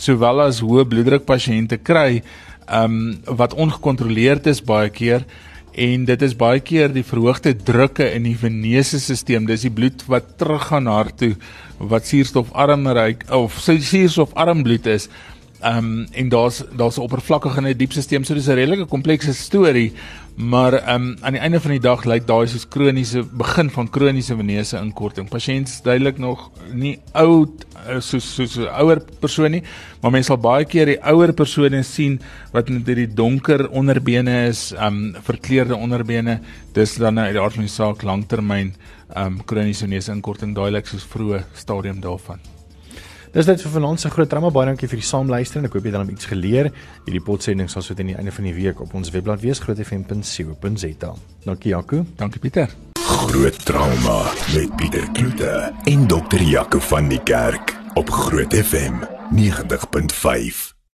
sowel 0.00 0.40
as 0.46 0.62
hoë 0.64 0.86
bloeddruk 0.88 1.26
pasiënte 1.28 1.80
kry, 1.84 2.22
ehm 2.64 2.96
um, 2.96 3.36
wat 3.40 3.56
ongekontroleerd 3.60 4.48
is 4.52 4.64
baie 4.64 4.88
keer 4.88 5.28
en 5.74 6.04
dit 6.06 6.22
is 6.22 6.36
baie 6.38 6.60
keer 6.62 6.92
die 6.94 7.04
verhoogde 7.04 7.52
drukke 7.66 8.06
in 8.14 8.28
die 8.28 8.36
venese 8.38 9.00
stelsel. 9.02 9.46
Dis 9.48 9.66
die 9.66 9.74
bloed 9.74 10.04
wat 10.08 10.36
teruggaan 10.38 10.86
hart 10.86 11.18
toe 11.18 11.34
wat 11.78 12.06
suurstofarm 12.06 12.86
ryk 12.94 13.26
of 13.34 13.58
suurstofarm 13.60 14.62
bloed 14.62 14.86
is. 14.86 15.08
Ehm 15.64 15.76
um, 15.76 16.06
en 16.12 16.28
daar's 16.28 16.62
daar's 16.76 16.96
'n 16.96 17.00
oppervlakkige 17.00 17.56
en 17.56 17.66
'n 17.66 17.76
diep 17.76 17.92
stelsel. 17.92 18.24
So 18.24 18.34
dis 18.34 18.48
'n 18.48 18.54
redelike 18.54 18.84
komplekse 18.84 19.34
storie, 19.34 19.92
maar 20.36 20.72
ehm 20.72 21.02
um, 21.02 21.16
aan 21.20 21.32
die 21.32 21.40
einde 21.40 21.60
van 21.60 21.70
die 21.70 21.80
dag 21.80 22.04
lyk 22.04 22.26
daai 22.26 22.46
soos 22.46 22.68
kroniese 22.68 23.22
begin 23.22 23.70
van 23.70 23.90
kroniese 23.90 24.36
venese 24.36 24.76
inkorting. 24.78 25.28
Pasiënte 25.28 25.72
duidelik 25.82 26.18
nog 26.18 26.50
nie 26.72 26.98
oud 27.12 27.64
eh, 27.86 28.00
soos 28.00 28.34
soos 28.34 28.56
'n 28.56 28.68
ouer 28.80 29.00
persoon 29.20 29.50
nie, 29.50 29.62
maar 30.02 30.10
mense 30.10 30.26
sal 30.26 30.36
baie 30.36 30.64
keer 30.64 30.86
die 30.86 31.02
ouer 31.02 31.32
persone 31.32 31.82
sien 31.82 32.20
wat 32.52 32.68
met 32.68 32.86
hierdie 32.86 33.14
donker 33.14 33.68
onderbene 33.70 34.48
is, 34.48 34.72
ehm 34.72 34.86
um, 34.86 35.14
verkleurde 35.22 35.76
onderbene. 35.76 36.40
Dis 36.72 36.94
dan 36.96 37.18
uit 37.18 37.32
die 37.32 37.40
aard 37.40 37.54
van 37.54 37.64
die 37.64 37.72
saak 37.72 38.02
langtermyn 38.02 38.74
ehm 39.14 39.26
um, 39.26 39.44
kroniese 39.44 39.84
venese 39.84 40.12
inkorting 40.12 40.54
duidelik 40.54 40.86
soos 40.86 41.04
vroeë 41.04 41.44
stadium 41.54 42.00
daarvan. 42.00 42.53
Dis 43.34 43.48
dit 43.48 43.62
vir 43.64 43.72
vanaand 43.74 43.98
se 43.98 44.10
groot 44.14 44.28
drama. 44.30 44.50
Baie 44.54 44.68
dankie 44.68 44.86
vir 44.86 45.00
die 45.00 45.06
saamluister 45.08 45.58
en 45.58 45.66
ek 45.66 45.74
hoop 45.74 45.86
jy 45.86 45.90
het 45.90 45.96
dan 45.98 46.10
iets 46.12 46.28
geleer. 46.30 46.68
Hierdie 47.02 47.22
potsending 47.26 47.70
sal 47.70 47.82
so 47.82 47.96
teen 47.98 48.12
die 48.12 48.18
einde 48.18 48.30
van 48.34 48.46
die 48.46 48.54
week 48.54 48.82
op 48.84 48.94
ons 48.94 49.10
webblad 49.10 49.42
wees 49.42 49.58
grootfm.co.za. 49.64 51.10
Dankie 51.42 51.72
Jaco. 51.72 52.04
Dankie 52.20 52.42
Pieter. 52.44 52.70
Groot 53.02 53.58
trauma 53.66 54.20
met 54.54 54.76
Pieter 54.78 55.08
Kloete 55.18 55.72
en 55.90 56.06
dokter 56.06 56.46
Jaco 56.46 56.78
van 56.92 57.10
die 57.10 57.22
Kerk 57.26 57.74
op 57.98 58.10
Groot 58.10 58.54
FM 58.54 59.02
90.5. 59.34 60.73